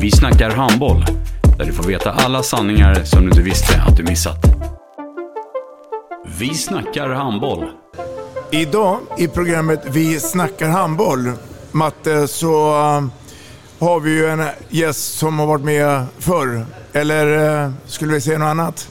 Vi 0.00 0.10
snackar 0.10 0.50
handboll, 0.50 1.04
där 1.58 1.64
du 1.64 1.72
får 1.72 1.84
veta 1.84 2.10
alla 2.10 2.42
sanningar 2.42 3.04
som 3.04 3.20
du 3.20 3.28
inte 3.28 3.42
visste 3.42 3.82
att 3.82 3.96
du 3.96 4.02
missat. 4.02 4.36
Vi 6.38 6.54
snackar 6.54 7.08
handboll. 7.08 7.64
Idag 8.50 8.98
i 9.18 9.28
programmet 9.28 9.80
Vi 9.86 10.20
snackar 10.20 10.68
handboll, 10.68 11.32
Matte, 11.72 12.28
så 12.28 12.68
eh, 12.68 13.04
har 13.86 14.00
vi 14.00 14.10
ju 14.10 14.26
en 14.26 14.44
gäst 14.68 15.18
som 15.18 15.38
har 15.38 15.46
varit 15.46 15.64
med 15.64 16.06
förr. 16.18 16.66
Eller 16.92 17.62
eh, 17.64 17.70
skulle 17.86 18.14
vi 18.14 18.20
säga 18.20 18.38
något 18.38 18.46
annat? 18.46 18.88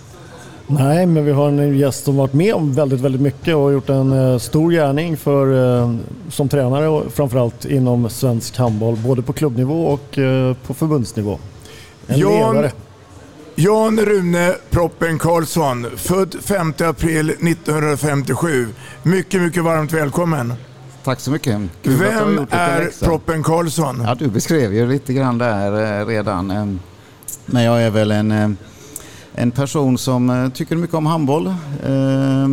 Nej, 0.71 1.05
men 1.05 1.25
vi 1.25 1.31
har 1.31 1.47
en 1.47 1.77
gäst 1.77 2.05
som 2.05 2.17
varit 2.17 2.33
med 2.33 2.53
om 2.53 2.73
väldigt, 2.73 3.01
väldigt 3.01 3.21
mycket 3.21 3.55
och 3.55 3.71
gjort 3.73 3.89
en 3.89 4.13
uh, 4.13 4.37
stor 4.37 4.71
gärning 4.71 5.17
för, 5.17 5.47
uh, 5.47 5.95
som 6.29 6.49
tränare 6.49 6.87
och 6.87 7.13
framförallt 7.13 7.65
inom 7.65 8.09
svensk 8.09 8.57
handboll, 8.57 8.95
både 8.95 9.21
på 9.21 9.33
klubbnivå 9.33 9.85
och 9.85 10.17
uh, 10.17 10.53
på 10.67 10.73
förbundsnivå. 10.73 11.39
En 12.07 12.19
Jan, 12.19 12.55
ledare. 12.55 12.71
Jan 13.55 13.99
Rune 13.99 14.55
Proppen 14.69 15.19
Karlsson, 15.19 15.87
född 15.95 16.35
5 16.41 16.73
april 16.79 17.29
1957. 17.29 18.67
Mycket, 19.03 19.41
mycket 19.41 19.63
varmt 19.63 19.93
välkommen. 19.93 20.53
Tack 21.03 21.19
så 21.19 21.31
mycket. 21.31 21.59
Kul 21.83 21.93
Vem 21.93 22.47
är. 22.49 23.05
Proppen 23.05 23.43
Karlsson? 23.43 24.03
Ja, 24.05 24.15
du 24.15 24.27
beskrev 24.27 24.73
ju 24.73 24.87
lite 24.87 25.13
grann 25.13 25.37
där 25.37 26.01
eh, 26.01 26.05
redan. 26.05 26.51
eh, 26.51 26.65
Men 27.45 27.63
jag 27.63 27.81
är 27.81 27.89
väl 27.89 28.11
en, 28.11 28.31
eh, 28.31 28.49
en 29.39 29.51
person 29.51 29.97
som 29.97 30.29
eh, 30.29 30.49
tycker 30.49 30.75
mycket 30.75 30.95
om 30.95 31.05
handboll. 31.05 31.47
Eh, 31.83 32.47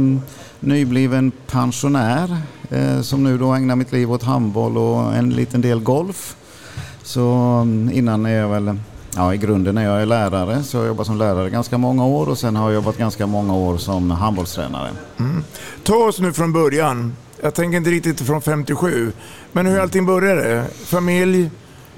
Nybliven 0.61 1.33
pensionär 1.47 2.37
eh, 2.71 3.01
som 3.01 3.25
nu 3.25 3.39
då 3.39 3.53
ägnar 3.53 3.77
mitt 3.77 3.93
liv 3.93 4.13
åt 4.13 4.23
handboll 4.23 4.79
och 4.79 5.15
en 5.15 5.31
liten 5.31 5.61
del 5.61 5.81
golf. 5.81 6.37
Så 7.03 7.23
mm, 7.63 7.91
innan 7.93 8.27
är 8.27 8.39
jag 8.39 8.49
väl, 8.49 8.79
ja 9.17 9.35
i 9.35 9.37
grunden 9.37 9.79
är 9.79 9.85
jag 9.99 10.09
lärare 10.09 10.63
så 10.63 10.77
jag 10.77 10.87
jobbar 10.87 11.05
som 11.05 11.19
lärare 11.19 11.51
ganska 11.51 11.79
många 11.79 12.07
år 12.07 12.29
och 12.29 12.39
sen 12.39 12.57
har 12.57 12.71
jag 12.71 12.75
jobbat 12.75 12.99
ganska 12.99 13.27
många 13.27 13.55
år 13.55 13.77
som 13.77 14.11
handbollstränare. 14.11 14.91
Mm. 15.19 15.45
Ta 15.83 15.95
oss 15.95 16.21
nu 16.21 16.33
från 16.33 16.53
början. 16.53 17.17
Jag 17.43 17.55
tänker 17.55 17.77
inte 17.77 17.91
riktigt 17.91 18.21
från 18.21 18.43
57. 18.43 19.13
Men 19.53 19.67
hur 19.67 19.81
allting 19.81 20.07
började? 20.07 20.65
Familj? 20.85 21.51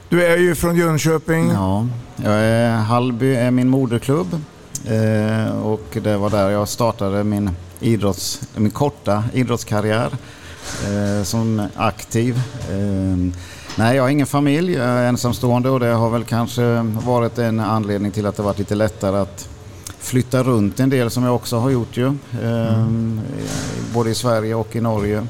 Du 0.09 0.25
är 0.25 0.37
ju 0.37 0.55
från 0.55 0.77
Jönköping. 0.77 1.51
Ja, 1.51 1.87
jag 2.17 2.35
är, 2.35 2.77
Hallby 2.77 3.35
är 3.35 3.51
min 3.51 3.69
moderklubb 3.69 4.37
eh, 4.87 5.59
och 5.63 5.99
det 6.03 6.17
var 6.17 6.31
där 6.31 6.51
jag 6.51 6.69
startade 6.69 7.25
min, 7.25 7.51
idrotts, 7.81 8.41
min 8.57 8.71
korta 8.71 9.25
idrottskarriär 9.35 10.11
eh, 10.85 11.23
som 11.23 11.63
aktiv. 11.77 12.37
Eh, 12.71 13.33
nej, 13.77 13.97
jag 13.97 14.03
har 14.03 14.11
ingen 14.11 14.27
familj, 14.27 14.73
jag 14.73 14.87
är 14.87 15.09
ensamstående 15.09 15.71
och 15.71 15.81
det 15.81 15.87
har 15.87 16.11
väl 16.11 16.25
kanske 16.25 16.83
varit 16.83 17.39
en 17.39 17.61
anledning 17.61 18.13
till 18.13 18.27
att 18.27 18.37
det 18.37 18.43
varit 18.43 18.59
lite 18.59 18.75
lättare 18.75 19.17
att 19.17 19.49
flytta 19.99 20.43
runt 20.43 20.81
en 20.81 20.91
del 20.91 21.11
som 21.11 21.25
jag 21.25 21.35
också 21.35 21.59
har 21.59 21.71
gjort 21.71 21.97
ju. 21.97 22.07
Eh, 22.43 22.87
Både 23.95 24.11
i 24.11 24.15
Sverige 24.15 24.55
och 24.55 24.77
i 24.77 24.81
Norge. 24.81 25.27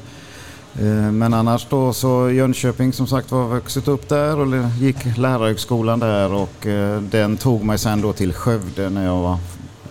Eh, 0.79 0.85
Men 1.11 1.33
annars 1.33 1.67
då 1.69 1.93
så 1.93 2.29
Jönköping 2.29 2.93
som 2.93 3.07
sagt 3.07 3.31
var 3.31 3.47
vuxit 3.47 3.87
upp 3.87 4.09
där 4.09 4.39
och 4.39 4.47
gick 4.79 5.17
lärarhögskolan 5.17 5.99
där 5.99 6.33
och 6.33 6.67
eh, 6.67 7.01
den 7.01 7.37
tog 7.37 7.63
mig 7.63 7.77
sen 7.77 8.01
då 8.01 8.13
till 8.13 8.33
Skövde 8.33 8.89
när 8.89 9.05
jag 9.05 9.17
var 9.17 9.37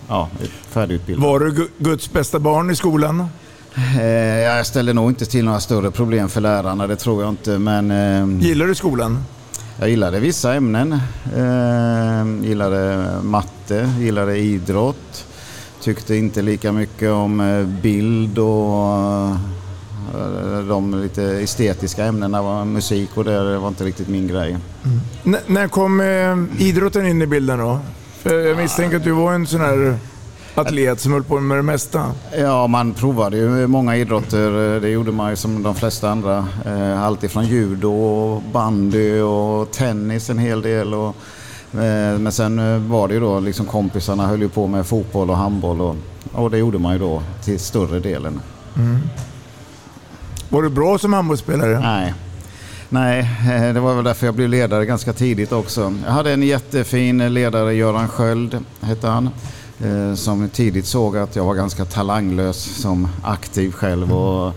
ja, 0.07 0.29
färdigutbildad. 0.69 1.25
Var 1.29 1.39
du 1.39 1.51
Gu- 1.51 1.69
Guds 1.77 2.11
bästa 2.13 2.39
barn 2.39 2.69
i 2.69 2.75
skolan? 2.75 3.25
Eh, 3.99 4.03
Jag 4.39 4.65
ställde 4.65 4.93
nog 4.93 5.11
inte 5.11 5.25
till 5.25 5.45
några 5.45 5.59
större 5.59 5.91
problem 5.91 6.29
för 6.29 6.41
lärarna, 6.41 6.87
det 6.87 6.95
tror 6.95 7.23
jag 7.23 7.29
inte. 7.31 7.57
Men 7.57 8.39
Gillar 8.41 8.67
du 8.67 8.75
skolan? 8.75 9.23
jag 9.79 9.89
gillade 9.89 10.19
vissa 10.19 10.53
ämnen. 10.55 10.99
Gillade 12.43 13.07
matte, 13.23 13.89
gillade 13.99 14.37
idrott. 14.37 15.25
Tyckte 15.81 16.15
inte 16.15 16.41
lika 16.41 16.71
mycket 16.71 17.11
om 17.11 17.65
bild 17.81 18.39
och 18.39 19.27
de 20.67 21.01
lite 21.01 21.23
estetiska 21.23 22.05
ämnena. 22.05 22.41
Var 22.41 22.65
musik 22.65 23.09
och 23.17 23.23
det 23.23 23.57
var 23.57 23.67
inte 23.67 23.83
riktigt 23.83 24.07
min 24.07 24.27
grej. 24.27 24.57
N- 25.25 25.37
när 25.47 25.67
kom 25.67 25.99
eh, 26.01 26.65
idrotten 26.67 27.07
in 27.07 27.21
i 27.21 27.27
bilden 27.27 27.59
då? 27.59 27.79
För 28.21 28.39
jag 28.39 28.57
misstänker 28.57 28.97
att 28.97 29.03
du 29.03 29.11
var 29.11 29.33
en 29.33 29.47
sån 29.47 29.61
här 29.61 29.97
atlet 30.55 30.99
som 30.99 31.13
höll 31.13 31.23
på 31.23 31.39
med 31.39 31.57
det 31.57 31.61
mesta. 31.61 32.05
Ja, 32.37 32.67
man 32.67 32.93
provade 32.93 33.37
ju 33.37 33.67
många 33.67 33.95
idrotter. 33.95 34.79
Det 34.79 34.89
gjorde 34.89 35.11
man 35.11 35.29
ju 35.29 35.35
som 35.35 35.63
de 35.63 35.75
flesta 35.75 36.09
andra. 36.09 36.47
Eh, 36.65 37.03
Allt 37.03 37.23
ifrån 37.23 37.45
judo, 37.47 37.91
och 37.93 38.41
bandy 38.53 39.19
och 39.21 39.71
tennis 39.71 40.29
en 40.29 40.37
hel 40.37 40.61
del. 40.61 40.93
Och, 40.93 41.15
eh, 41.73 42.17
men 42.19 42.31
sen 42.31 42.59
eh, 42.59 42.77
var 42.79 43.07
det 43.07 43.13
ju 43.13 43.19
då 43.19 43.39
liksom 43.39 43.65
kompisarna 43.65 44.27
höll 44.27 44.41
ju 44.41 44.49
på 44.49 44.67
med 44.67 44.85
fotboll 44.85 45.29
och 45.29 45.37
handboll 45.37 45.81
och, 45.81 45.95
och 46.33 46.51
det 46.51 46.57
gjorde 46.57 46.79
man 46.79 46.93
ju 46.93 46.99
då 46.99 47.21
till 47.43 47.59
större 47.59 47.99
delen. 47.99 48.39
Var 50.49 50.61
du 50.61 50.69
bra 50.69 50.97
som 50.97 51.13
handbollsspelare? 51.13 51.79
Nej. 51.79 52.13
Nej, 52.89 53.19
eh, 53.19 53.73
det 53.73 53.79
var 53.79 53.95
väl 53.95 54.03
därför 54.03 54.25
jag 54.25 54.35
blev 54.35 54.49
ledare 54.49 54.85
ganska 54.85 55.13
tidigt 55.13 55.51
också. 55.51 55.93
Jag 56.05 56.11
hade 56.11 56.33
en 56.33 56.43
jättefin 56.43 57.33
ledare, 57.33 57.73
Göran 57.73 58.07
Sköld 58.07 58.57
hette 58.81 59.07
han, 59.07 59.29
eh, 59.79 60.15
som 60.15 60.49
tidigt 60.49 60.85
såg 60.85 61.17
att 61.17 61.35
jag 61.35 61.45
var 61.45 61.53
ganska 61.53 61.85
talanglös 61.85 62.57
som 62.81 63.07
aktiv 63.23 63.71
själv 63.71 64.13
och 64.13 64.53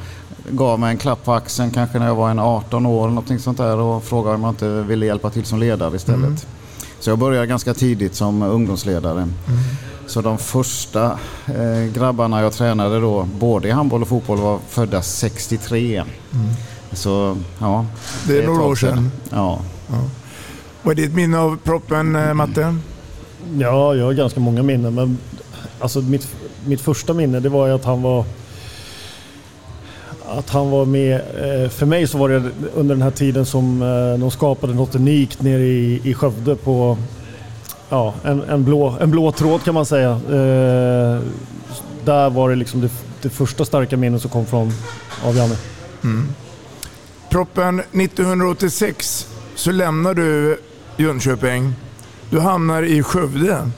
gav 0.51 0.81
mig 0.81 0.91
en 0.91 0.99
klapp 0.99 1.25
på 1.25 1.33
axeln 1.33 1.71
kanske 1.71 1.99
när 1.99 2.07
jag 2.07 2.15
var 2.15 2.31
en 2.31 2.39
18 2.39 2.87
år 2.87 3.05
eller 3.05 3.15
någonting 3.15 3.39
sånt 3.39 3.59
där 3.59 3.77
och 3.77 4.05
frågade 4.05 4.35
om 4.35 4.43
jag 4.43 4.51
inte 4.51 4.69
ville 4.69 5.07
hjälpa 5.07 5.31
till 5.31 5.45
som 5.45 5.59
ledare 5.59 5.97
istället. 5.97 6.47
Så 7.01 7.11
jag 7.11 7.19
började 7.19 7.47
ganska 7.47 7.75
tidigt 7.75 8.15
som 8.15 8.43
ungdomsledare. 8.43 9.29
Så 10.13 10.21
de 10.21 10.39
första 10.39 11.19
eh, 11.47 11.93
grabbarna 11.95 12.43
jag 12.43 12.53
tränade 12.53 13.01
då, 13.01 13.29
både 13.39 13.69
i 13.69 13.71
handboll 13.71 14.03
och 14.03 14.09
fotboll, 14.09 14.39
var 14.39 14.59
födda 14.69 15.03
63. 15.03 16.05
Så 16.93 17.37
ja. 17.59 17.87
Det 18.27 18.37
är 18.37 18.41
ett 18.41 18.47
några 18.47 18.61
tag 18.61 18.71
år 18.71 18.75
sedan. 18.75 19.11
Ja. 19.31 19.61
Vad 20.83 20.99
är 20.99 21.03
ditt 21.03 21.15
minne 21.15 21.39
av 21.39 21.57
proppen, 21.65 22.17
eh, 22.17 22.35
Matte? 22.35 22.77
Ja, 23.59 23.95
jag 23.95 24.05
har 24.05 24.13
ganska 24.13 24.41
många 24.41 24.63
minnen. 24.63 24.95
Men 24.95 25.19
alltså 25.81 26.01
mitt, 26.01 26.29
mitt 26.67 26.81
första 26.81 27.15
minne 27.15 27.41
det 27.41 27.49
var 27.49 27.67
ju 27.67 27.73
att 27.73 27.85
han 27.85 28.03
var 28.03 28.25
att 30.27 30.51
han 30.51 30.71
var 30.71 30.85
med, 30.85 31.15
eh, 31.15 31.71
för 31.71 31.87
mig 31.87 32.07
så 32.07 32.19
var 32.19 32.29
det 32.29 32.43
under 32.75 32.95
den 32.95 33.03
här 33.03 33.11
tiden 33.11 33.47
som 33.47 33.79
de 34.21 34.31
skapade 34.31 34.75
något 34.75 34.95
unikt 34.95 35.43
nere 35.43 35.63
i, 35.63 36.01
i 36.05 36.15
Skövde 36.15 36.57
på 36.57 36.99
ja, 37.93 38.15
en, 38.25 38.43
en, 38.43 38.65
blå, 38.65 38.97
en 39.01 39.11
blå 39.11 39.33
tråd 39.33 39.65
kan 39.65 39.75
man 39.75 39.87
säga. 39.87 40.11
Eh, 40.11 41.21
där 42.05 42.31
var 42.31 42.51
det 42.51 42.57
liksom 42.57 42.81
det, 42.81 42.91
det 43.23 43.31
första 43.31 43.65
starka 43.65 43.97
minnet 43.97 44.23
som 44.23 44.31
kom 44.31 44.47
från 44.47 44.73
av 45.25 45.37
Janne. 45.37 45.57
Proppen 47.31 47.81
1986 47.81 49.29
så 49.55 49.71
lämnar 49.73 50.15
du 50.15 50.59
Jönköping. 50.97 51.73
Du 52.31 52.41
hamnar 52.41 52.83
i 52.83 53.03
Skövde. 53.03 53.71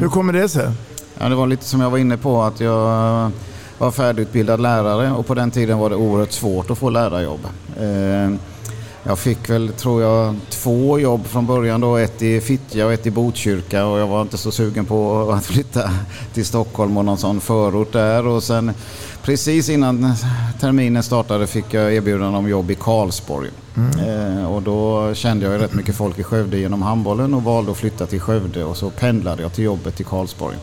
Hur 0.00 0.08
kommer 0.08 0.32
det 0.32 0.48
sig? 0.48 0.70
Ja, 1.18 1.28
det 1.28 1.34
var 1.34 1.46
lite 1.46 1.64
som 1.64 1.80
jag 1.80 1.90
var 1.90 1.98
inne 1.98 2.16
på 2.16 2.42
att 2.42 2.60
jag 2.60 3.30
var 3.78 3.90
färdigutbildad 3.90 4.60
lärare 4.60 5.10
och 5.10 5.26
på 5.26 5.34
den 5.34 5.50
tiden 5.50 5.78
var 5.78 5.90
det 5.90 5.96
oerhört 5.96 6.32
svårt 6.32 6.70
att 6.70 6.78
få 6.78 6.90
lärarjobb. 6.90 7.40
Eh, 7.80 8.34
Jag 9.06 9.18
fick 9.18 9.50
väl, 9.50 9.72
tror 9.72 10.02
jag, 10.02 10.36
två 10.50 10.98
jobb 10.98 11.26
från 11.26 11.46
början 11.46 11.80
då. 11.80 11.96
Ett 11.96 12.22
i 12.22 12.40
Fittja 12.40 12.86
och 12.86 12.92
ett 12.92 13.06
i 13.06 13.10
Botkyrka 13.10 13.86
och 13.86 13.98
jag 13.98 14.06
var 14.06 14.22
inte 14.22 14.36
så 14.36 14.52
sugen 14.52 14.84
på 14.84 15.30
att 15.36 15.46
flytta 15.46 15.90
till 16.34 16.44
Stockholm 16.44 16.96
och 16.96 17.04
någon 17.04 17.18
sån 17.18 17.40
förort 17.40 17.92
där. 17.92 18.26
Och 18.26 18.42
sen 18.42 18.72
precis 19.22 19.68
innan 19.68 20.12
terminen 20.60 21.02
startade 21.02 21.46
fick 21.46 21.74
jag 21.74 21.94
erbjudande 21.94 22.38
om 22.38 22.48
jobb 22.48 22.70
i 22.70 22.74
Karlsborg. 22.74 23.50
Mm. 23.76 24.38
Eh, 24.38 24.52
och 24.54 24.62
då 24.62 25.14
kände 25.14 25.44
jag 25.44 25.54
ju 25.54 25.60
rätt 25.60 25.74
mycket 25.74 25.96
folk 25.96 26.18
i 26.18 26.22
Skövde 26.22 26.58
genom 26.58 26.82
handbollen 26.82 27.34
och 27.34 27.42
valde 27.42 27.70
att 27.70 27.76
flytta 27.76 28.06
till 28.06 28.20
Skövde 28.20 28.64
och 28.64 28.76
så 28.76 28.90
pendlade 28.90 29.42
jag 29.42 29.52
till 29.52 29.64
jobbet 29.64 30.00
i 30.00 30.04
Karlsborg. 30.04 30.56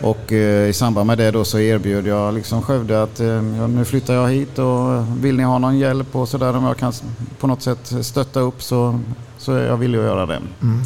Och 0.00 0.32
eh, 0.32 0.68
i 0.68 0.72
samband 0.72 1.06
med 1.06 1.18
det 1.18 1.30
då 1.30 1.44
så 1.44 1.58
erbjöd 1.58 2.06
jag 2.06 2.34
liksom 2.34 2.62
Skövde 2.62 3.02
att 3.02 3.20
eh, 3.20 3.42
nu 3.42 3.84
flyttar 3.84 4.14
jag 4.14 4.28
hit 4.28 4.58
och 4.58 5.04
vill 5.24 5.36
ni 5.36 5.42
ha 5.42 5.58
någon 5.58 5.78
hjälp 5.78 6.16
och 6.16 6.28
sådär 6.28 6.56
om 6.56 6.64
jag 6.64 6.76
kan 6.76 6.92
på 7.40 7.46
något 7.46 7.62
sätt 7.62 7.92
stötta 8.02 8.40
upp 8.40 8.62
så, 8.62 9.00
så 9.38 9.52
jag 9.52 9.76
villig 9.76 9.98
att 9.98 10.04
göra 10.04 10.26
det. 10.26 10.40
Mm. 10.62 10.80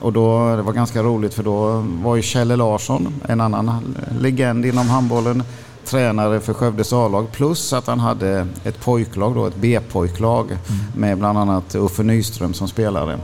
Och 0.00 0.12
då, 0.12 0.56
det 0.56 0.62
var 0.62 0.72
ganska 0.72 1.02
roligt 1.02 1.34
för 1.34 1.42
då 1.42 1.84
var 2.02 2.16
ju 2.16 2.22
Kjelle 2.22 2.56
Larsson, 2.56 3.14
en 3.28 3.40
annan 3.40 3.96
legend 4.20 4.66
inom 4.66 4.88
handbollen, 4.88 5.42
tränare 5.86 6.40
för 6.40 6.52
Skövdes 6.52 6.92
A-lag 6.92 7.32
plus 7.32 7.72
att 7.72 7.86
han 7.86 8.00
hade 8.00 8.46
ett 8.64 8.80
pojklag, 8.80 9.34
då, 9.34 9.46
ett 9.46 9.56
B-pojklag 9.56 10.46
mm. 10.46 10.60
med 10.96 11.18
bland 11.18 11.38
annat 11.38 11.74
Uffe 11.74 12.02
Nyström 12.02 12.54
som 12.54 12.68
spelare. 12.68 13.12
Mm. 13.12 13.22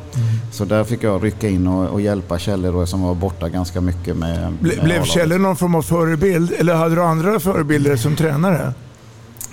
Så 0.52 0.64
där 0.64 0.84
fick 0.84 1.02
jag 1.02 1.24
rycka 1.24 1.48
in 1.48 1.66
och, 1.66 1.88
och 1.90 2.00
hjälpa 2.00 2.38
Kjelle 2.38 2.68
då, 2.68 2.86
som 2.86 3.02
var 3.02 3.14
borta 3.14 3.48
ganska 3.48 3.80
mycket 3.80 4.16
med, 4.16 4.52
Ble, 4.60 4.76
med 4.76 4.84
Blev 4.84 5.04
Kjelle 5.04 5.38
någon 5.38 5.56
form 5.56 5.74
av 5.74 5.82
förebild 5.82 6.52
eller 6.52 6.74
hade 6.74 6.94
du 6.94 7.02
andra 7.02 7.40
förebilder 7.40 7.96
som 7.96 8.16
tränare? 8.16 8.72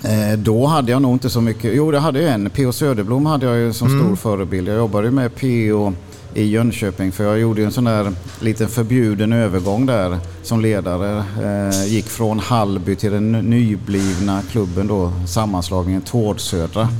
Eh, 0.04 0.38
då 0.38 0.66
hade 0.66 0.92
jag 0.92 1.02
nog 1.02 1.12
inte 1.12 1.30
så 1.30 1.40
mycket. 1.40 1.74
Jo, 1.74 1.90
det 1.90 1.98
hade 1.98 2.22
jag 2.22 2.32
en. 2.32 2.50
P.O. 2.50 2.72
Söderblom 2.72 3.26
hade 3.26 3.46
jag 3.46 3.56
ju 3.56 3.72
som 3.72 3.88
mm. 3.88 4.00
stor 4.00 4.16
förebild. 4.16 4.68
Jag 4.68 4.76
jobbade 4.76 5.10
med 5.10 5.34
P.O 5.34 5.92
i 6.34 6.44
Jönköping 6.44 7.12
för 7.12 7.24
jag 7.24 7.40
gjorde 7.40 7.64
en 7.64 7.72
sån 7.72 7.84
där 7.84 8.12
liten 8.40 8.68
förbjuden 8.68 9.32
övergång 9.32 9.86
där 9.86 10.18
som 10.42 10.60
ledare. 10.60 11.24
Eh, 11.42 11.86
gick 11.86 12.06
från 12.06 12.38
Hallby 12.38 12.96
till 12.96 13.12
den 13.12 13.32
nyblivna 13.32 14.42
klubben 14.50 14.86
då, 14.86 15.12
sammanslagningen 15.26 16.02
Tårdsödra. 16.02 16.82
Mm. 16.82 16.94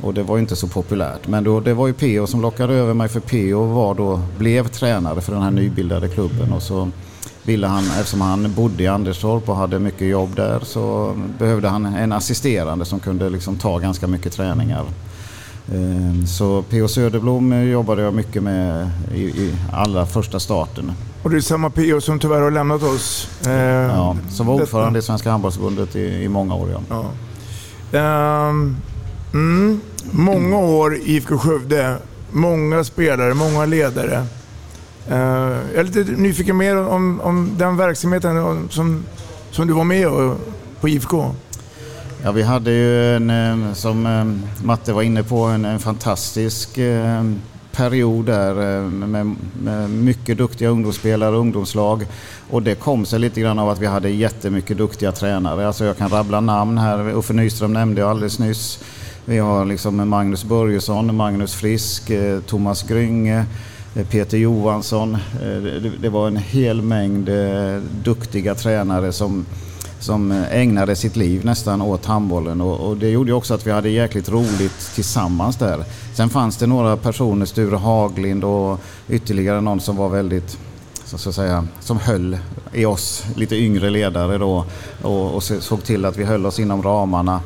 Och 0.00 0.14
det 0.14 0.22
var 0.22 0.36
ju 0.36 0.42
inte 0.42 0.56
så 0.56 0.68
populärt. 0.68 1.28
Men 1.28 1.44
då, 1.44 1.60
det 1.60 1.74
var 1.74 1.86
ju 1.86 1.92
PO 1.92 2.26
som 2.26 2.40
lockade 2.40 2.74
över 2.74 2.94
mig 2.94 3.08
för 3.08 3.20
PO 3.20 3.64
var 3.64 3.94
då, 3.94 4.20
blev 4.38 4.68
tränare 4.68 5.20
för 5.20 5.32
den 5.32 5.42
här 5.42 5.50
nybildade 5.50 6.08
klubben. 6.08 6.52
Och 6.52 6.62
så 6.62 6.90
ville 7.42 7.66
han, 7.66 7.84
eftersom 7.84 8.20
han 8.20 8.54
bodde 8.54 8.82
i 8.82 8.86
Anderstorp 8.86 9.48
och 9.48 9.56
hade 9.56 9.78
mycket 9.78 10.08
jobb 10.08 10.36
där 10.36 10.60
så 10.64 11.14
behövde 11.38 11.68
han 11.68 11.86
en 11.86 12.12
assisterande 12.12 12.84
som 12.84 13.00
kunde 13.00 13.30
liksom 13.30 13.56
ta 13.56 13.78
ganska 13.78 14.06
mycket 14.06 14.32
träningar. 14.32 14.84
Ehm, 15.72 16.26
så 16.26 16.62
P.O. 16.62 16.88
Söderblom 16.88 17.68
jobbade 17.68 18.02
jag 18.02 18.14
mycket 18.14 18.42
med 18.42 18.90
i, 19.14 19.22
i 19.22 19.54
allra 19.72 20.06
första 20.06 20.40
starten. 20.40 20.92
Och 21.22 21.30
det 21.30 21.36
är 21.36 21.40
samma 21.40 21.70
P.O. 21.70 22.00
som 22.00 22.18
tyvärr 22.18 22.40
har 22.40 22.50
lämnat 22.50 22.82
oss. 22.82 23.28
Ehm, 23.46 23.90
ja, 23.90 24.16
som 24.30 24.46
var 24.46 24.54
ordförande 24.54 24.98
i 24.98 25.02
Svenska 25.02 25.30
Handbollsförbundet 25.30 25.96
i, 25.96 26.24
i 26.24 26.28
många 26.28 26.54
år. 26.54 26.68
Ja. 26.88 27.04
ja. 27.90 28.48
Um, 28.48 28.76
mm, 29.32 29.80
många 30.10 30.58
år 30.58 30.96
i 30.96 31.16
IFK 31.16 31.38
Skövde, 31.38 31.96
många 32.30 32.84
spelare, 32.84 33.34
många 33.34 33.64
ledare. 33.64 34.26
Jag 35.08 35.18
är 35.74 35.84
lite 35.84 36.12
nyfiken 36.12 36.56
mer 36.56 36.76
om, 36.76 37.20
om 37.20 37.50
den 37.58 37.76
verksamheten 37.76 38.68
som, 38.70 39.04
som 39.50 39.66
du 39.66 39.72
var 39.72 39.84
med 39.84 40.08
på 40.80 40.88
IFK. 40.88 41.34
Ja, 42.24 42.32
vi 42.32 42.42
hade 42.42 42.70
ju 42.70 43.16
en, 43.16 43.74
som 43.74 44.40
Matte 44.62 44.92
var 44.92 45.02
inne 45.02 45.22
på, 45.22 45.42
en, 45.44 45.64
en 45.64 45.78
fantastisk 45.78 46.78
period 47.72 48.26
där 48.26 48.54
med, 48.90 49.36
med, 49.62 49.90
mycket 49.90 50.38
duktiga 50.38 50.68
ungdomsspelare 50.68 51.30
och 51.30 51.40
ungdomslag. 51.40 52.06
Och 52.50 52.62
det 52.62 52.74
kom 52.74 53.06
sig 53.06 53.18
lite 53.18 53.40
grann 53.40 53.58
av 53.58 53.68
att 53.68 53.80
vi 53.80 53.86
hade 53.86 54.10
jättemycket 54.10 54.78
duktiga 54.78 55.12
tränare. 55.12 55.66
Alltså 55.66 55.84
jag 55.84 55.96
kan 55.96 56.08
rabbla 56.08 56.40
namn 56.40 56.78
här. 56.78 57.10
Uffe 57.14 57.32
Nyström 57.32 57.72
nämnde 57.72 58.00
jag 58.00 58.10
alldeles 58.10 58.38
nyss. 58.38 58.78
Vi 59.24 59.38
har 59.38 59.64
liksom 59.64 60.08
Magnus 60.08 60.44
Börjesson, 60.44 61.16
Magnus 61.16 61.54
Frisk, 61.54 62.10
eh, 62.10 62.40
Thomas 62.40 62.82
Grynge, 62.82 63.44
eh, 63.94 64.06
Peter 64.06 64.38
Johansson. 64.38 65.14
Eh, 65.14 65.82
det 66.00 66.08
var 66.08 66.26
en 66.26 66.36
hel 66.36 66.82
mängd 66.82 67.30
duktiga 68.04 68.54
tränare 68.54 69.12
som 69.12 69.46
som 70.04 70.32
eh, 70.32 70.58
ägnade 70.58 70.96
sitt 70.96 71.16
liv 71.16 71.44
nästan 71.44 71.82
åt 71.82 72.06
handbollen 72.06 72.60
och, 72.60 72.88
och, 72.88 72.96
det 72.96 73.08
gjorde 73.10 73.32
också 73.32 73.54
att 73.54 73.66
vi 73.66 73.70
hade 73.70 73.88
jäkligt 73.88 74.28
roligt 74.28 74.94
tillsammans 74.94 75.56
där. 75.56 75.84
Sen 76.14 76.30
fanns 76.30 76.56
det 76.56 76.66
några 76.66 76.96
personer, 76.96 77.46
Sture 77.46 77.76
Haglind 77.76 78.44
och 78.44 78.80
ytterligare 79.08 79.60
någon 79.60 79.80
som 79.80 79.96
var 79.96 80.08
väldigt 80.08 80.58
så 81.04 81.28
att 81.28 81.34
säga, 81.34 81.66
som 81.80 81.98
höll 81.98 82.38
i 82.72 82.84
oss 82.84 83.24
lite 83.36 83.56
yngre 83.56 83.90
ledare 83.90 84.38
då 84.38 84.64
och, 85.02 85.34
och 85.34 85.42
såg 85.42 85.84
till 85.84 86.04
att 86.04 86.16
vi 86.16 86.24
höll 86.24 86.46
oss 86.46 86.58
inom 86.58 86.82
ramarna. 86.82 87.40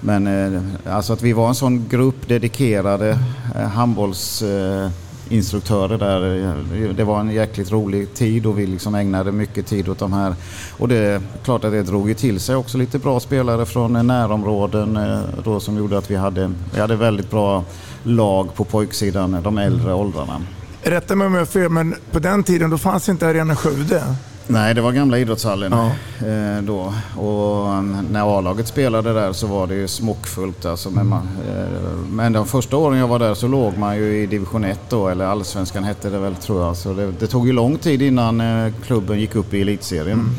Men 0.00 0.26
eh, 0.26 0.62
alltså 0.96 1.12
att 1.12 1.22
vi 1.22 1.32
var 1.32 1.48
en 1.48 1.54
sån 1.54 1.88
grupp 1.88 2.28
dedikerade 2.28 3.18
eh, 3.54 3.68
handbolls 3.68 4.42
eh, 4.42 4.90
instruktörer 5.30 5.98
där. 5.98 6.92
Det 6.92 7.04
var 7.04 7.20
en 7.20 7.30
jäkligt 7.30 7.72
rolig 7.72 8.14
tid 8.14 8.46
och 8.46 8.58
vi 8.58 8.66
liksom 8.66 8.94
ägnade 8.94 9.32
mycket 9.32 9.66
tid 9.66 9.88
åt 9.88 9.98
de 9.98 10.12
här. 10.12 10.34
Och 10.78 10.88
det 10.88 10.96
är 10.96 11.20
klart 11.44 11.64
att 11.64 11.72
det 11.72 11.82
drog 11.82 12.08
ju 12.08 12.14
till 12.14 12.40
sig 12.40 12.56
också 12.56 12.78
lite 12.78 12.98
bra 12.98 13.20
spelare 13.20 13.66
från 13.66 14.06
närområden 14.06 14.96
eh, 14.96 15.20
då 15.44 15.60
som 15.60 15.76
gjorde 15.76 15.98
att 15.98 16.10
vi 16.10 16.16
hade, 16.16 16.52
vi 16.74 16.80
hade 16.80 16.96
väldigt 16.96 17.30
bra 17.30 17.64
lag 18.02 18.54
på 18.54 18.64
pojksidan, 18.64 19.42
de 19.42 19.58
äldre 19.58 19.94
åldrarna. 19.94 20.42
Rätta 20.82 21.16
mig 21.16 21.26
om 21.26 21.34
jag 21.34 21.40
har 21.40 21.46
fel, 21.46 21.68
men 21.68 21.94
på 22.10 22.18
den 22.18 22.42
tiden 22.42 22.70
då 22.70 22.78
fanns 22.78 23.08
inte 23.08 23.28
Arena 23.28 23.56
Skövde? 23.56 24.02
Nej, 24.50 24.74
det 24.74 24.80
var 24.80 24.92
gamla 24.92 25.18
idrottshallen 25.18 25.72
ja. 25.72 25.86
eh, 26.26 26.62
då. 26.62 26.94
Och 27.16 27.68
um, 27.68 28.06
när 28.12 28.38
A-laget 28.38 28.66
spelade 28.66 29.12
där 29.12 29.32
så 29.32 29.46
var 29.46 29.66
det 29.66 29.74
ju 29.74 29.88
smockfullt. 29.88 30.64
Alltså, 30.64 30.90
men, 30.90 31.06
man, 31.06 31.28
eh, 31.48 31.80
men 32.10 32.32
de 32.32 32.46
första 32.46 32.76
åren 32.76 32.98
jag 32.98 33.08
var 33.08 33.18
där 33.18 33.34
så 33.34 33.48
låg 33.48 33.78
man 33.78 33.96
ju 33.96 34.22
i 34.22 34.26
division 34.26 34.64
1 34.64 34.80
då, 34.88 35.08
eller 35.08 35.24
allsvenskan 35.24 35.84
hette 35.84 36.10
det 36.10 36.18
väl 36.18 36.34
tror 36.34 36.62
jag. 36.62 36.76
Så 36.76 36.92
det, 36.92 37.12
det 37.18 37.26
tog 37.26 37.46
ju 37.46 37.52
lång 37.52 37.78
tid 37.78 38.02
innan 38.02 38.40
eh, 38.40 38.72
klubben 38.86 39.20
gick 39.20 39.34
upp 39.34 39.54
i 39.54 39.60
elitserien. 39.60 40.18
Mm. 40.18 40.34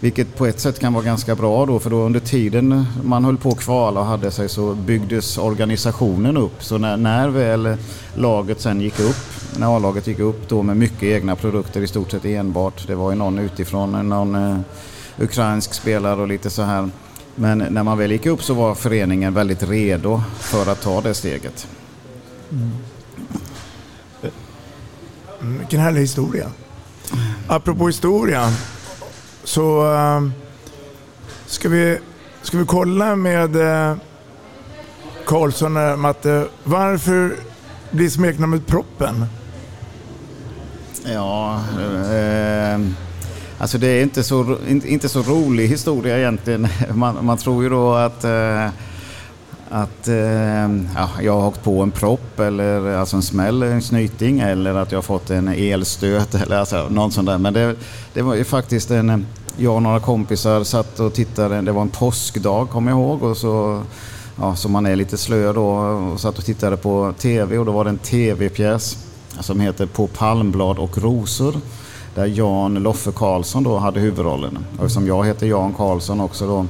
Vilket 0.00 0.36
på 0.36 0.46
ett 0.46 0.60
sätt 0.60 0.78
kan 0.78 0.92
vara 0.92 1.04
ganska 1.04 1.34
bra 1.34 1.66
då 1.66 1.78
för 1.78 1.90
då 1.90 1.96
under 1.96 2.20
tiden 2.20 2.86
man 3.04 3.24
höll 3.24 3.36
på 3.36 3.48
att 3.48 3.58
kvala 3.58 4.00
och 4.00 4.06
hade 4.06 4.30
sig 4.30 4.48
så 4.48 4.74
byggdes 4.74 5.38
organisationen 5.38 6.36
upp. 6.36 6.64
Så 6.64 6.78
när, 6.78 6.96
när 6.96 7.28
väl 7.28 7.76
laget 8.14 8.60
sen 8.60 8.80
gick 8.80 9.00
upp, 9.00 9.16
när 9.58 9.76
A-laget 9.76 10.06
gick 10.06 10.18
upp 10.18 10.48
då 10.48 10.62
med 10.62 10.76
mycket 10.76 11.02
egna 11.02 11.36
produkter 11.36 11.80
i 11.80 11.86
stort 11.86 12.10
sett 12.10 12.24
enbart. 12.24 12.86
Det 12.86 12.94
var 12.94 13.10
ju 13.10 13.16
någon 13.16 13.38
utifrån, 13.38 14.08
någon 14.08 14.34
eh, 14.34 14.58
ukrainsk 15.18 15.74
spelare 15.74 16.20
och 16.20 16.28
lite 16.28 16.50
så 16.50 16.62
här. 16.62 16.90
Men 17.34 17.58
när 17.58 17.82
man 17.82 17.98
väl 17.98 18.12
gick 18.12 18.26
upp 18.26 18.42
så 18.42 18.54
var 18.54 18.74
föreningen 18.74 19.34
väldigt 19.34 19.62
redo 19.62 20.22
för 20.38 20.72
att 20.72 20.82
ta 20.82 21.00
det 21.00 21.14
steget. 21.14 21.68
Mm. 22.50 22.70
Eh, 24.22 24.30
Vilken 25.40 25.80
härlig 25.80 26.00
historia. 26.00 26.50
Apropå 27.46 27.86
historia 27.86 28.52
så 29.46 29.94
äh, 29.94 30.28
ska, 31.46 31.68
vi, 31.68 31.98
ska 32.42 32.58
vi 32.58 32.64
kolla 32.66 33.16
med 33.16 33.56
äh, 33.56 33.96
Karlsson, 35.26 35.76
och 35.76 35.98
Matte. 35.98 36.46
Varför 36.64 37.36
blir 37.90 38.08
smeknamnet 38.08 38.66
Proppen? 38.66 39.26
Ja, 41.04 41.60
eh, 42.12 42.80
alltså 43.58 43.78
det 43.78 43.86
är 43.86 44.02
inte 44.02 44.22
så, 44.22 44.56
inte, 44.68 44.88
inte 44.88 45.08
så 45.08 45.22
rolig 45.22 45.68
historia 45.68 46.18
egentligen. 46.18 46.68
Man, 46.94 47.24
man 47.24 47.38
tror 47.38 47.62
ju 47.62 47.68
då 47.68 47.94
att 47.94 48.24
eh, 48.24 48.68
att 49.70 50.08
eh, 50.08 50.16
ja, 50.94 51.08
jag 51.22 51.40
har 51.40 51.48
åkt 51.48 51.64
på 51.64 51.82
en 51.82 51.90
propp 51.90 52.40
eller 52.40 52.96
alltså 52.96 53.16
en 53.16 53.22
smäll, 53.22 53.62
en 53.62 53.82
snyting 53.82 54.40
eller 54.40 54.74
att 54.74 54.92
jag 54.92 54.98
har 54.98 55.02
fått 55.02 55.30
en 55.30 55.48
elstöt 55.48 56.34
eller 56.42 56.56
alltså, 56.56 56.88
något 56.88 57.12
sånt 57.12 57.26
där. 57.26 57.38
Men 57.38 57.52
det, 57.54 57.76
det 58.12 58.22
var 58.22 58.34
ju 58.34 58.44
faktiskt 58.44 58.90
en, 58.90 59.26
jag 59.56 59.74
och 59.74 59.82
några 59.82 60.00
kompisar 60.00 60.64
satt 60.64 61.00
och 61.00 61.14
tittade, 61.14 61.60
det 61.60 61.72
var 61.72 61.82
en 61.82 61.88
påskdag 61.88 62.70
kommer 62.70 62.90
jag 62.90 63.00
ihåg 63.00 63.22
och 63.22 63.36
så 63.36 63.82
ja, 64.40 64.56
så 64.56 64.68
man 64.68 64.86
är 64.86 64.96
lite 64.96 65.16
slö 65.16 65.52
då 65.52 65.66
och 65.66 66.20
satt 66.20 66.38
och 66.38 66.44
tittade 66.44 66.76
på 66.76 67.14
TV 67.18 67.58
och 67.58 67.66
då 67.66 67.72
var 67.72 67.84
det 67.84 67.90
en 67.90 67.98
TV-pjäs 67.98 68.96
som 69.40 69.60
heter 69.60 69.86
På 69.86 70.06
palmblad 70.06 70.78
och 70.78 70.98
rosor 70.98 71.54
där 72.14 72.26
Jan 72.26 72.74
Loffe 72.74 73.12
Karlsson 73.12 73.62
då 73.62 73.78
hade 73.78 74.00
huvudrollen. 74.00 74.58
Och 74.78 74.84
eftersom 74.84 75.06
jag 75.06 75.26
heter 75.26 75.46
Jan 75.46 75.72
Karlsson 75.72 76.20
också 76.20 76.46
då 76.46 76.66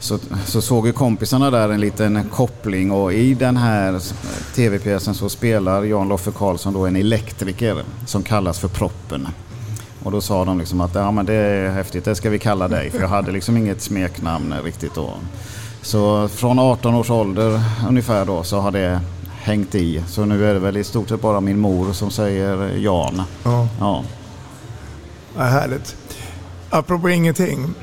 så, 0.00 0.18
så 0.46 0.60
såg 0.62 0.86
ju 0.86 0.92
kompisarna 0.92 1.50
där 1.50 1.68
en 1.68 1.80
liten 1.80 2.28
koppling 2.32 2.90
och 2.90 3.12
i 3.12 3.34
den 3.34 3.56
här 3.56 4.00
tv-pjäsen 4.54 5.14
så 5.14 5.28
spelar 5.28 5.84
Jan 5.84 6.08
Loffe 6.08 6.30
Karlsson 6.30 6.72
då 6.72 6.86
en 6.86 6.96
elektriker 6.96 7.82
som 8.06 8.22
kallas 8.22 8.58
för 8.58 8.68
Proppen. 8.68 9.28
Och 10.02 10.12
då 10.12 10.20
sa 10.20 10.44
de 10.44 10.58
liksom 10.58 10.80
att 10.80 10.94
ja, 10.94 11.10
men 11.10 11.26
det 11.26 11.34
är 11.34 11.70
häftigt, 11.70 12.04
det 12.04 12.14
ska 12.14 12.30
vi 12.30 12.38
kalla 12.38 12.68
dig. 12.68 12.90
För 12.90 13.00
jag 13.00 13.08
hade 13.08 13.32
liksom 13.32 13.56
inget 13.56 13.82
smeknamn 13.82 14.54
riktigt 14.64 14.94
då. 14.94 15.14
Så 15.82 16.28
från 16.28 16.58
18 16.58 16.94
års 16.94 17.10
ålder 17.10 17.60
ungefär 17.88 18.24
då 18.24 18.42
så 18.42 18.60
har 18.60 18.70
det 18.70 19.00
hängt 19.40 19.74
i. 19.74 20.02
Så 20.08 20.24
nu 20.24 20.46
är 20.50 20.54
det 20.54 20.60
väl 20.60 20.76
i 20.76 20.84
stort 20.84 21.08
sett 21.08 21.20
bara 21.20 21.40
min 21.40 21.58
mor 21.58 21.92
som 21.92 22.10
säger 22.10 22.76
Jan. 22.76 23.22
Ja. 23.44 23.68
Ja. 23.80 24.04
Ja, 25.36 25.42
härligt. 25.42 25.96
Apropå 26.70 27.08
ingenting. 27.08 27.74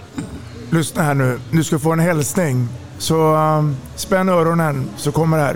Lyssna 0.76 1.04
här 1.04 1.16
nu. 1.16 1.38
Du 1.52 1.64
ska 1.64 1.80
få 1.80 1.92
en 1.92 2.00
hälsning. 2.00 2.56
Så 2.98 3.36
um, 3.36 3.76
spänn 3.96 4.30
öronen 4.30 4.76
så 4.98 5.12
kommer 5.12 5.38
det 5.38 5.44
här. 5.44 5.56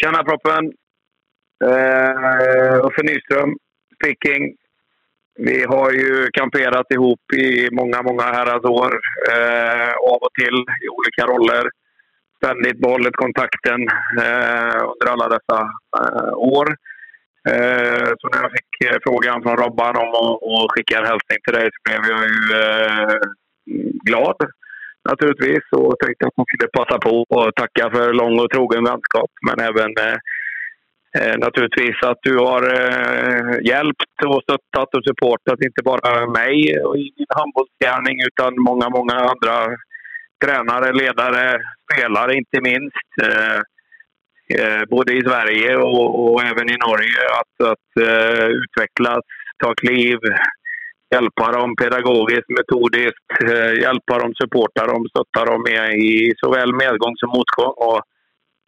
Tjena 0.00 0.24
proppen! 0.24 0.64
Uh, 1.64 2.86
Uffe 2.86 3.02
Nyström 3.02 3.56
speaking. 3.96 4.54
Vi 5.38 5.64
har 5.64 5.90
ju 5.92 6.28
kamperat 6.32 6.86
ihop 6.90 7.32
i 7.32 7.68
många, 7.72 8.02
många 8.02 8.22
herrans 8.22 8.64
år. 8.64 8.92
Uh, 9.32 9.92
av 10.12 10.18
och 10.26 10.34
till 10.40 10.58
i 10.84 10.88
olika 10.96 11.22
roller. 11.32 11.70
Ständigt 12.36 12.80
behållit 12.80 13.16
kontakten 13.16 13.80
uh, 14.18 14.80
under 14.92 15.06
alla 15.12 15.28
dessa 15.28 15.58
år. 16.36 16.76
Eh, 17.52 18.10
så 18.18 18.24
när 18.28 18.42
jag 18.42 18.52
fick 18.58 18.72
eh, 18.84 18.98
frågan 19.06 19.42
från 19.42 19.56
Robban 19.56 19.96
om 19.96 20.10
att, 20.10 20.72
skicka 20.72 20.98
en 20.98 21.10
hälsning 21.12 21.38
till 21.44 21.54
dig 21.58 21.68
så 21.74 21.80
blev 21.86 22.02
jag 22.12 22.22
ju 22.30 22.40
eh, 22.62 23.18
glad 24.08 24.36
naturligtvis 25.10 25.64
och 25.72 25.98
tänkte 25.98 26.26
att 26.26 26.32
jag 26.36 26.46
skulle 26.48 26.76
passa 26.78 26.98
på 26.98 27.14
och 27.28 27.54
tacka 27.54 27.90
för 27.94 28.12
lång 28.12 28.38
och 28.40 28.50
trogen 28.50 28.84
vänskap. 28.84 29.30
Men 29.46 29.58
även 29.70 29.90
eh, 30.06 30.18
eh, 31.18 31.36
naturligtvis 31.38 31.98
att 32.02 32.18
du 32.22 32.38
har 32.38 32.62
eh, 32.80 33.52
hjälpt 33.70 34.16
och 34.26 34.42
stöttat 34.42 34.94
och 34.94 35.04
supportat 35.08 35.64
inte 35.68 35.82
bara 35.84 36.26
mig 36.40 36.56
i 37.02 37.04
min 37.18 37.32
handbollsgärning 37.40 38.16
utan 38.28 38.52
många, 38.68 38.88
många 38.88 39.16
andra 39.32 39.56
tränare, 40.44 40.92
ledare, 40.92 41.60
spelare 41.84 42.34
inte 42.34 42.58
minst. 42.60 43.10
Eh, 43.22 43.60
Eh, 44.48 44.82
både 44.88 45.12
i 45.12 45.22
Sverige 45.22 45.76
och, 45.76 46.32
och, 46.32 46.42
även 46.42 46.70
i 46.70 46.76
Norge 46.88 47.20
att, 47.40 47.68
att 47.72 47.88
eh, 48.00 48.44
uh, 48.44 48.50
utvecklas, 48.62 49.24
ta 49.62 49.74
kliv, 49.74 50.18
hjälpa 51.14 51.52
dem 51.52 51.76
pedagogiskt, 51.76 52.48
metodiskt, 52.58 53.30
uh, 53.42 53.74
hjälpa 53.82 54.18
dem, 54.18 54.34
supporta 54.34 54.86
dem, 54.86 55.06
stötta 55.08 55.44
dem 55.50 55.66
i 56.08 56.32
såväl 56.36 56.74
medgång 56.74 57.14
som 57.16 57.28
motgång. 57.28 57.74
Och 57.76 58.00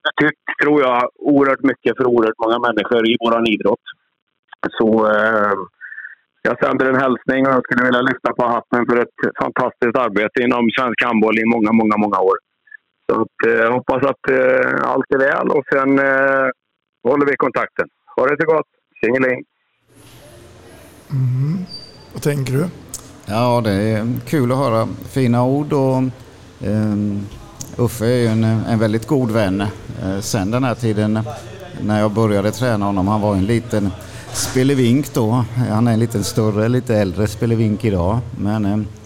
betytt, 0.07 0.43
tror 0.63 0.83
jag, 0.83 1.11
oerhört 1.15 1.63
mycket 1.71 1.97
för 1.97 2.07
oerhört 2.07 2.43
många 2.45 2.59
människor 2.59 3.03
i 3.11 3.17
vår 3.21 3.49
idrott. 3.55 3.87
Så 4.79 4.89
uh, 5.07 5.55
jag 6.43 6.65
sänder 6.65 6.87
en 6.87 7.03
hälsning 7.05 7.47
och 7.47 7.53
jag 7.53 7.65
skulle 7.65 7.85
vilja 7.85 8.09
lyfta 8.11 8.31
på 8.39 8.45
hatten 8.55 8.87
för 8.89 8.97
ett 9.05 9.19
fantastiskt 9.43 9.97
arbete 10.07 10.43
inom 10.47 10.71
svensk 10.77 11.05
handboll 11.05 11.39
i 11.39 11.45
många, 11.55 11.73
många, 11.73 11.97
många 11.97 12.19
år. 12.31 12.37
Så 13.07 13.21
att, 13.21 13.47
eh, 13.47 13.73
hoppas 13.73 14.03
att 14.03 14.31
eh, 14.31 14.91
allt 14.91 15.05
är 15.09 15.19
väl 15.19 15.49
och 15.51 15.65
sen 15.73 15.99
eh, 15.99 16.51
håller 17.03 17.27
vi 17.27 17.37
kontakten. 17.37 17.87
Ha 18.17 18.27
det 18.27 18.37
så 18.41 18.47
gott! 18.47 18.67
Tjingeling! 19.01 19.45
Mm. 21.11 21.59
Vad 22.13 22.23
tänker 22.23 22.53
du? 22.53 22.67
Ja, 23.27 23.61
det 23.65 23.73
är 23.73 24.21
kul 24.27 24.53
att 24.53 24.59
höra 24.59 24.89
fina 25.09 25.45
ord 25.45 25.73
och 25.73 25.97
um, 26.67 27.27
Uffe 27.79 28.07
är 28.07 28.17
ju 28.17 28.27
en, 28.27 28.45
en 28.45 28.79
väldigt 28.79 29.07
god 29.07 29.31
vän. 29.31 29.61
Uh, 30.05 30.21
sen 30.21 30.51
den 30.51 30.65
här 30.65 30.75
tiden 30.75 31.21
när 31.81 32.01
jag 32.01 32.11
började 32.11 32.51
träna 32.51 32.87
honom, 32.87 33.09
han 33.09 33.21
var 33.21 33.35
en 33.35 33.47
liten 33.47 33.91
spelevink 34.33 35.15
då. 35.15 35.45
Han 35.71 35.89
är 35.89 35.93
en 35.93 36.01
lite 36.01 36.25
större, 36.25 36.69
lite 36.69 36.95
äldre 36.97 37.27
spelevink 37.27 37.85
idag. 37.85 38.19
Men 38.39 38.67
um, 38.67 38.87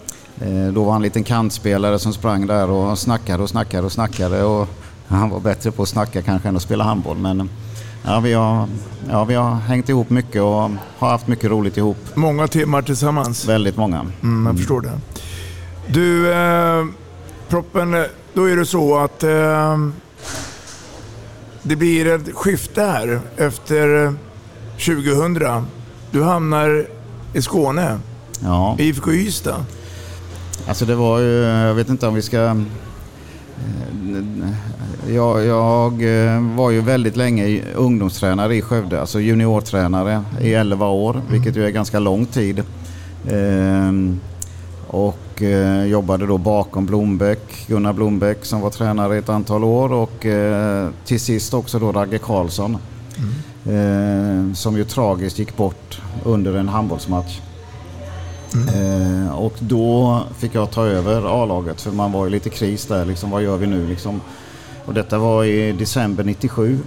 då 0.73 0.83
var 0.83 0.91
han 0.91 0.99
en 0.99 1.03
liten 1.03 1.23
kantspelare 1.23 1.99
som 1.99 2.13
sprang 2.13 2.47
där 2.47 2.69
och 2.69 2.99
snackade 2.99 3.43
och 3.43 3.49
snackade 3.49 3.85
och 3.85 3.91
snackade. 3.91 4.43
Och 4.43 4.67
han 5.07 5.29
var 5.29 5.39
bättre 5.39 5.71
på 5.71 5.83
att 5.83 5.89
snacka 5.89 6.21
kanske 6.21 6.49
än 6.49 6.55
att 6.55 6.61
spela 6.61 6.83
handboll. 6.83 7.17
Men 7.17 7.49
ja, 8.05 8.19
vi, 8.19 8.33
har, 8.33 8.67
ja, 9.09 9.23
vi 9.23 9.33
har 9.33 9.55
hängt 9.55 9.89
ihop 9.89 10.09
mycket 10.09 10.41
och 10.41 10.71
har 10.97 11.09
haft 11.09 11.27
mycket 11.27 11.51
roligt 11.51 11.77
ihop. 11.77 11.97
Många 12.13 12.47
timmar 12.47 12.81
tillsammans? 12.81 13.47
Väldigt 13.47 13.77
många. 13.77 14.05
Mm, 14.23 14.45
jag 14.45 14.57
förstår 14.57 14.81
det. 14.81 14.99
Du, 15.87 16.33
eh, 16.33 16.85
Proppen, 17.49 18.05
då 18.33 18.49
är 18.49 18.55
det 18.55 18.65
så 18.65 18.97
att 18.97 19.23
eh, 19.23 19.77
det 21.63 21.75
blir 21.75 22.07
ett 22.07 22.35
skifte 22.35 22.81
här 22.81 23.19
efter 23.37 24.13
2000. 24.73 25.65
Du 26.11 26.23
hamnar 26.23 26.85
i 27.33 27.41
Skåne, 27.41 27.99
ja. 28.43 28.75
i 28.79 28.83
IFK 28.83 29.11
Ystad. 29.11 29.65
Alltså 30.67 30.85
det 30.85 30.95
var 30.95 31.19
ju, 31.19 31.41
jag 31.43 31.73
vet 31.73 31.89
inte 31.89 32.07
om 32.07 32.13
vi 32.13 32.21
ska... 32.21 32.37
Eh, 32.37 32.55
jag, 35.07 35.45
jag 35.45 35.93
eh, 35.93 36.41
var 36.55 36.71
ju 36.71 36.81
väldigt 36.81 37.15
länge 37.15 37.61
ungdomstränare 37.75 38.55
i 38.55 38.61
Skövde, 38.61 39.01
alltså 39.01 39.19
juniortränare 39.19 40.23
i 40.41 40.53
11 40.53 40.87
år, 40.87 41.21
vilket 41.31 41.55
ju 41.55 41.65
är 41.65 41.69
ganska 41.69 41.99
lång 41.99 42.25
tid. 42.25 42.63
Ehm, 43.29 44.19
och 44.87 45.41
eh, 45.41 45.85
jobbade 45.85 46.25
då 46.25 46.37
bakom 46.37 46.85
Blombeck, 46.85 47.65
Gunnar 47.67 47.93
Blombeck 47.93 48.45
som 48.45 48.61
var 48.61 48.69
tränare 48.69 49.15
i 49.15 49.17
ett 49.17 49.29
antal 49.29 49.63
år 49.63 49.93
och 49.93 50.25
till 51.05 51.19
sist 51.19 51.53
också 51.53 51.79
då 51.79 51.91
Ragge 51.91 52.17
Karlsson. 52.17 52.77
Mm. 53.67 54.55
Som 54.55 54.77
ju 54.77 54.83
tragiskt 54.83 55.39
gick 55.39 55.57
bort 55.57 56.01
under 56.23 56.53
en 56.53 56.69
handbollsmatch. 56.69 57.39
Mm. 58.53 59.25
Eh, 59.25 59.31
och 59.33 59.53
då 59.59 60.19
fick 60.37 60.55
jag 60.55 60.71
ta 60.71 60.85
över 60.85 61.43
A-laget 61.43 61.81
för 61.81 61.91
man 61.91 62.11
var 62.11 62.27
i 62.27 62.29
lite 62.29 62.49
kris 62.49 62.85
där. 62.85 63.05
Liksom, 63.05 63.29
vad 63.29 63.43
gör 63.43 63.57
vi 63.57 63.67
nu? 63.67 63.87
Liksom. 63.87 64.21
Och 64.85 64.93
detta 64.93 65.17
var 65.17 65.43
i 65.43 65.71
december 65.71 66.23
97. 66.23 66.79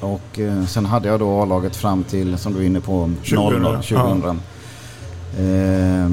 Och 0.00 0.38
eh, 0.38 0.64
sen 0.64 0.86
hade 0.86 1.08
jag 1.08 1.20
då 1.20 1.42
A-laget 1.42 1.76
fram 1.76 2.04
till, 2.04 2.38
som 2.38 2.52
du 2.52 2.60
är 2.60 2.66
inne 2.66 2.80
på, 2.80 3.10
2000. 3.30 3.62
2000. 3.62 4.22
Ja. 4.22 4.34
Eh, 5.38 6.08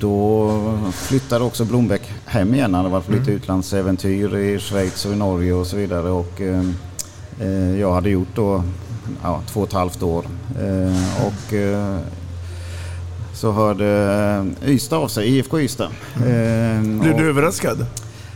då 0.00 0.52
flyttade 0.92 1.44
också 1.44 1.64
Blombeck 1.64 2.02
hem 2.26 2.54
igen. 2.54 2.74
Han 2.74 2.84
hade 2.84 2.92
varit 2.92 3.06
på 3.06 3.12
lite 3.12 3.24
mm. 3.30 3.36
utlandsäventyr 3.36 4.36
i 4.36 4.58
Schweiz 4.58 5.04
och 5.04 5.12
i 5.12 5.16
Norge 5.16 5.52
och 5.52 5.66
så 5.66 5.76
vidare. 5.76 6.10
Och, 6.10 6.40
eh, 6.40 6.64
eh, 7.40 7.80
jag 7.80 7.92
hade 7.92 8.10
gjort 8.10 8.34
då 8.34 8.62
ja, 9.22 9.40
två 9.46 9.60
och 9.60 9.66
ett 9.66 9.72
halvt 9.72 10.02
år. 10.02 10.24
Eh, 10.60 11.26
och 11.26 11.54
så 13.40 13.52
hörde 13.52 13.86
eh, 14.62 14.70
Ystad 14.70 14.96
av 14.96 15.08
sig, 15.08 15.28
IFK 15.28 15.60
Ystad. 15.60 15.90
Mm. 16.16 16.98
Blev 16.98 17.16
du 17.16 17.28
överraskad? 17.28 17.86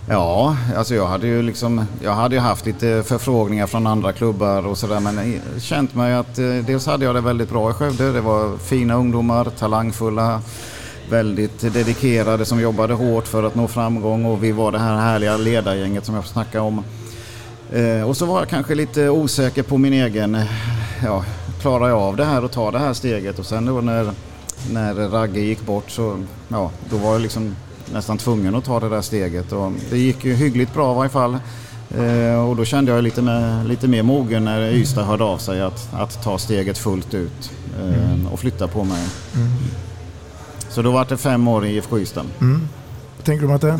Ja, 0.08 0.56
alltså 0.76 0.94
jag 0.94 1.06
hade 1.06 1.26
ju 1.26 1.42
liksom, 1.42 1.86
jag 2.02 2.12
hade 2.12 2.40
haft 2.40 2.66
lite 2.66 3.02
förfrågningar 3.06 3.66
från 3.66 3.86
andra 3.86 4.12
klubbar 4.12 4.66
och 4.66 4.78
sådär 4.78 5.00
men 5.00 5.40
känt 5.60 5.94
mig 5.94 6.14
att 6.14 6.38
eh, 6.38 6.44
dels 6.66 6.86
hade 6.86 7.04
jag 7.04 7.14
det 7.14 7.20
väldigt 7.20 7.50
bra 7.50 7.70
i 7.70 7.72
Skövde. 7.72 8.12
Det 8.12 8.20
var 8.20 8.56
fina 8.56 8.94
ungdomar, 8.94 9.44
talangfulla, 9.44 10.40
väldigt 11.10 11.60
dedikerade 11.60 12.44
som 12.44 12.60
jobbade 12.60 12.94
hårt 12.94 13.26
för 13.26 13.42
att 13.42 13.54
nå 13.54 13.68
framgång 13.68 14.24
och 14.24 14.44
vi 14.44 14.52
var 14.52 14.72
det 14.72 14.78
här 14.78 14.96
härliga 14.96 15.36
ledargänget 15.36 16.04
som 16.04 16.14
jag 16.14 16.24
snackade 16.24 16.64
om. 16.64 16.84
Och 18.06 18.16
så 18.16 18.26
var 18.26 18.38
jag 18.38 18.48
kanske 18.48 18.74
lite 18.74 19.08
osäker 19.08 19.62
på 19.62 19.78
min 19.78 19.92
egen, 19.92 20.38
ja, 21.04 21.24
klarar 21.60 21.88
jag 21.88 21.98
av 21.98 22.16
det 22.16 22.24
här 22.24 22.44
och 22.44 22.52
tar 22.52 22.72
det 22.72 22.78
här 22.78 22.92
steget 22.92 23.38
och 23.38 23.46
sen 23.46 23.64
då 23.64 23.80
när 23.80 24.10
när 24.72 24.94
Ragge 24.94 25.40
gick 25.40 25.66
bort 25.66 25.90
så 25.90 26.18
ja, 26.48 26.70
då 26.90 26.96
var 26.96 27.12
jag 27.12 27.20
liksom 27.20 27.56
nästan 27.92 28.18
tvungen 28.18 28.54
att 28.54 28.64
ta 28.64 28.80
det 28.80 28.88
där 28.88 29.02
steget. 29.02 29.52
Och 29.52 29.72
det 29.90 29.98
gick 29.98 30.24
ju 30.24 30.34
hyggligt 30.34 30.74
bra 30.74 30.92
i 30.92 30.96
varje 30.96 31.10
fall. 31.10 31.38
Eh, 31.98 32.48
och 32.48 32.56
då 32.56 32.64
kände 32.64 32.92
jag 32.92 33.04
lite, 33.04 33.22
med, 33.22 33.68
lite 33.68 33.88
mer 33.88 34.02
mogen 34.02 34.44
när 34.44 34.72
Ystad 34.72 35.04
hörde 35.04 35.24
av 35.24 35.38
sig 35.38 35.62
att, 35.62 35.94
att 35.94 36.22
ta 36.22 36.38
steget 36.38 36.78
fullt 36.78 37.14
ut 37.14 37.52
eh, 37.80 38.04
mm. 38.04 38.26
och 38.26 38.40
flytta 38.40 38.68
på 38.68 38.84
mig. 38.84 39.04
Mm. 39.34 39.48
Så 40.68 40.82
då 40.82 40.90
var 40.90 41.06
det 41.08 41.16
fem 41.16 41.48
år 41.48 41.66
i 41.66 41.76
IFK 41.76 41.98
Ystad. 41.98 42.26
Mm. 42.40 42.68
Vad 43.16 43.24
tänker 43.24 43.46
du 43.46 43.52
Matte? 43.52 43.78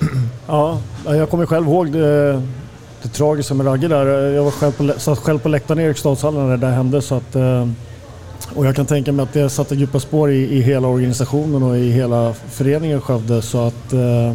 Ja, 0.46 0.80
jag 1.04 1.30
kommer 1.30 1.46
själv 1.46 1.66
ihåg 1.66 1.92
det, 1.92 2.42
det 3.02 3.08
tragiska 3.08 3.54
med 3.54 3.66
Ragge 3.66 3.88
där. 3.88 4.06
Jag 4.06 4.44
var 4.44 4.50
själv 4.50 4.72
på, 4.72 5.00
satt 5.00 5.18
själv 5.18 5.38
på 5.38 5.48
läktaren 5.48 5.80
i 5.80 5.82
Eriksdalshallen 5.82 6.44
när 6.44 6.56
det 6.56 6.66
där 6.66 6.72
hände. 6.72 7.02
Så 7.02 7.14
att, 7.14 7.36
eh, 7.36 7.68
och 8.54 8.66
jag 8.66 8.76
kan 8.76 8.86
tänka 8.86 9.12
mig 9.12 9.22
att 9.22 9.32
det 9.32 9.50
satte 9.50 9.74
djupa 9.74 10.00
spår 10.00 10.30
i, 10.30 10.56
i 10.56 10.60
hela 10.60 10.88
organisationen 10.88 11.62
och 11.62 11.78
i 11.78 11.90
hela 11.90 12.34
föreningen 12.50 13.00
Skövde. 13.00 13.42
Så 13.42 13.66
att, 13.66 13.92
eh, 13.92 14.28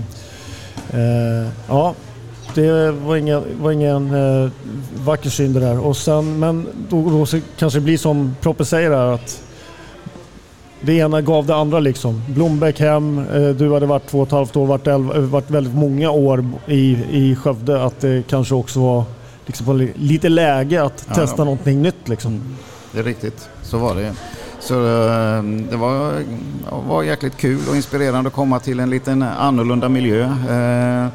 eh, 1.00 1.48
ja, 1.68 1.96
det 2.56 2.92
var 2.92 3.16
ingen, 3.16 3.44
var 3.62 3.72
ingen 3.72 4.14
eh, 4.14 4.50
vacker 5.06 5.30
syn 5.30 5.54
det 5.54 5.60
där. 5.60 5.80
Och 5.80 5.98
sen, 5.98 6.40
men 6.40 6.68
då, 6.90 7.10
då 7.10 7.26
kanske 7.58 7.80
det 7.80 7.84
blir 7.84 7.98
som 7.98 8.36
Proppe 8.42 8.66
säger 8.66 8.92
här 8.92 9.14
att 9.14 9.42
det 10.82 10.94
ena 10.94 11.22
gav 11.22 11.46
det 11.46 11.56
andra 11.56 11.80
liksom. 11.80 12.22
Blombeck 12.28 12.80
hem, 12.80 13.26
eh, 13.34 13.50
du 13.50 13.74
hade 13.74 13.86
varit 13.86 14.08
två 14.08 14.20
och 14.20 14.28
ett 14.28 14.32
halvt 14.32 14.56
år, 14.56 14.66
varit, 14.66 14.88
elva, 14.88 15.20
varit 15.20 15.50
väldigt 15.50 15.76
många 15.76 16.12
år 16.12 16.46
i, 16.68 16.98
i 17.12 17.36
Skövde. 17.36 17.84
Att 17.84 18.00
det 18.00 18.28
kanske 18.28 18.56
också 18.56 18.80
var 18.80 19.04
liksom 19.46 19.90
lite 19.96 20.30
läge 20.30 20.84
att 20.84 21.06
ja, 21.08 21.16
testa 21.16 21.36
ja. 21.38 21.44
någonting 21.44 21.82
nytt 21.82 22.08
liksom. 22.08 22.32
Mm. 22.32 22.56
Det 22.94 23.00
är 23.00 23.04
riktigt, 23.04 23.50
så 23.72 23.78
var 23.78 23.96
det. 23.96 24.14
Så 24.60 24.74
eh, 24.74 25.44
det 25.44 25.78
var, 25.78 26.24
var 26.88 27.04
jäkligt 27.04 27.38
kul 27.38 27.60
och 27.70 27.76
inspirerande 27.76 28.28
att 28.28 28.34
komma 28.34 28.60
till 28.60 28.80
en 28.80 28.90
liten 28.90 29.24
annorlunda 29.24 29.90
miljö. 29.90 30.24
Eh, 30.26 31.08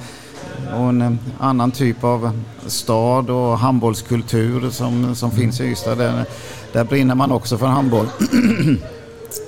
och 0.75 0.89
en 0.89 1.19
annan 1.39 1.71
typ 1.71 2.05
av 2.05 2.43
stad 2.67 3.31
och 3.31 3.59
handbollskultur 3.59 4.71
som, 4.71 5.15
som 5.15 5.31
finns 5.31 5.61
i 5.61 5.65
Ystad. 5.65 5.95
Där, 5.95 6.25
där 6.73 6.85
brinner 6.85 7.15
man 7.15 7.33
också 7.33 7.59
för 7.59 7.67
handboll. 7.67 8.07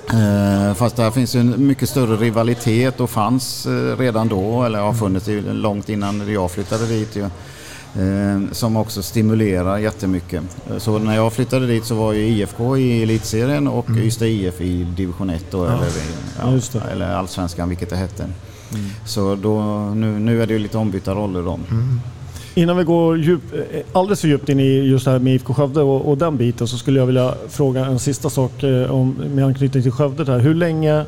Eh, 0.09 0.73
fast 0.73 0.95
där 0.95 1.11
finns 1.11 1.35
en 1.35 1.67
mycket 1.67 1.89
större 1.89 2.15
rivalitet 2.15 2.99
och 2.99 3.09
fanns 3.09 3.67
redan 3.97 4.27
då, 4.27 4.63
eller 4.63 4.79
har 4.79 4.93
funnits 4.93 5.27
långt 5.45 5.89
innan 5.89 6.33
jag 6.33 6.51
flyttade 6.51 6.85
dit. 6.85 7.17
Eh, 7.95 8.51
som 8.51 8.77
också 8.77 9.01
stimulerar 9.03 9.77
jättemycket. 9.77 10.43
Så 10.77 10.99
när 10.99 11.15
jag 11.15 11.33
flyttade 11.33 11.67
dit 11.67 11.85
så 11.85 11.95
var 11.95 12.13
ju 12.13 12.27
IFK 12.27 12.77
i 12.77 13.03
elitserien 13.03 13.67
och 13.67 13.89
mm. 13.89 14.03
Ystad 14.03 14.27
IF 14.27 14.61
i 14.61 14.83
division 14.83 15.29
1 15.29 15.45
då, 15.51 15.65
ja. 15.65 15.71
eller, 15.71 15.89
ja, 16.73 16.81
eller 16.91 17.15
allsvenskan 17.15 17.69
vilket 17.69 17.89
det 17.89 17.95
hette. 17.95 18.23
Mm. 18.23 18.85
Så 19.05 19.35
då, 19.35 19.61
nu, 19.95 20.19
nu 20.19 20.41
är 20.41 20.47
det 20.47 20.53
ju 20.53 20.59
lite 20.59 20.77
ombytta 20.77 21.15
roller 21.15 21.41
då. 21.41 21.53
Mm. 21.53 21.99
Innan 22.55 22.77
vi 22.77 22.83
går 22.83 23.17
djup, 23.17 23.53
eh, 23.53 23.81
alldeles 23.93 24.21
för 24.21 24.27
djupt 24.27 24.49
in 24.49 24.59
i 24.59 24.79
just 24.79 25.05
det 25.05 25.11
här 25.11 25.19
med 25.19 25.33
IFK 25.33 25.53
Skövde 25.53 25.81
och, 25.81 26.09
och 26.09 26.17
den 26.17 26.37
biten 26.37 26.67
så 26.67 26.77
skulle 26.77 26.99
jag 26.99 27.05
vilja 27.05 27.33
fråga 27.49 27.85
en 27.85 27.99
sista 27.99 28.29
sak 28.29 28.63
eh, 28.63 28.91
om, 28.91 29.11
med 29.11 29.45
anknytning 29.45 29.83
till 29.83 29.91
Skövde. 29.91 30.31
Här. 30.31 30.39
Hur, 30.39 30.55
länge, 30.55 31.05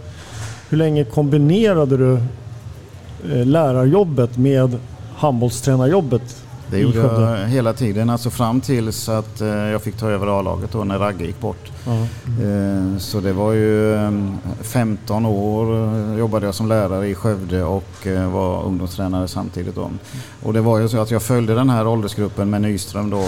hur 0.70 0.78
länge 0.78 1.04
kombinerade 1.04 1.98
du 1.98 2.14
eh, 3.34 3.46
lärarjobbet 3.46 4.38
med 4.38 4.78
handbollstränarjobbet 5.16 6.41
det 6.72 6.80
gjorde 6.80 6.98
jag 6.98 7.48
hela 7.48 7.74
tiden, 7.74 8.10
alltså 8.10 8.30
fram 8.30 8.62
tills 8.62 9.10
att 9.10 9.42
eh, 9.42 9.48
jag 9.48 9.82
fick 9.82 9.98
ta 9.98 10.10
över 10.10 10.40
A-laget 10.40 10.72
då 10.72 10.84
när 10.84 11.00
Ragge 11.00 11.26
gick 11.26 11.40
bort. 11.40 11.72
Mm. 11.88 13.00
Så 13.00 13.20
det 13.20 13.34
var 13.34 13.52
ju 13.52 13.98
15 14.62 15.18
ehm, 15.18 15.26
år 15.26 15.76
eh, 15.76 16.20
jobbade 16.20 16.46
jag 16.46 16.56
som 16.56 16.68
lärare 16.68 17.08
i 17.08 17.16
Skövde 17.16 17.64
och 17.64 18.08
var 18.32 18.64
ungdomstränare 18.64 19.28
samtidigt. 19.28 19.76
Då. 19.76 19.90
Och 20.44 20.54
det 20.54 20.62
var 20.62 20.80
ju 20.80 20.90
så 20.90 21.00
att 21.00 21.12
jag 21.12 21.22
följde 21.22 21.56
den 21.56 21.70
här 21.70 21.88
åldersgruppen 21.88 22.50
med 22.50 22.62
Nyström 22.62 23.10
då 23.10 23.24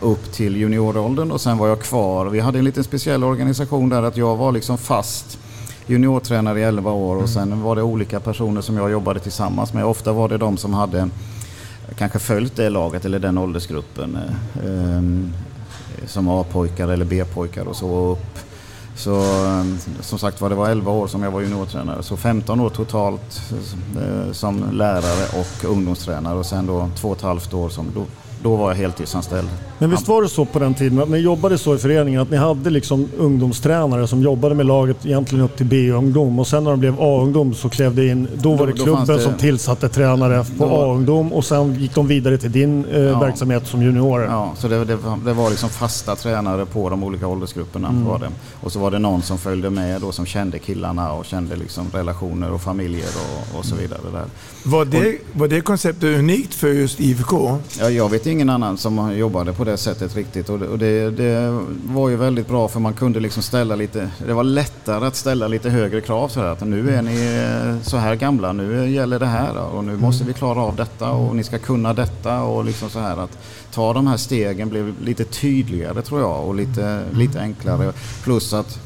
upp 0.00 0.32
till 0.32 0.56
junioråldern 0.56 1.30
och 1.30 1.40
sen 1.40 1.58
var 1.58 1.68
jag 1.68 1.80
kvar. 1.80 2.26
Vi 2.26 2.40
hade 2.40 2.58
en 2.58 2.64
liten 2.64 2.84
speciell 2.84 3.24
organisation 3.24 3.88
där 3.88 4.02
att 4.02 4.16
jag 4.16 4.36
var 4.36 4.52
liksom 4.52 4.78
fast 4.78 5.38
juniortränare 5.86 6.60
i 6.60 6.62
11 6.62 6.90
år 6.90 7.14
och 7.14 7.20
mm. 7.20 7.28
sen 7.28 7.62
var 7.62 7.76
det 7.76 7.82
olika 7.82 8.20
personer 8.20 8.60
som 8.60 8.76
jag 8.76 8.90
jobbade 8.90 9.20
tillsammans 9.20 9.72
med. 9.72 9.84
Ofta 9.84 10.12
var 10.12 10.28
det 10.28 10.38
de 10.38 10.56
som 10.56 10.74
hade 10.74 11.08
kanske 11.94 12.18
följt 12.18 12.56
det 12.56 12.70
laget 12.70 13.04
eller 13.04 13.18
den 13.18 13.38
åldersgruppen 13.38 14.16
eh, 14.16 14.96
ehm, 14.96 15.32
som 16.06 16.28
A-pojkar 16.28 16.88
eller 16.88 17.04
B-pojkar 17.04 17.64
och 17.64 17.76
så 17.76 18.10
upp. 18.10 18.38
Så 18.96 19.44
ehm, 19.46 19.78
som 20.00 20.18
sagt 20.18 20.40
var 20.40 20.48
det 20.48 20.54
var 20.54 20.70
11 20.70 20.92
år 20.92 21.06
som 21.06 21.22
jag 21.22 21.30
var 21.30 21.40
juniortränare 21.40 22.02
så 22.02 22.16
15 22.16 22.60
år 22.60 22.70
totalt 22.70 23.52
eh, 24.00 24.32
som 24.32 24.72
lärare 24.72 25.40
och 25.40 25.64
ungdomstränare 25.64 26.38
och 26.38 26.46
sen 26.46 26.66
då 26.66 26.90
två 26.96 27.08
och 27.08 27.16
ett 27.16 27.22
halvt 27.22 27.54
år 27.54 27.68
som 27.68 27.86
då 28.42 28.56
var 28.56 28.70
jag 28.70 28.76
heltidsanställd. 28.76 29.48
Men 29.78 29.90
visst 29.90 30.08
var 30.08 30.22
det 30.22 30.28
så 30.28 30.44
på 30.44 30.58
den 30.58 30.74
tiden 30.74 31.02
att 31.02 31.08
ni 31.08 31.18
jobbade 31.18 31.58
så 31.58 31.74
i 31.74 31.78
föreningen 31.78 32.20
att 32.20 32.30
ni 32.30 32.36
hade 32.36 32.70
liksom 32.70 33.08
ungdomstränare 33.18 34.06
som 34.06 34.22
jobbade 34.22 34.54
med 34.54 34.66
laget 34.66 35.06
egentligen 35.06 35.44
upp 35.44 35.56
till 35.56 35.66
B-ungdom 35.66 36.38
och 36.38 36.46
sen 36.46 36.64
när 36.64 36.70
de 36.70 36.80
blev 36.80 37.00
A-ungdom 37.00 37.54
så 37.54 37.68
klev 37.68 37.94
det 37.94 38.06
in, 38.06 38.28
då 38.34 38.54
var 38.54 38.66
det 38.66 38.72
då, 38.72 38.84
klubben 38.84 39.06
det, 39.06 39.20
som 39.20 39.34
tillsatte 39.34 39.88
tränare 39.88 40.44
på 40.58 40.64
A-ungdom 40.64 41.32
och 41.32 41.44
sen 41.44 41.74
gick 41.74 41.94
de 41.94 42.06
vidare 42.06 42.38
till 42.38 42.52
din 42.52 42.84
eh, 42.84 43.00
ja, 43.00 43.20
verksamhet 43.20 43.66
som 43.66 43.82
juniorer. 43.82 44.24
Ja, 44.24 44.52
så 44.56 44.68
det, 44.68 44.84
det, 44.84 44.98
det, 45.24 45.32
var 45.32 45.50
liksom 45.50 45.68
fasta 45.68 46.16
tränare 46.16 46.66
på 46.66 46.90
de 46.90 47.04
olika 47.04 47.26
åldersgrupperna. 47.26 47.88
Mm. 47.88 48.04
Var 48.04 48.18
det. 48.18 48.28
Och 48.60 48.72
så 48.72 48.78
var 48.78 48.90
det 48.90 48.98
någon 48.98 49.22
som 49.22 49.38
följde 49.38 49.70
med 49.70 50.00
då 50.00 50.12
som 50.12 50.26
kände 50.26 50.58
killarna 50.58 51.12
och 51.12 51.24
kände 51.24 51.56
liksom 51.56 51.86
relationer 51.92 52.52
och 52.52 52.60
familjer 52.60 53.08
och, 53.16 53.58
och 53.58 53.64
så 53.64 53.74
vidare. 53.74 54.00
Där. 54.12 54.24
Var, 54.64 54.84
det, 54.84 55.18
var 55.32 55.48
det 55.48 55.60
konceptet 55.60 56.18
unikt 56.18 56.54
för 56.54 56.68
just 56.68 57.00
IFK? 57.00 57.58
Ja, 57.80 57.90
jag 57.90 58.10
vet 58.10 58.25
ingen 58.26 58.50
annan 58.50 58.78
som 58.78 59.16
jobbade 59.16 59.52
på 59.52 59.64
det 59.64 59.76
sättet 59.76 60.16
riktigt. 60.16 60.48
Och, 60.48 60.58
det, 60.58 60.68
och 60.68 60.78
det, 60.78 61.10
det, 61.10 61.62
var 61.84 62.08
ju 62.08 62.16
väldigt 62.16 62.48
bra 62.48 62.68
för 62.68 62.80
man 62.80 62.94
kunde 62.94 63.20
liksom 63.20 63.42
ställa 63.42 63.76
lite, 63.76 64.10
det 64.26 64.32
var 64.32 64.44
lättare 64.44 65.06
att 65.06 65.16
ställa 65.16 65.48
lite 65.48 65.70
högre 65.70 66.00
krav. 66.00 66.28
Så 66.28 66.40
här, 66.40 66.46
att 66.46 66.60
nu 66.60 66.94
är 66.94 67.02
ni 67.02 67.14
eh, 67.14 67.82
så 67.82 67.96
här 67.96 68.14
gamla, 68.14 68.52
nu 68.52 68.90
gäller 68.90 69.18
det 69.18 69.26
här 69.26 69.58
och 69.58 69.84
nu 69.84 69.96
måste 69.96 70.24
vi 70.24 70.32
klara 70.32 70.60
av 70.60 70.76
detta 70.76 71.10
och 71.10 71.36
ni 71.36 71.44
ska 71.44 71.58
kunna 71.58 71.94
detta. 71.94 72.42
Och 72.42 72.64
liksom 72.64 72.90
så 72.90 72.98
här 72.98 73.16
att 73.16 73.38
ta 73.72 73.92
de 73.92 74.06
här 74.06 74.16
stegen 74.16 74.68
blev 74.68 74.94
lite 75.02 75.24
tydligare 75.24 76.02
tror 76.02 76.20
jag 76.20 76.46
och 76.46 76.54
lite, 76.54 77.02
lite 77.12 77.40
enklare. 77.40 77.92
Plus 78.24 78.54
att 78.54 78.85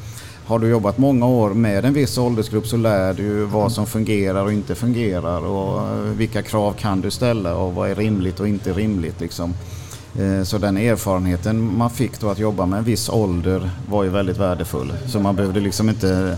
har 0.51 0.59
du 0.59 0.69
jobbat 0.69 0.97
många 0.97 1.27
år 1.27 1.49
med 1.49 1.85
en 1.85 1.93
viss 1.93 2.17
åldersgrupp 2.17 2.67
så 2.67 2.77
lär 2.77 3.13
du 3.13 3.45
vad 3.45 3.71
som 3.71 3.85
fungerar 3.85 4.43
och 4.43 4.53
inte 4.53 4.75
fungerar 4.75 5.45
och 5.45 5.87
eh, 5.87 5.97
vilka 5.97 6.41
krav 6.41 6.73
kan 6.73 7.01
du 7.01 7.11
ställa 7.11 7.55
och 7.55 7.73
vad 7.73 7.89
är 7.89 7.95
rimligt 7.95 8.39
och 8.39 8.47
inte 8.47 8.73
rimligt. 8.73 9.21
Liksom. 9.21 9.53
Eh, 10.19 10.43
så 10.43 10.57
den 10.57 10.77
erfarenheten 10.77 11.77
man 11.77 11.89
fick 11.89 12.19
då 12.19 12.29
att 12.29 12.39
jobba 12.39 12.65
med 12.65 12.79
en 12.79 12.83
viss 12.83 13.09
ålder 13.09 13.69
var 13.89 14.03
ju 14.03 14.09
väldigt 14.09 14.37
värdefull. 14.37 14.93
Så 15.07 15.19
man 15.19 15.35
behövde 15.35 15.59
liksom 15.59 15.89
inte 15.89 16.37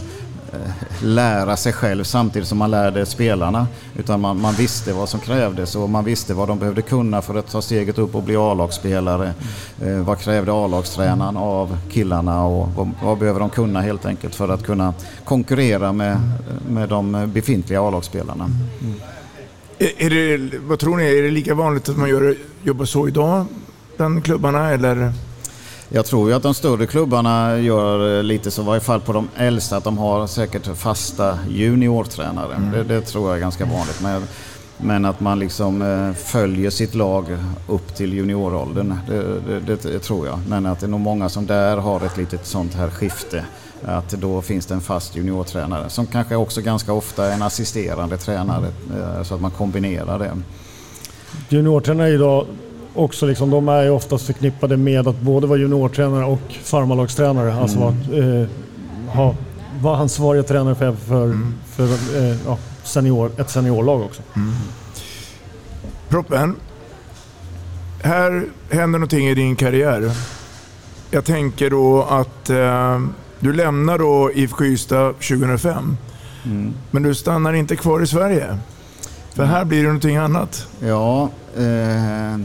Eh, 0.54 0.60
lära 1.04 1.58
sig 1.58 1.74
själv 1.74 2.04
samtidigt 2.04 2.48
som 2.48 2.58
man 2.58 2.72
lärde 2.72 3.06
spelarna. 3.06 3.68
Utan 3.98 4.22
man, 4.22 4.42
man, 4.42 4.54
visste 4.54 4.94
vad 4.94 5.10
som 5.10 5.20
krävdes 5.20 5.76
och 5.76 5.90
man 5.90 6.06
visste 6.06 6.34
vad 6.34 6.48
de 6.48 6.60
behövde 6.60 6.82
kunna 6.82 7.22
för 7.22 7.36
att 7.36 7.52
ta 7.52 7.62
steget 7.62 7.98
upp 7.98 8.16
och 8.16 8.24
bli 8.24 8.36
A-lagsspelare. 8.36 9.34
Eh, 9.82 9.98
vad 9.98 10.20
krävde 10.20 10.52
A-lagstränaren 10.52 11.38
av 11.38 11.78
killarna 11.92 12.46
och 12.46 12.70
vad, 12.76 12.92
vad, 13.04 13.18
behöver 13.18 13.40
de 13.40 13.50
kunna 13.50 13.82
helt 13.82 14.06
enkelt 14.06 14.36
för 14.36 14.50
att 14.50 14.64
kunna 14.64 14.94
konkurrera 15.24 15.92
med, 15.94 16.20
med 16.70 16.90
de 16.90 17.32
befintliga 17.34 17.82
A-lagsspelarna. 17.82 18.44
Mm. 18.82 18.94
Är, 19.78 20.04
är 20.06 20.38
det, 20.38 20.58
vad 20.58 20.80
tror 20.80 20.98
ni, 20.98 21.18
är 21.18 21.24
det 21.24 21.32
lika 21.32 21.56
vanligt 21.56 21.90
att 21.90 21.98
man 21.98 22.10
gör, 22.10 22.36
jobbar 22.64 22.86
så 22.86 23.08
idag 23.08 23.46
bland 23.98 24.24
klubbarna 24.26 24.70
eller? 24.70 25.14
Jag 25.90 26.06
tror 26.06 26.30
ju 26.30 26.36
att 26.36 26.44
de 26.44 26.54
större 26.54 26.86
klubbarna 26.86 27.60
gör 27.60 28.18
eh, 28.18 28.24
lite 28.24 28.52
så, 28.52 28.62
i 28.62 28.66
varje 28.66 28.82
fall 28.82 29.02
på 29.02 29.14
de 29.14 29.30
äldsta, 29.38 29.78
att 29.78 29.84
de 29.84 29.98
har 29.98 30.28
säkert 30.28 30.78
fasta 30.78 31.40
juniortränare. 31.50 32.56
Mm. 32.56 32.72
Det, 32.72 32.84
det, 32.84 33.02
tror 33.02 33.28
jag 33.28 33.36
är 33.36 33.42
ganska 33.42 33.66
vanligt. 33.66 34.00
Men, 34.02 34.24
men 34.78 35.06
att 35.06 35.20
man 35.20 35.40
liksom 35.40 35.82
eh, 35.82 36.14
följer 36.14 36.70
sitt 36.70 36.96
lag 36.96 37.26
upp 37.68 37.96
till 37.96 38.14
junioråldern, 38.14 38.96
det, 39.08 39.60
det, 39.60 39.84
det, 39.84 40.00
tror 40.00 40.28
jag. 40.28 40.40
Men 40.48 40.66
att 40.66 40.80
det 40.80 40.86
är 40.86 40.90
nog 40.90 41.00
många 41.00 41.30
som 41.30 41.46
där 41.46 41.78
har 41.78 42.06
ett 42.06 42.18
litet 42.18 42.46
sånt 42.46 42.74
här 42.74 42.90
skifte. 42.90 43.46
Att 43.86 44.10
då 44.10 44.42
finns 44.42 44.66
det 44.66 44.74
en 44.74 44.82
fast 44.82 45.16
juniortränare 45.16 45.90
som 45.90 46.06
kanske 46.06 46.36
också 46.36 46.62
ganska 46.62 46.94
ofta 46.94 47.26
är 47.26 47.34
en 47.34 47.42
assisterande 47.42 48.18
tränare 48.18 48.68
eh, 48.98 49.24
så 49.24 49.36
att 49.36 49.42
man 49.42 49.52
kombinerar 49.52 50.20
det. 50.20 50.32
Juniortränare 51.50 52.10
idag 52.10 52.46
också 52.94 53.26
liksom, 53.26 53.50
de 53.50 53.68
är 53.68 53.84
ju 53.84 53.90
oftast 53.90 54.26
förknippade 54.26 54.78
med 54.78 55.08
att 55.08 55.20
både 55.20 55.48
vara 55.48 55.60
juniortränare 55.60 56.26
och 56.26 56.54
farmarlagstränare. 56.64 57.52
Mm. 57.52 57.64
Alltså 57.64 57.80
att 57.80 58.14
eh, 58.14 58.50
ha, 59.16 59.36
vara 59.82 59.98
ansvariga 59.98 60.44
tränare 60.44 60.76
för, 60.76 60.94
för, 60.94 61.24
mm. 61.24 61.54
för 61.66 61.84
eh, 61.84 62.38
ja, 62.46 62.58
senior, 62.84 63.32
ett 63.38 63.50
seniorlag 63.50 64.02
också. 64.02 64.22
Mm. 64.36 64.54
Proppen, 66.10 66.56
här 68.04 68.46
händer 68.70 69.00
någonting 69.00 69.28
i 69.28 69.36
din 69.36 69.56
karriär. 69.56 70.12
Jag 71.12 71.26
tänker 71.26 71.70
då 71.70 72.04
att 72.04 72.50
eh, 72.50 73.02
du 73.40 73.54
lämnar 73.54 73.98
då 73.98 74.32
IFK 74.34 74.66
Ystad 74.66 75.14
2005. 75.14 75.98
Mm. 76.46 76.74
Men 76.92 77.04
du 77.04 77.16
stannar 77.16 77.54
inte 77.54 77.76
kvar 77.76 78.02
i 78.02 78.08
Sverige. 78.08 78.58
För 79.34 79.44
här 79.44 79.66
blir 79.66 79.78
det 79.78 79.84
någonting 79.84 80.18
annat. 80.18 80.68
Ja, 80.80 81.30
eh, 81.58 82.40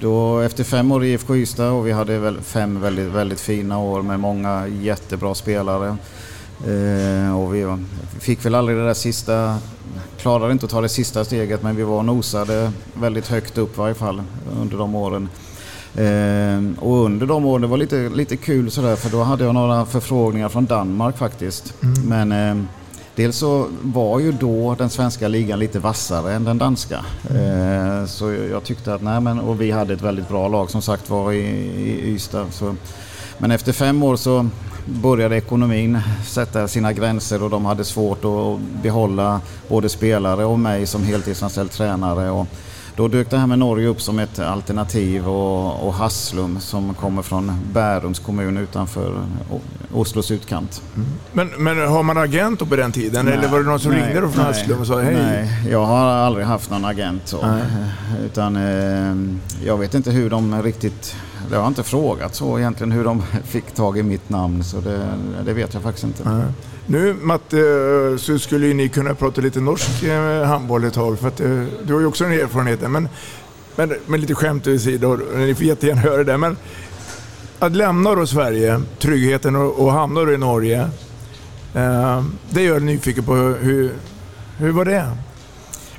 då, 0.00 0.40
efter 0.40 0.64
fem 0.64 0.92
år 0.92 1.04
i 1.04 1.12
IFK 1.12 1.36
Ystad 1.36 1.70
och 1.70 1.86
vi 1.86 1.92
hade 1.92 2.18
väl 2.18 2.40
fem 2.40 2.80
väldigt, 2.80 3.12
väldigt 3.12 3.40
fina 3.40 3.78
år 3.78 4.02
med 4.02 4.20
många 4.20 4.68
jättebra 4.68 5.34
spelare. 5.34 5.96
Eh, 6.66 7.38
och 7.38 7.54
vi 7.54 7.76
fick 8.20 8.44
väl 8.44 8.54
aldrig 8.54 8.78
det 8.78 8.84
där 8.84 8.94
sista, 8.94 9.58
klarade 10.18 10.52
inte 10.52 10.64
att 10.64 10.70
ta 10.70 10.80
det 10.80 10.88
sista 10.88 11.24
steget 11.24 11.62
men 11.62 11.76
vi 11.76 11.82
var 11.82 12.02
nosade 12.02 12.72
väldigt 12.94 13.28
högt 13.28 13.58
upp 13.58 13.74
i 13.74 13.80
varje 13.80 13.94
fall 13.94 14.22
under 14.60 14.78
de 14.78 14.94
åren. 14.94 15.28
Eh, 15.94 16.82
och 16.84 17.04
under 17.04 17.26
de 17.26 17.44
åren, 17.44 17.62
det 17.62 17.68
var 17.68 17.76
lite, 17.76 18.08
lite 18.08 18.36
kul 18.36 18.70
sådär 18.70 18.96
för 18.96 19.10
då 19.10 19.22
hade 19.22 19.44
jag 19.44 19.54
några 19.54 19.86
förfrågningar 19.86 20.48
från 20.48 20.66
Danmark 20.66 21.18
faktiskt. 21.18 21.74
Mm. 21.82 22.28
Men 22.28 22.32
eh, 22.32 22.64
Dels 23.16 23.36
så 23.36 23.66
var 23.82 24.20
ju 24.20 24.32
då 24.32 24.74
den 24.78 24.90
svenska 24.90 25.28
ligan 25.28 25.58
lite 25.58 25.78
vassare 25.78 26.34
än 26.34 26.44
den 26.44 26.58
danska. 26.58 27.04
Mm. 27.30 28.06
Så 28.06 28.32
jag 28.32 28.64
tyckte 28.64 28.94
att, 28.94 29.02
nej 29.02 29.20
men, 29.20 29.40
och 29.40 29.60
vi 29.60 29.70
hade 29.70 29.94
ett 29.94 30.02
väldigt 30.02 30.28
bra 30.28 30.48
lag 30.48 30.70
som 30.70 30.82
sagt 30.82 31.10
var 31.10 31.32
i, 31.32 31.38
i 31.38 32.14
Ystad. 32.14 32.46
Så, 32.50 32.74
men 33.38 33.50
efter 33.50 33.72
fem 33.72 34.02
år 34.02 34.16
så 34.16 34.48
började 34.84 35.36
ekonomin 35.36 35.98
sätta 36.26 36.68
sina 36.68 36.92
gränser 36.92 37.42
och 37.42 37.50
de 37.50 37.64
hade 37.64 37.84
svårt 37.84 38.24
att 38.24 38.82
behålla 38.82 39.40
både 39.68 39.88
spelare 39.88 40.44
och 40.44 40.58
mig 40.58 40.86
som 40.86 41.02
heltidsanställd 41.02 41.70
tränare. 41.70 42.30
Och 42.30 42.46
då 42.96 43.08
dök 43.08 43.30
det 43.30 43.38
här 43.38 43.46
med 43.46 43.58
Norge 43.58 43.88
upp 43.88 44.00
som 44.00 44.18
ett 44.18 44.38
alternativ 44.38 45.28
och, 45.28 45.86
och 45.86 45.94
Haslum 45.94 46.60
som 46.60 46.94
kommer 46.94 47.22
från 47.22 47.52
Bärums 47.72 48.18
kommun 48.18 48.56
utanför 48.56 49.22
Oslos 49.92 50.30
utkant. 50.30 50.82
Mm. 50.94 51.08
Men, 51.32 51.48
men 51.48 51.88
har 51.88 52.02
man 52.02 52.18
agent 52.18 52.68
på 52.68 52.76
den 52.76 52.92
tiden 52.92 53.24
nej, 53.24 53.34
eller 53.34 53.48
var 53.48 53.58
det 53.58 53.64
någon 53.64 53.80
som 53.80 53.92
nej, 53.92 54.02
ringde 54.02 54.20
då 54.20 54.28
från 54.28 54.44
nej, 54.44 54.52
Haslum 54.52 54.80
och 54.80 54.86
sa 54.86 55.00
hej? 55.00 55.14
Nej, 55.14 55.70
jag 55.70 55.86
har 55.86 56.06
aldrig 56.06 56.46
haft 56.46 56.70
någon 56.70 56.84
agent 56.84 57.22
så. 57.24 57.60
Utan 58.24 58.56
eh, 58.56 59.66
jag 59.66 59.76
vet 59.76 59.94
inte 59.94 60.10
hur 60.10 60.30
de 60.30 60.62
riktigt 60.62 61.16
det 61.50 61.56
har 61.56 61.68
inte 61.68 61.82
frågat 61.82 62.34
så 62.34 62.58
egentligen 62.58 62.92
hur 62.92 63.04
de 63.04 63.22
fick 63.44 63.74
tag 63.74 63.98
i 63.98 64.02
mitt 64.02 64.28
namn 64.28 64.64
så 64.64 64.80
det, 64.80 65.08
det 65.44 65.52
vet 65.52 65.74
jag 65.74 65.82
faktiskt 65.82 66.04
inte. 66.04 66.30
Nej. 66.30 66.44
Nu 66.86 67.16
Matte, 67.22 67.58
eh, 67.58 68.16
så 68.18 68.38
skulle 68.38 68.66
ju 68.66 68.74
ni 68.74 68.88
kunna 68.88 69.14
prata 69.14 69.40
lite 69.40 69.60
norsk 69.60 70.02
eh, 70.02 70.42
handboll 70.42 70.84
ett 70.84 70.94
tag 70.94 71.18
för 71.18 71.28
att 71.28 71.40
eh, 71.40 71.64
du 71.84 71.92
har 71.92 72.00
ju 72.00 72.06
också 72.06 72.24
en 72.24 72.32
erfarenhet. 72.32 72.90
Men, 72.90 73.08
men, 73.76 73.94
men 74.06 74.20
lite 74.20 74.34
skämt 74.34 74.66
vid 74.66 74.80
sidan, 74.80 75.22
ni 75.34 75.54
får 75.54 75.64
jättegärna 75.64 76.00
höra 76.00 76.24
det. 76.24 76.36
Men 76.36 76.56
att 77.58 77.76
lämna 77.76 78.14
då 78.14 78.26
Sverige, 78.26 78.80
tryggheten 78.98 79.56
och, 79.56 79.80
och 79.84 79.92
hamna 79.92 80.24
då 80.24 80.32
i 80.32 80.38
Norge. 80.38 80.90
Eh, 81.74 82.24
det 82.50 82.62
gör 82.62 82.74
jag 82.74 82.82
nyfiken 82.82 83.24
på 83.24 83.34
hur, 83.34 83.92
hur 84.58 84.72
var 84.72 84.84
det? 84.84 85.10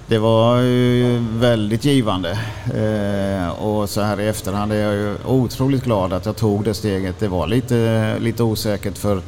Det 0.09 0.17
var 0.17 0.57
ju 0.57 1.19
väldigt 1.31 1.85
givande 1.85 2.39
eh, 2.73 3.49
och 3.49 3.89
så 3.89 4.01
här 4.01 4.19
i 4.19 4.27
efterhand 4.27 4.71
är 4.71 4.75
jag 4.75 4.93
ju 4.93 5.15
otroligt 5.25 5.83
glad 5.83 6.13
att 6.13 6.25
jag 6.25 6.35
tog 6.35 6.63
det 6.63 6.73
steget. 6.73 7.19
Det 7.19 7.27
var 7.27 7.47
lite, 7.47 8.15
lite 8.19 8.43
osäkert 8.43 8.97
för 8.97 9.21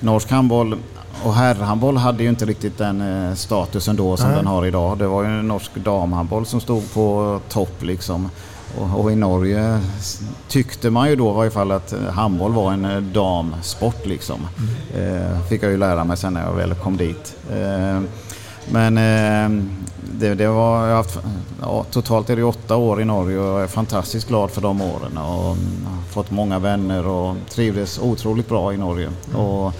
norsk 0.00 0.30
handboll 0.30 0.76
och 1.24 1.34
herrhandboll 1.34 1.96
hade 1.96 2.22
ju 2.22 2.28
inte 2.28 2.44
riktigt 2.44 2.78
den 2.78 3.00
eh, 3.00 3.34
statusen 3.34 3.96
då 3.96 4.16
som 4.16 4.28
Nej. 4.28 4.36
den 4.36 4.46
har 4.46 4.66
idag. 4.66 4.98
Det 4.98 5.06
var 5.06 5.22
ju 5.22 5.28
norsk 5.28 5.74
damhandboll 5.74 6.46
som 6.46 6.60
stod 6.60 6.92
på 6.92 7.40
topp 7.48 7.82
liksom. 7.82 8.30
Och, 8.78 9.00
och, 9.00 9.12
i 9.12 9.16
Norge 9.16 9.80
tyckte 10.48 10.90
man 10.90 11.10
ju 11.10 11.16
då 11.16 11.30
i 11.30 11.34
varje 11.34 11.50
fall 11.50 11.72
att 11.72 11.94
handboll 12.10 12.52
var 12.52 12.72
en 12.72 12.84
eh, 12.84 13.00
damsport 13.00 14.06
liksom. 14.06 14.40
Mm. 14.58 15.16
Eh, 15.16 15.40
fick 15.48 15.62
jag 15.62 15.70
ju 15.70 15.76
lära 15.76 16.04
mig 16.04 16.16
sen 16.16 16.34
när 16.34 16.46
jag 16.46 16.54
väl 16.54 16.74
kom 16.74 16.96
dit. 16.96 17.36
Eh, 17.52 18.00
men 18.70 18.98
eh, 18.98 19.64
det, 20.18 20.34
det, 20.34 20.48
var, 20.48 20.88
jag 20.88 20.96
haft, 20.96 21.18
ja, 21.60 21.84
totalt 21.90 22.30
är 22.30 22.36
det 22.36 22.44
åtta 22.44 22.76
år 22.76 23.00
i 23.02 23.04
Norge 23.04 23.38
och 23.38 23.48
jag 23.48 23.62
är 23.62 23.66
fantastiskt 23.66 24.28
glad 24.28 24.50
för 24.50 24.60
de 24.60 24.80
åren. 24.80 25.18
Och 25.18 25.22
har 25.24 25.56
fått 26.10 26.30
många 26.30 26.58
vänner 26.58 27.06
och 27.06 27.36
trivdes 27.48 27.98
otroligt 27.98 28.48
bra 28.48 28.74
i 28.74 28.76
Norge. 28.76 29.06
Mm. 29.06 29.40
Och 29.40 29.72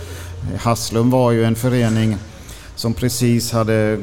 Haslum 0.58 1.10
var 1.10 1.30
ju 1.30 1.44
en 1.44 1.54
förening 1.54 2.16
som 2.74 2.94
precis 2.94 3.52
hade 3.52 3.98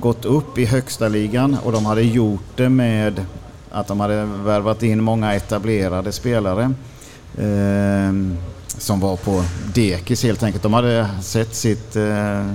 gått 0.00 0.24
upp 0.24 0.58
i 0.58 0.64
högsta 0.64 1.08
ligan 1.08 1.56
och 1.64 1.72
de 1.72 1.86
hade 1.86 2.02
gjort 2.02 2.56
det 2.56 2.68
med 2.68 3.24
att 3.70 3.86
de 3.86 4.00
hade 4.00 4.24
värvat 4.24 4.82
in 4.82 5.02
många 5.02 5.34
etablerade 5.34 6.12
spelare. 6.12 6.74
Eh, 7.38 8.12
som 8.78 9.00
var 9.00 9.16
på 9.16 9.44
dekis 9.74 10.22
helt 10.22 10.42
enkelt. 10.42 10.62
De 10.62 10.72
hade 10.72 11.08
sett 11.22 11.54
sitt 11.54 11.96
eh, 11.96 12.46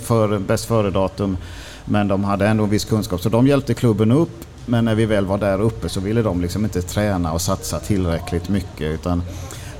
för, 0.00 0.38
bäst 0.38 0.64
före-datum 0.64 1.36
men 1.84 2.08
de 2.08 2.24
hade 2.24 2.48
ändå 2.48 2.64
en 2.64 2.70
viss 2.70 2.84
kunskap 2.84 3.20
så 3.20 3.28
de 3.28 3.46
hjälpte 3.46 3.74
klubben 3.74 4.12
upp. 4.12 4.44
Men 4.66 4.84
när 4.84 4.94
vi 4.94 5.06
väl 5.06 5.26
var 5.26 5.38
där 5.38 5.60
uppe 5.60 5.88
så 5.88 6.00
ville 6.00 6.22
de 6.22 6.40
liksom 6.40 6.64
inte 6.64 6.82
träna 6.82 7.32
och 7.32 7.40
satsa 7.40 7.78
tillräckligt 7.78 8.48
mycket 8.48 8.94
utan 8.94 9.22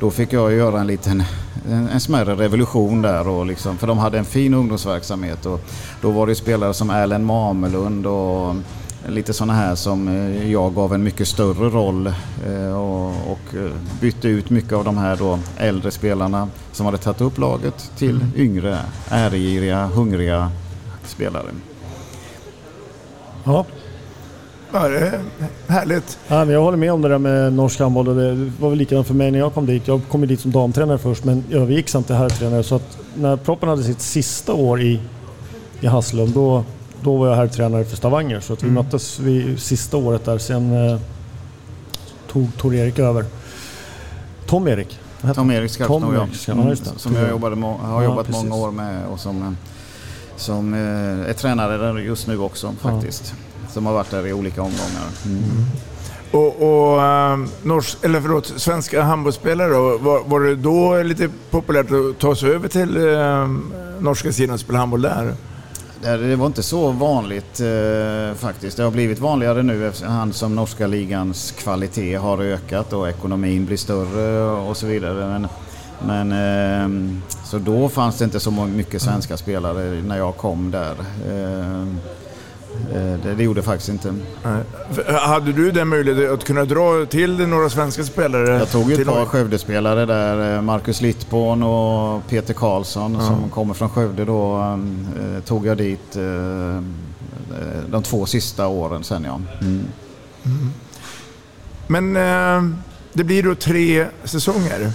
då 0.00 0.10
fick 0.10 0.32
jag 0.32 0.52
göra 0.52 0.80
en 0.80 0.86
liten 0.86 1.24
en, 1.68 1.88
en 1.88 2.00
smärre 2.00 2.34
revolution 2.34 3.02
där. 3.02 3.28
Och 3.28 3.46
liksom, 3.46 3.78
för 3.78 3.86
de 3.86 3.98
hade 3.98 4.18
en 4.18 4.24
fin 4.24 4.54
ungdomsverksamhet 4.54 5.46
och 5.46 5.60
då 6.00 6.10
var 6.10 6.26
det 6.26 6.34
spelare 6.34 6.74
som 6.74 6.90
Erlend 6.90 7.26
Mamelund 7.26 8.06
och 8.06 8.54
lite 9.08 9.32
sådana 9.32 9.52
här 9.52 9.74
som 9.74 10.08
eh, 10.08 10.50
jag 10.50 10.74
gav 10.74 10.94
en 10.94 11.02
mycket 11.02 11.28
större 11.28 11.68
roll 11.68 12.06
eh, 12.46 12.76
och, 13.30 13.54
eh, 13.54 13.72
bytte 14.00 14.28
ut 14.28 14.50
mycket 14.50 14.72
av 14.72 14.84
de 14.84 14.98
här 14.98 15.16
då 15.16 15.38
äldre 15.56 15.90
spelarna 15.90 16.48
som 16.72 16.86
hade 16.86 16.98
tagit 16.98 17.20
upp 17.20 17.38
laget 17.38 17.90
till 17.96 18.16
mm. 18.16 18.32
yngre, 18.36 18.78
ärgiriga, 19.08 19.86
hungriga 19.86 20.50
spelare. 21.04 21.50
Ja. 23.44 23.64
Ja, 24.72 24.88
det 24.88 24.98
är 24.98 25.20
härligt. 25.66 26.18
Ja, 26.28 26.44
men 26.44 26.54
jag 26.54 26.62
håller 26.62 26.78
med 26.78 26.92
om 26.92 27.02
det 27.02 27.08
där 27.08 27.18
med 27.18 27.52
norsk 27.52 27.80
handboll. 27.80 28.16
Det 28.16 28.50
var 28.60 28.68
väl 28.68 28.78
likadant 28.78 29.06
för 29.06 29.14
mig 29.14 29.30
när 29.30 29.38
jag 29.38 29.54
kom 29.54 29.66
dit. 29.66 29.88
Jag 29.88 30.00
kom 30.10 30.26
dit 30.26 30.40
som 30.40 30.50
damtränare 30.50 30.98
först 30.98 31.24
men 31.24 31.44
övergick 31.50 31.88
sen 31.88 32.04
till 32.04 32.14
herrtränare. 32.14 32.62
Så 32.62 32.74
att 32.74 32.98
när 33.14 33.36
Proppen 33.36 33.68
hade 33.68 33.82
sitt 33.82 34.00
sista 34.00 34.52
år 34.52 34.80
i, 34.80 35.00
i 35.80 35.86
Haslum 35.86 36.32
då 36.32 36.64
då 37.02 37.16
var 37.16 37.28
jag 37.28 37.36
här 37.36 37.46
tränare 37.46 37.84
för 37.84 37.96
Stavanger 37.96 38.40
så 38.40 38.52
att 38.52 38.62
vi 38.62 38.68
mm. 38.68 38.84
möttes 38.84 39.18
vid 39.18 39.60
sista 39.60 39.96
året 39.96 40.24
där. 40.24 40.38
Sen 40.38 40.88
eh, 40.88 40.98
tog 42.28 42.56
Tor-Erik 42.56 42.98
över. 42.98 43.24
Tom-Erik? 44.46 44.98
Tom-Erik 45.34 45.70
Skarpsnor 45.70 46.28
ja. 46.46 46.52
Mm, 46.52 46.76
som 46.76 47.16
jag 47.16 47.30
jobbade 47.30 47.56
har 47.80 48.02
jobbat 48.02 48.26
ja, 48.30 48.42
många 48.42 48.54
år 48.54 48.70
med 48.70 49.06
och 49.06 49.20
som, 49.20 49.42
eh, 49.42 49.52
som 50.42 50.74
eh, 50.74 51.30
är 51.30 51.32
tränare 51.32 51.76
där 51.76 51.98
just 51.98 52.26
nu 52.26 52.38
också 52.38 52.74
faktiskt. 52.80 53.34
Ja. 53.36 53.68
Som 53.70 53.86
har 53.86 53.92
varit 53.92 54.10
där 54.10 54.26
i 54.26 54.32
olika 54.32 54.62
omgångar. 54.62 55.08
Mm. 55.26 55.38
mm. 55.38 55.66
Och, 56.32 56.62
och 56.62 57.00
um, 57.00 57.48
norsk, 57.62 57.98
eller 58.02 58.20
förlåt, 58.20 58.46
svenska 58.56 59.02
handbollsspelare 59.02 59.68
då, 59.68 59.98
var, 59.98 60.24
var, 60.24 60.40
det 60.40 60.56
då 60.56 61.02
lite 61.02 61.28
populärt 61.50 61.86
att 61.90 62.18
ta 62.18 62.36
sig 62.36 62.50
över 62.50 62.68
till 62.68 62.96
um, 62.96 63.72
norska 64.00 64.32
sidan 64.32 64.54
och 64.54 64.60
spela 64.60 64.78
handboll 64.78 65.02
där? 65.02 65.34
Det 66.02 66.36
var 66.36 66.46
inte 66.46 66.62
så 66.62 66.90
vanligt 66.90 67.60
eh, 67.60 68.34
faktiskt. 68.36 68.76
Det 68.76 68.82
har 68.82 68.90
blivit 68.90 69.18
vanligare 69.18 69.62
nu 69.62 69.88
efterhand 69.88 70.34
som 70.34 70.54
norska 70.54 70.86
ligans 70.86 71.52
kvalitet 71.52 72.14
har 72.14 72.38
ökat 72.38 72.92
och 72.92 73.08
ekonomin 73.08 73.66
blir 73.66 73.76
större 73.76 74.42
och 74.50 74.76
så 74.76 74.86
vidare. 74.86 75.28
Men, 75.28 75.48
men 76.06 76.32
eh, 76.32 77.20
så 77.44 77.58
då 77.58 77.88
fanns 77.88 78.18
det 78.18 78.24
inte 78.24 78.40
så 78.40 78.50
mycket 78.50 79.02
svenska 79.02 79.36
spelare 79.36 80.02
när 80.02 80.16
jag 80.16 80.36
kom 80.36 80.70
där. 80.70 80.94
Eh, 81.28 81.86
Eh, 82.94 83.18
det, 83.22 83.34
det, 83.34 83.42
gjorde 83.42 83.62
faktiskt 83.62 83.88
inte. 83.88 84.14
Hade 85.06 85.52
du 85.52 85.70
den 85.70 85.88
möjligheten 85.88 86.34
att 86.34 86.44
kunna 86.44 86.64
dra 86.64 87.06
till 87.06 87.48
några 87.48 87.70
svenska 87.70 88.04
spelare? 88.04 88.48
Jag 88.58 88.70
tog 88.70 88.92
ett 88.92 89.06
par 89.06 89.24
Skövdespelare 89.24 90.06
där. 90.06 90.56
Eh, 90.56 90.62
Marcus 90.62 91.00
Littborn 91.00 91.62
och 91.62 92.26
Peter 92.28 92.54
Karlsson 92.54 93.14
ja. 93.14 93.20
som 93.20 93.50
kommer 93.50 93.74
från 93.74 93.88
Skövde 93.88 94.24
då. 94.24 94.58
Eh, 94.58 95.42
tog 95.42 95.66
jag 95.66 95.76
dit 95.76 96.12
de 97.86 98.02
två 98.02 98.26
sista 98.26 98.66
åren 98.66 99.04
sen 99.04 99.24
ja. 99.24 99.40
Mm. 99.60 99.84
Mm. 100.44 100.72
Men 101.86 102.14
det 103.12 103.24
blir 103.24 103.42
då 103.42 103.54
tre 103.54 104.06
säsonger. 104.24 104.92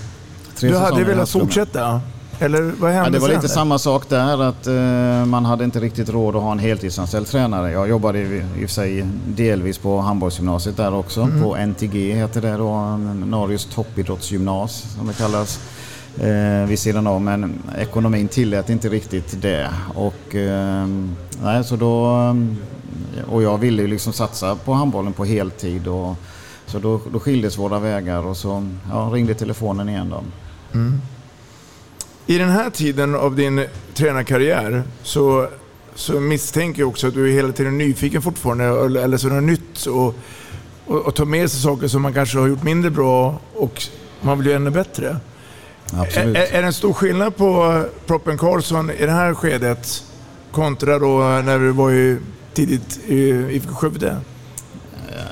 Tre 0.59 0.69
du 0.69 0.77
hade 0.77 1.03
velat 1.03 1.29
fortsätta? 1.29 2.01
Eller 2.39 2.61
vad 2.61 2.91
hände 2.91 3.07
ja, 3.07 3.11
Det 3.11 3.19
var 3.19 3.27
lite 3.27 3.41
där? 3.41 3.47
samma 3.47 3.79
sak 3.79 4.09
där 4.09 4.43
att 4.43 4.67
eh, 4.67 5.25
man 5.25 5.45
hade 5.45 5.63
inte 5.63 5.79
riktigt 5.79 6.09
råd 6.09 6.35
att 6.35 6.41
ha 6.41 6.51
en 6.51 6.59
heltidsanställd 6.59 7.27
tränare. 7.27 7.71
Jag 7.71 7.89
jobbade 7.89 8.19
i, 8.19 8.43
i 8.57 8.65
och 8.65 8.69
för 8.69 8.75
sig 8.75 9.05
delvis 9.27 9.77
på 9.77 9.99
handbollsgymnasiet 9.99 10.77
där 10.77 10.93
också. 10.93 11.21
Mm. 11.21 11.43
På 11.43 11.55
NTG 11.55 12.13
heter 12.13 12.41
det 12.41 12.57
då, 12.57 12.97
Norges 13.25 13.65
toppidrottsgymnas 13.65 14.95
som 14.97 15.07
det 15.07 15.13
kallas. 15.13 15.59
Eh, 16.21 16.67
vid 16.67 16.79
sidan 16.79 17.07
av 17.07 17.21
men 17.21 17.63
ekonomin 17.77 18.27
tillät 18.27 18.69
inte 18.69 18.89
riktigt 18.89 19.41
det. 19.41 19.69
Och, 19.95 20.35
eh, 20.35 20.87
nej, 21.43 21.63
så 21.63 21.75
då, 21.75 22.17
eh, 23.17 23.33
och 23.33 23.43
jag 23.43 23.57
ville 23.57 23.81
ju 23.81 23.87
liksom 23.87 24.13
satsa 24.13 24.55
på 24.55 24.73
handbollen 24.73 25.13
på 25.13 25.25
heltid. 25.25 25.87
Och, 25.87 26.15
så 26.65 26.79
då, 26.79 27.01
då 27.13 27.19
skildes 27.19 27.57
våra 27.57 27.79
vägar 27.79 28.25
och 28.25 28.37
så 28.37 28.67
ja, 28.91 29.09
ringde 29.13 29.33
telefonen 29.33 29.89
igen. 29.89 30.09
Då. 30.09 30.23
Mm. 30.77 31.01
I 32.25 32.37
den 32.37 32.49
här 32.49 32.69
tiden 32.69 33.15
av 33.15 33.35
din 33.35 33.65
tränarkarriär 33.93 34.83
så, 35.03 35.47
så 35.95 36.19
misstänker 36.19 36.81
jag 36.81 36.89
också 36.89 37.07
att 37.07 37.13
du 37.13 37.29
är 37.29 37.33
hela 37.33 37.51
tiden 37.51 37.77
nyfiken 37.77 38.21
fortfarande, 38.21 38.65
eller 39.03 39.17
så 39.17 39.27
är 39.27 39.31
det 39.31 39.41
nytt 39.41 39.85
och, 39.85 40.15
och, 40.85 41.01
och 41.01 41.15
tar 41.15 41.25
med 41.25 41.51
sig 41.51 41.61
saker 41.61 41.87
som 41.87 42.01
man 42.01 42.13
kanske 42.13 42.37
har 42.37 42.47
gjort 42.47 42.63
mindre 42.63 42.91
bra 42.91 43.39
och 43.53 43.83
man 44.21 44.37
vill 44.37 44.47
göra 44.47 44.57
ännu 44.57 44.69
bättre. 44.69 45.17
Absolut. 45.93 46.37
Är, 46.37 46.41
är 46.41 46.61
det 46.61 46.67
en 46.67 46.73
stor 46.73 46.93
skillnad 46.93 47.35
på 47.35 47.83
Proppen 48.05 48.37
Karlsson 48.37 48.91
i 48.91 49.05
det 49.05 49.11
här 49.11 49.33
skedet 49.33 50.03
kontra 50.51 50.99
då 50.99 51.17
när 51.19 51.59
du 51.59 51.71
var 51.71 51.91
i, 51.91 52.17
tidigt 52.53 52.99
i 53.07 53.29
IFK 53.29 53.75
Skövde? 53.75 54.17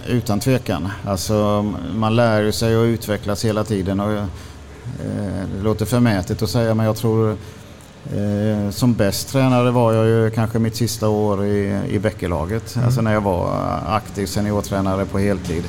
Utan 0.08 0.39
tvekan. 0.39 0.89
Alltså, 1.05 1.65
man 1.95 2.15
lär 2.15 2.51
sig 2.51 2.77
och 2.77 2.84
utvecklas 2.84 3.45
hela 3.45 3.63
tiden. 3.63 3.99
Och 3.99 4.27
det 5.56 5.63
låter 5.63 5.86
förmätet 5.86 6.41
att 6.41 6.50
säga 6.50 6.74
men 6.74 6.86
jag 6.86 6.95
tror 6.95 7.38
eh, 8.13 8.69
som 8.71 8.93
bäst 8.93 9.30
tränare 9.30 9.71
var 9.71 9.93
jag 9.93 10.06
ju 10.06 10.30
kanske 10.30 10.60
mitt 10.60 10.76
sista 10.76 11.10
år 11.10 11.45
i, 11.45 11.82
i 11.89 12.00
Bäckelaget. 12.00 12.76
Mm. 12.76 12.86
Alltså 12.86 13.02
när 13.02 13.13
jag 13.13 13.21
var 13.21 13.60
aktiv 13.88 14.26
seniortränare 14.26 15.06
på 15.06 15.19
heltid. 15.19 15.63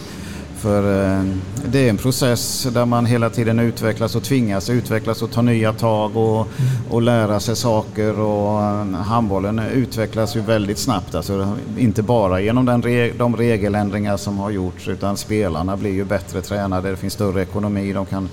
För 0.56 1.04
eh, 1.04 1.24
det 1.64 1.78
är 1.78 1.90
en 1.90 1.96
process 1.96 2.66
där 2.72 2.84
man 2.84 3.06
hela 3.06 3.30
tiden 3.30 3.58
utvecklas 3.58 4.16
och 4.16 4.22
tvingas 4.22 4.70
utvecklas 4.70 5.22
och 5.22 5.30
ta 5.30 5.42
nya 5.42 5.72
tag 5.72 6.16
och, 6.16 6.48
och 6.90 7.02
lära 7.02 7.40
sig 7.40 7.56
saker. 7.56 8.20
Och 8.20 8.62
eh, 8.62 8.84
handbollen 8.86 9.58
utvecklas 9.58 10.36
ju 10.36 10.40
väldigt 10.40 10.78
snabbt. 10.78 11.14
Alltså, 11.14 11.56
inte 11.78 12.02
bara 12.02 12.40
genom 12.40 12.64
den 12.64 12.82
re 12.82 13.12
de 13.18 13.36
regeländringar 13.36 14.16
som 14.16 14.38
har 14.38 14.50
gjorts 14.50 14.88
utan 14.88 15.16
spelarna 15.16 15.76
blir 15.76 15.92
ju 15.92 16.04
bättre 16.04 16.42
tränade. 16.42 16.90
Det 16.90 16.96
finns 16.96 17.12
större 17.12 17.42
ekonomi. 17.42 17.92
De 17.92 18.06
kan 18.06 18.24
eh, 18.24 18.30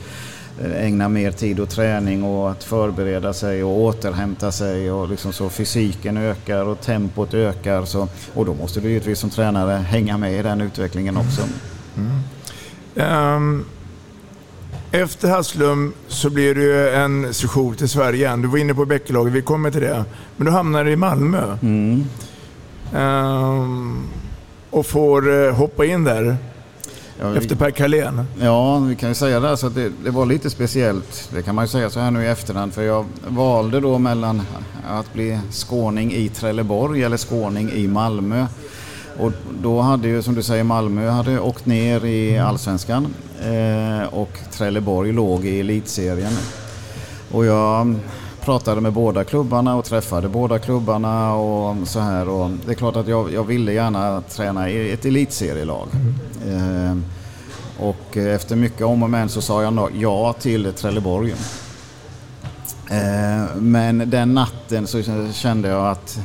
ägna 0.76 1.10
mer 1.10 1.32
tid 1.32 1.60
åt 1.60 1.70
träning 1.70 2.24
och 2.24 2.52
att 2.52 2.64
förbereda 2.64 3.34
sig 3.34 3.64
och 3.64 3.80
återhämta 3.80 4.52
sig. 4.52 4.92
Och 4.92 5.10
liksom 5.10 5.34
så 5.34 5.50
fysiken 5.50 6.18
ökar 6.18 6.66
och 6.66 6.82
tempot 6.82 7.34
ökar. 7.34 7.86
Så, 7.86 8.08
och 8.34 8.46
då 8.46 8.54
måste 8.54 8.80
du 8.80 8.90
givetvis 8.90 9.20
som 9.20 9.30
tränare 9.30 9.74
hänga 9.74 10.18
med 10.18 10.40
i 10.40 10.42
den 10.42 10.62
utvecklingen 10.62 11.18
också. 11.18 11.42
Um, 12.96 13.66
efter 14.92 15.30
Haslum 15.30 15.94
så 16.08 16.30
blir 16.30 16.56
det 16.56 16.62
ju 16.62 16.90
en 16.90 17.34
session 17.34 17.76
till 17.76 17.90
Sverige 17.90 18.26
igen. 18.26 18.42
Du 18.42 18.48
var 18.48 18.58
inne 18.58 18.74
på 18.74 18.86
Bäckelaget, 18.86 19.34
vi 19.34 19.42
kommer 19.42 19.72
till 19.72 19.82
det. 19.82 20.06
Men 20.38 20.46
du 20.46 20.52
hamnar 20.52 20.88
i 20.88 20.96
Malmö. 20.96 21.58
Mm. 21.62 22.06
Um, 22.96 24.08
och 24.70 24.86
får 24.86 25.28
uh, 25.28 25.54
hoppa 25.54 25.86
in 25.86 26.04
där. 26.04 26.38
Ja, 27.24 27.36
efter 27.36 27.56
Per 27.56 27.72
Carlén. 27.72 28.26
Ja, 28.40 28.80
vi 28.80 28.96
kan 28.96 29.10
ju 29.10 29.16
säga 29.16 29.40
det. 29.40 29.58
Så 29.58 29.70
det, 29.70 29.92
det, 30.04 30.12
var 30.12 30.26
lite 30.26 30.50
speciellt. 30.50 31.30
Det 31.34 31.42
kan 31.42 31.56
man 31.56 31.64
ju 31.64 31.70
säga 31.70 31.90
så 31.90 32.00
här 32.00 32.12
nu 32.12 32.24
i 32.24 32.28
efterhand. 32.28 32.74
För 32.74 32.82
jag 32.82 33.06
valde 33.28 33.80
då 33.80 33.98
mellan 33.98 34.42
att 34.90 35.14
bli 35.14 35.40
skåning 35.52 36.14
i 36.14 36.30
Trelleborg 36.30 37.04
eller 37.04 37.18
skåning 37.18 37.72
i 37.72 37.88
Malmö. 37.88 38.46
Och 39.20 39.32
då 39.62 39.82
hade 39.82 40.08
ju, 40.08 40.22
som 40.22 40.36
du 40.36 40.44
säger, 40.44 40.64
Malmö 40.64 41.10
hade 41.10 41.40
åkt 41.40 41.66
ner 41.66 42.06
i 42.06 42.40
Allsvenskan 42.40 43.14
eh, 43.42 44.14
och 44.14 44.40
Trelleborg 44.52 45.12
låg 45.12 45.46
i 45.46 45.60
elitserien. 45.60 46.34
Och 47.32 47.46
jag 47.46 47.96
pratade 48.46 48.82
med 48.82 48.94
båda 48.94 49.24
klubbarna 49.24 49.76
och 49.76 49.86
träffade 49.86 50.30
båda 50.30 50.60
klubbarna 50.60 51.34
och 51.36 51.88
så 51.88 52.00
här. 52.00 52.30
Och 52.30 52.50
det 52.66 52.72
är 52.72 52.76
klart 52.76 52.96
att 52.96 53.08
jag, 53.08 53.34
jag 53.34 53.44
ville 53.44 53.74
gärna 53.74 54.22
träna 54.22 54.70
i 54.70 54.92
ett 54.92 55.06
elitserielag. 55.06 55.88
Mm. 56.46 56.88
Eh, 56.88 56.98
och 57.86 58.18
efter 58.18 58.56
mycket 58.56 58.82
om 58.82 59.04
och 59.04 59.10
men 59.10 59.30
så 59.30 59.42
sa 59.42 59.64
jag 59.64 59.92
ja 59.94 60.34
till 60.34 60.74
Trelleborg. 60.74 61.32
Eh, 62.90 63.56
men 63.56 64.10
den 64.10 64.34
natten 64.34 64.88
så 64.88 65.04
kände 65.34 65.70
jag 65.70 65.88
att 65.88 66.20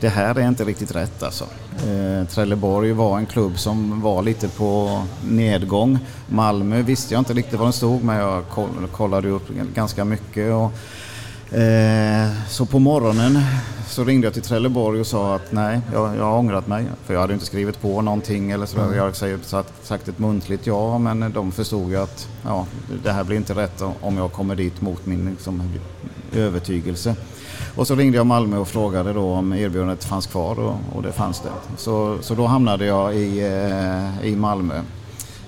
det 0.00 0.08
här 0.08 0.38
är 0.38 0.48
inte 0.48 0.64
riktigt 0.64 0.94
rätt 0.94 1.22
alltså. 1.22 1.44
Eh, 1.86 2.28
Trelleborg 2.28 2.92
var 2.92 3.18
en 3.18 3.26
klubb 3.26 3.58
som 3.58 4.00
var 4.00 4.22
lite 4.22 4.48
på 4.48 5.02
nedgång. 5.24 5.98
Malmö 6.28 6.82
visste 6.82 7.14
jag 7.14 7.20
inte 7.20 7.34
riktigt 7.34 7.58
var 7.58 7.66
den 7.66 7.72
stod 7.72 8.04
men 8.04 8.16
jag 8.16 8.44
kollade 8.92 9.28
upp 9.28 9.48
ganska 9.74 10.04
mycket. 10.04 10.52
Och, 10.52 10.72
så 12.48 12.66
på 12.66 12.78
morgonen 12.78 13.38
så 13.88 14.04
ringde 14.04 14.26
jag 14.26 14.34
till 14.34 14.42
Trelleborg 14.42 15.00
och 15.00 15.06
sa 15.06 15.34
att 15.34 15.52
nej, 15.52 15.80
jag, 15.92 16.16
jag 16.16 16.24
har 16.24 16.38
ångrat 16.38 16.66
mig. 16.66 16.86
För 17.06 17.14
jag 17.14 17.20
hade 17.20 17.32
inte 17.32 17.46
skrivit 17.46 17.80
på 17.80 18.02
någonting 18.02 18.50
eller 18.50 18.66
så. 18.66 18.78
Mm. 18.78 18.96
Jag 18.96 19.02
hade 19.02 19.44
sagt, 19.44 19.86
sagt 19.86 20.08
ett 20.08 20.18
muntligt 20.18 20.66
ja 20.66 20.98
men 20.98 21.32
de 21.32 21.52
förstod 21.52 21.90
ju 21.90 21.96
att 21.96 22.28
ja, 22.44 22.66
det 23.04 23.12
här 23.12 23.24
blir 23.24 23.36
inte 23.36 23.54
rätt 23.54 23.82
om 24.00 24.16
jag 24.16 24.32
kommer 24.32 24.56
dit 24.56 24.80
mot 24.80 25.06
min 25.06 25.30
liksom, 25.30 25.62
övertygelse. 26.32 27.16
Och 27.76 27.86
så 27.86 27.94
ringde 27.94 28.16
jag 28.16 28.26
Malmö 28.26 28.56
och 28.56 28.68
frågade 28.68 29.12
då 29.12 29.32
om 29.32 29.52
erbjudandet 29.52 30.04
fanns 30.04 30.26
kvar 30.26 30.58
och, 30.58 30.74
och 30.94 31.02
det 31.02 31.12
fanns 31.12 31.40
det. 31.40 31.50
Så, 31.76 32.18
så 32.20 32.34
då 32.34 32.46
hamnade 32.46 32.86
jag 32.86 33.16
i, 33.16 33.40
eh, 33.40 34.26
i 34.26 34.36
Malmö 34.36 34.80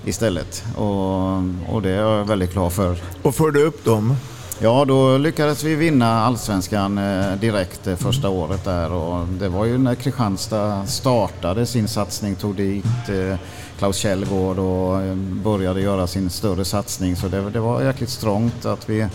istället 0.05 0.65
och, 0.75 1.37
och 1.73 1.81
det 1.81 1.89
är 1.89 2.01
jag 2.01 2.25
väldigt 2.25 2.53
glad 2.53 2.73
för. 2.73 2.97
Och 3.21 3.35
förde 3.35 3.59
upp 3.59 3.85
dem? 3.85 4.15
Ja, 4.59 4.85
då 4.85 5.17
lyckades 5.17 5.63
vi 5.63 5.75
vinna 5.75 6.21
allsvenskan 6.21 6.97
eh, 6.97 7.35
direkt 7.35 7.87
första 7.97 8.29
året 8.29 8.63
där. 8.63 8.91
Och 8.91 9.27
det 9.27 9.49
var 9.49 9.65
ju 9.65 9.77
när 9.77 9.95
Kristianstad 9.95 10.85
startade 10.85 11.65
sin 11.65 11.87
satsning, 11.87 12.35
tog 12.35 12.55
dit 12.55 12.85
eh, 13.09 13.39
Klaus 13.77 13.97
Kjellgård 13.97 14.59
och 14.59 15.17
började 15.17 15.81
göra 15.81 16.07
sin 16.07 16.29
större 16.29 16.65
satsning. 16.65 17.15
Så 17.15 17.27
det, 17.27 17.49
det 17.49 17.59
var 17.59 17.83
jäkligt 17.83 18.09
strångt 18.09 18.65
att 18.65 18.89
vi 18.89 19.07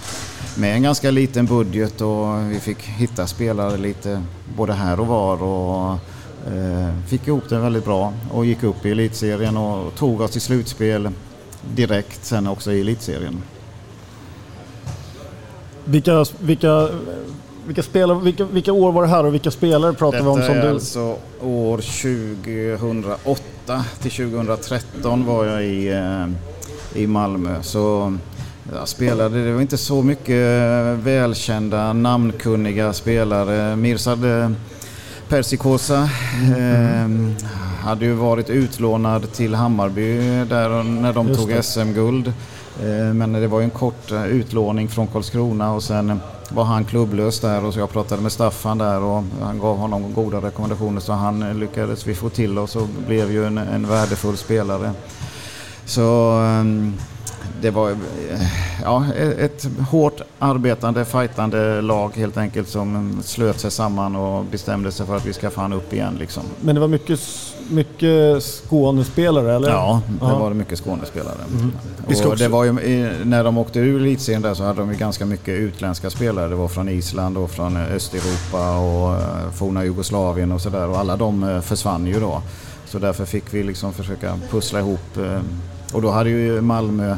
med 0.57 0.75
en 0.75 0.83
ganska 0.83 1.11
liten 1.11 1.47
budget 1.47 2.01
och 2.01 2.51
vi 2.51 2.61
fick 2.61 2.83
hitta 2.83 3.27
spelare 3.27 3.77
lite 3.77 4.23
både 4.57 4.73
här 4.73 5.01
och 5.01 5.07
var 5.07 5.43
och 5.43 5.93
eh, 6.53 7.07
fick 7.09 7.27
ihop 7.27 7.49
det 7.49 7.59
väldigt 7.59 7.85
bra 7.85 8.13
och 8.33 8.47
gick 8.47 8.63
upp 8.63 8.87
i 8.87 8.91
elitserien 8.91 9.57
och 9.57 9.95
tog 9.95 10.21
oss 10.21 10.31
till 10.31 10.41
slutspel 10.41 11.09
direkt 11.75 12.25
sen 12.25 12.47
också 12.47 12.73
i 12.73 12.81
elitserien. 12.81 13.43
Vilka, 15.85 16.25
vilka, 16.41 16.89
vilka, 17.67 17.83
spelare, 17.83 18.19
vilka, 18.19 18.45
vilka 18.45 18.73
år 18.73 18.93
var 18.93 19.03
det 19.03 19.09
här 19.09 19.27
och 19.27 19.35
vilka 19.35 19.51
spelare 19.51 19.93
pratar 19.93 20.19
Detta 20.19 20.35
vi 20.35 20.41
om? 20.41 20.47
Som 20.47 20.57
är 20.57 20.63
du... 20.63 20.69
alltså 20.69 21.17
år 21.41 21.77
2008 22.97 23.85
till 24.01 24.11
2013 24.11 25.27
var 25.27 25.45
jag 25.45 25.65
i, 25.65 25.89
eh, 25.89 26.27
i 27.03 27.07
Malmö. 27.07 27.63
Så 27.63 28.17
jag 28.73 28.89
spelade, 28.89 29.45
det 29.45 29.53
var 29.53 29.61
inte 29.61 29.79
så 29.79 30.03
mycket 30.03 30.37
välkända, 30.99 31.93
namnkunniga 31.93 32.93
spelare. 32.93 33.77
Mirsad 33.77 34.25
eh, 34.25 34.51
Persikosa 35.29 36.09
mm. 36.43 37.37
eh, 37.37 37.45
hade 37.85 38.05
ju 38.05 38.13
varit 38.13 38.51
utlånad 38.51 39.33
till 39.33 39.55
Hammarby 39.55 40.19
där 40.45 40.83
när 40.83 41.13
de 41.13 41.29
Just 41.29 41.41
tog 41.41 41.65
SM-guld. 41.65 42.33
Eh, 42.81 43.15
men 43.15 43.33
det 43.33 43.47
var 43.47 43.61
ju 43.61 43.65
en 43.65 43.71
kort 43.71 44.11
eh, 44.13 44.27
utlåning 44.27 44.89
från 44.89 45.07
Karlskrona 45.07 45.73
och 45.73 45.83
sen 45.83 46.21
var 46.49 46.65
han 46.65 46.85
klubblös 46.85 47.41
där 47.41 47.65
och 47.65 47.75
så 47.75 47.81
jag 47.81 47.91
pratade 47.91 48.23
med 48.23 48.33
Staffan 48.33 48.79
där 48.79 49.01
och 49.01 49.25
han 49.43 49.59
gav 49.59 49.77
honom 49.77 50.15
goda 50.15 50.39
rekommendationer 50.39 51.01
så 51.01 51.13
han 51.13 51.61
lyckades 51.61 52.07
vi 52.07 52.15
få 52.15 52.29
till 52.29 52.59
oss 52.59 52.77
och 52.77 52.89
blev 53.07 53.33
ju 53.33 53.47
en, 53.47 53.59
en 53.59 53.89
värdefull 53.89 54.37
spelare. 54.37 54.93
Så 55.85 56.31
ehm, 56.41 56.95
det 57.63 57.71
var 57.71 57.91
eh, 57.91 57.97
ja, 58.83 59.05
ett 59.39 59.67
hårt 59.91 60.21
arbetande, 60.39 61.05
fightande 61.05 61.81
lag 61.81 62.13
helt 62.17 62.37
enkelt 62.37 62.69
som 62.69 63.21
slöt 63.25 63.61
sig 63.61 63.71
samman 63.71 64.17
och 64.17 64.45
bestämde 64.45 64.93
sig 64.93 65.07
för 65.07 65.17
att 65.17 65.27
vi 65.27 65.33
ska 65.33 65.51
fan 65.51 65.73
upp 65.73 65.93
igen. 65.93 66.17
Liksom. 66.19 66.43
Men 66.61 66.75
det 66.75 66.81
var 66.81 66.89
mycket, 66.89 67.21
mycket 67.71 68.43
Skånespelare 68.43 69.55
eller? 69.57 69.71
Ja, 69.71 70.01
det 70.21 70.25
Aha. 70.25 70.39
var 70.39 70.55
mycket 70.55 70.79
Skånespelare. 70.79 71.35
Mm. 71.53 71.73
Och 72.31 72.37
det 72.37 72.49
var 72.49 72.65
ju, 72.65 72.73
när 73.25 73.45
de 73.45 73.59
åkte 73.59 73.79
ur 73.79 74.01
elitserien 74.01 74.43
där 74.43 74.55
så 74.55 74.65
hade 74.65 74.81
de 74.81 74.93
ju 74.93 74.99
ganska 74.99 75.27
mycket 75.27 75.59
utländska 75.59 76.11
spelare. 76.11 76.49
Det 76.49 76.55
var 76.55 76.69
från 76.69 76.89
Island 76.89 77.39
och 77.39 77.51
från 77.51 77.77
Östeuropa 77.77 78.77
och 78.77 79.15
eh, 79.15 79.51
forna 79.55 79.85
Jugoslavien 79.85 80.53
och 80.53 80.61
sådär. 80.61 80.89
Och 80.89 80.99
alla 80.99 81.17
de 81.17 81.43
eh, 81.43 81.61
försvann 81.61 82.07
ju 82.07 82.21
då. 82.21 82.43
Så 82.87 82.99
därför 82.99 83.25
fick 83.25 83.55
vi 83.55 83.63
liksom 83.63 83.93
försöka 83.93 84.39
pussla 84.51 84.79
ihop. 84.79 85.19
Och 85.93 86.03
då 86.03 86.11
hade 86.11 86.31
ju 86.31 86.61
Malmö 86.61 87.17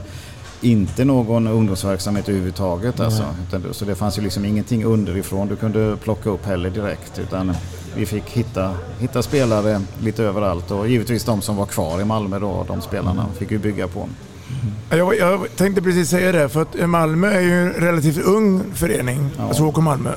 inte 0.65 1.05
någon 1.05 1.47
ungdomsverksamhet 1.47 2.29
överhuvudtaget. 2.29 3.01
Alltså. 3.01 3.25
Så 3.73 3.85
det 3.85 3.95
fanns 3.95 4.19
ju 4.19 4.23
liksom 4.23 4.45
ingenting 4.45 4.85
underifrån 4.85 5.49
du 5.49 5.57
kunde 5.57 5.97
plocka 5.97 6.31
upp 6.31 6.47
heller 6.47 6.71
direkt. 6.71 7.19
Utan 7.19 7.53
vi 7.97 8.07
fick 8.07 8.31
hitta, 8.31 8.75
hitta 8.99 9.23
spelare 9.23 9.81
lite 10.01 10.25
överallt 10.25 10.71
och 10.71 10.89
givetvis 10.89 11.25
de 11.25 11.43
som 11.43 11.57
var 11.57 11.67
kvar 11.67 12.01
i 12.01 12.05
Malmö 12.05 12.39
då, 12.39 12.65
de 12.69 12.81
spelarna 12.81 13.27
fick 13.39 13.53
vi 13.53 13.59
bygga 13.59 13.89
på. 13.89 14.09
Jag, 14.91 15.19
jag 15.19 15.57
tänkte 15.57 15.83
precis 15.83 16.09
säga 16.09 16.33
det, 16.33 16.49
för 16.49 16.63
att 16.63 16.89
Malmö 16.89 17.31
är 17.31 17.41
ju 17.41 17.63
en 17.63 17.73
relativt 17.73 18.19
ung 18.19 18.65
förening, 18.75 19.31
ja. 19.37 19.43
alltså 19.43 19.63
HK 19.63 19.77
Malmö. 19.77 20.11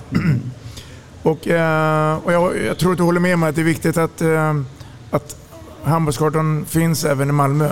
och, 1.24 1.48
eh, 1.48 2.18
och 2.24 2.34
jag, 2.34 2.58
jag, 2.66 2.78
tror 2.78 2.92
att 2.92 2.98
du 2.98 3.04
håller 3.04 3.20
med 3.20 3.40
mig 3.40 3.50
att 3.50 3.56
det 3.56 3.62
är 3.62 3.66
viktigt 3.66 3.98
att, 3.98 4.22
eh, 4.22 4.56
att 5.12 5.36
handbollskartan 5.84 6.66
finns 6.66 7.06
även 7.06 7.30
i 7.30 7.32
Malmö. 7.32 7.70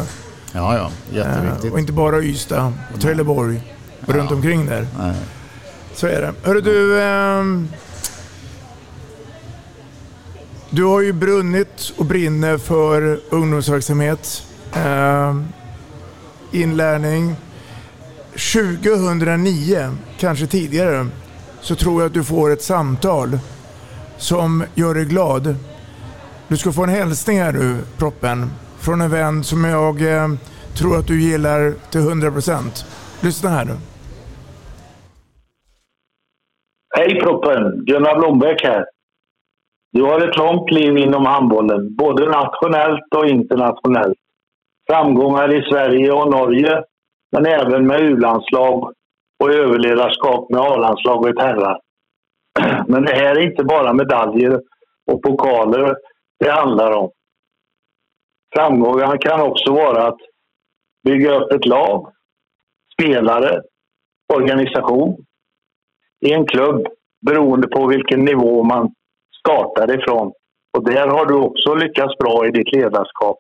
Ja, 0.56 0.78
ja. 0.78 0.92
Jätteviktigt. 1.12 1.74
och 1.74 1.80
inte 1.80 1.92
bara 1.92 2.22
Ystad 2.22 2.74
och 2.94 3.02
Trelleborg 3.02 3.74
och 4.06 4.14
runt 4.14 4.32
omkring 4.32 4.66
där. 4.66 4.88
Nej. 5.00 5.16
Så 5.94 6.08
är 6.08 6.22
det. 6.22 6.34
Hörru 6.44 6.62
du, 6.62 7.02
eh, 7.02 7.44
du 10.70 10.84
har 10.84 11.02
ju 11.02 11.14
brunnit 11.14 11.94
och 11.98 12.06
brinner 12.06 12.58
för 12.58 13.20
ungdomsverksamhet, 13.30 14.44
eh, 14.74 15.36
inlärning. 16.52 17.36
2009, 18.36 19.98
kanske 20.18 20.48
tidigare, 20.48 21.08
så 21.62 21.76
tror 21.76 22.02
jag 22.02 22.08
att 22.08 22.14
du 22.14 22.24
får 22.24 22.52
ett 22.52 22.64
samtal 22.64 23.40
som 24.18 24.64
gör 24.76 24.94
dig 24.94 25.06
glad. 25.06 25.56
Du 26.48 26.58
ska 26.58 26.72
få 26.72 26.84
en 26.84 26.90
hälsning 26.90 27.42
här 27.42 27.52
nu, 27.52 27.78
proppen 27.98 28.52
från 28.86 29.02
en 29.02 29.12
vän 29.12 29.44
som 29.44 29.64
jag 29.64 29.96
eh, 30.02 30.28
tror 30.78 30.98
att 30.98 31.08
du 31.08 31.22
gillar 31.22 31.74
till 31.92 32.02
100%. 32.02 32.86
Lyssna 33.24 33.50
här 33.50 33.66
nu. 33.66 33.76
Hej 36.98 37.20
proppen! 37.22 37.86
Gunnar 37.86 38.20
Blombeck 38.20 38.64
här. 38.64 38.86
Du 39.92 40.04
har 40.04 40.30
ett 40.30 40.38
långt 40.38 40.72
liv 40.72 40.98
inom 40.98 41.26
handbollen, 41.26 41.96
både 41.96 42.30
nationellt 42.30 43.14
och 43.16 43.26
internationellt. 43.26 44.18
Framgångar 44.90 45.54
i 45.54 45.70
Sverige 45.72 46.12
och 46.12 46.32
Norge, 46.32 46.84
men 47.32 47.46
även 47.46 47.88
med 47.88 48.02
U-landslag 48.02 48.94
och 49.44 49.54
överledarskap 49.54 50.50
med 50.50 50.62
A-landslaget 50.62 51.40
herrar. 51.40 51.80
Men 52.88 53.04
det 53.04 53.16
här 53.16 53.36
är 53.36 53.52
inte 53.52 53.64
bara 53.64 53.94
medaljer 53.94 54.62
och 55.12 55.22
pokaler 55.22 55.96
det 56.40 56.52
handlar 56.52 56.92
om. 56.92 57.10
Framgångar 58.56 59.18
kan 59.18 59.42
också 59.42 59.74
vara 59.74 60.08
att 60.08 60.18
bygga 61.04 61.36
upp 61.36 61.52
ett 61.52 61.66
lag, 61.66 62.14
spelare, 62.94 63.62
organisation 64.34 65.26
i 66.26 66.34
en 66.34 66.46
klubb 66.46 66.88
beroende 67.26 67.68
på 67.68 67.88
vilken 67.88 68.26
nivå 68.26 68.64
man 68.64 68.94
startar 69.40 70.00
ifrån. 70.00 70.34
Och 70.78 70.84
där 70.86 71.08
har 71.08 71.26
du 71.26 71.34
också 71.34 71.76
lyckats 71.76 72.18
bra 72.18 72.48
i 72.48 72.52
ditt 72.52 72.76
ledarskap. 72.76 73.38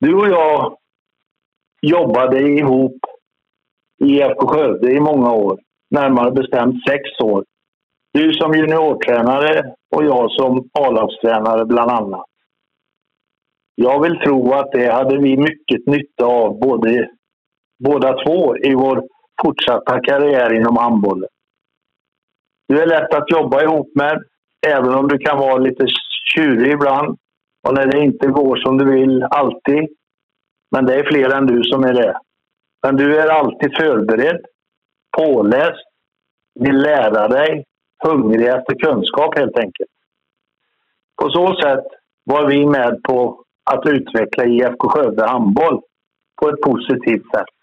Du 0.00 0.14
och 0.14 0.28
jag 0.28 0.76
jobbade 1.82 2.40
ihop 2.40 2.96
i 4.04 4.04
IFK 4.04 4.46
Skövde 4.46 4.92
i 4.92 5.00
många 5.00 5.32
år. 5.32 5.60
Närmare 5.90 6.30
bestämt 6.30 6.84
sex 6.88 7.20
år. 7.20 7.44
Du 8.12 8.32
som 8.32 8.54
juniortränare 8.54 9.74
och 9.96 10.04
jag 10.04 10.30
som 10.30 10.68
A-lagstränare 10.72 11.64
bland 11.64 11.90
annat. 11.90 12.24
Jag 13.80 14.02
vill 14.02 14.18
tro 14.18 14.52
att 14.52 14.72
det 14.72 14.92
hade 14.92 15.18
vi 15.18 15.36
mycket 15.36 15.86
nytta 15.86 16.24
av 16.24 16.58
både, 16.60 17.08
båda 17.84 18.24
två 18.24 18.56
i 18.56 18.74
vår 18.74 19.04
fortsatta 19.42 20.00
karriär 20.00 20.54
inom 20.54 20.76
handbollen. 20.76 21.28
Du 22.68 22.82
är 22.82 22.86
lätt 22.86 23.14
att 23.14 23.30
jobba 23.30 23.62
ihop 23.62 23.90
med, 23.94 24.22
även 24.66 24.94
om 24.94 25.08
du 25.08 25.18
kan 25.18 25.38
vara 25.38 25.56
lite 25.56 25.86
tjurig 26.34 26.72
ibland 26.72 27.18
och 27.68 27.74
när 27.74 27.86
det 27.86 27.98
inte 27.98 28.26
går 28.26 28.56
som 28.56 28.78
du 28.78 28.92
vill, 28.92 29.22
alltid. 29.22 29.88
Men 30.70 30.86
det 30.86 30.94
är 30.94 31.04
fler 31.04 31.30
än 31.30 31.46
du 31.46 31.62
som 31.62 31.84
är 31.84 31.94
det. 31.94 32.18
Men 32.82 32.96
du 32.96 33.18
är 33.18 33.28
alltid 33.28 33.76
förberedd, 33.76 34.40
påläst, 35.16 35.86
vill 36.60 36.78
lära 36.78 37.28
dig, 37.28 37.64
hungrig 38.04 38.46
efter 38.46 38.74
kunskap 38.74 39.38
helt 39.38 39.58
enkelt. 39.58 39.90
På 41.22 41.30
så 41.30 41.56
sätt 41.62 41.84
var 42.24 42.46
vi 42.46 42.66
med 42.66 43.02
på 43.02 43.44
att 43.72 43.86
utveckla 43.86 44.44
IFK 44.44 44.88
Skövde 44.88 45.26
handboll 45.26 45.80
på 46.42 46.48
ett 46.48 46.60
positivt 46.60 47.30
sätt. 47.34 47.54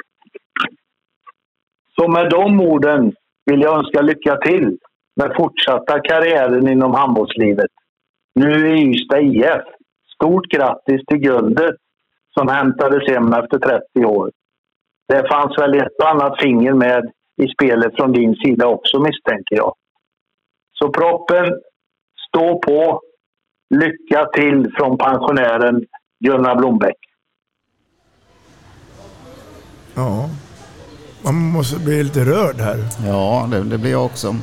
Så 1.95 2.07
med 2.07 2.29
de 2.29 2.61
orden 2.61 3.13
vill 3.45 3.61
jag 3.61 3.77
önska 3.77 4.01
lycka 4.01 4.37
till 4.37 4.77
med 5.15 5.35
fortsatta 5.37 5.99
karriären 5.99 6.67
inom 6.67 6.93
handbollslivet. 6.93 7.71
Nu 8.35 8.77
i 8.77 8.81
Ystad 8.81 9.21
IF. 9.21 9.63
Stort 10.15 10.45
grattis 10.47 11.01
till 11.07 11.17
guldet 11.17 11.75
som 12.33 12.47
hämtades 12.47 13.09
hem 13.09 13.33
efter 13.33 13.59
30 13.59 14.05
år. 14.05 14.31
Det 15.07 15.27
fanns 15.27 15.57
väl 15.57 15.81
ett 15.81 15.99
och 16.03 16.09
annat 16.09 16.41
finger 16.41 16.73
med 16.73 17.11
i 17.41 17.47
spelet 17.47 17.95
från 17.95 18.11
din 18.11 18.35
sida 18.35 18.67
också 18.67 18.99
misstänker 18.99 19.55
jag. 19.55 19.73
Så 20.73 20.89
proppen, 20.89 21.45
stå 22.27 22.59
på. 22.59 23.01
Lycka 23.69 24.25
till 24.33 24.71
från 24.77 24.97
pensionären 24.97 25.83
Gunnar 26.19 26.55
Blombeck. 26.55 26.97
Ja, 29.95 30.29
man 31.23 31.35
måste 31.35 31.79
bli 31.79 32.03
lite 32.03 32.25
rörd 32.25 32.55
här. 32.55 32.77
Ja, 33.05 33.47
det, 33.51 33.63
det 33.63 33.77
blir 33.77 33.91
jag 33.91 34.05
också. 34.05 34.35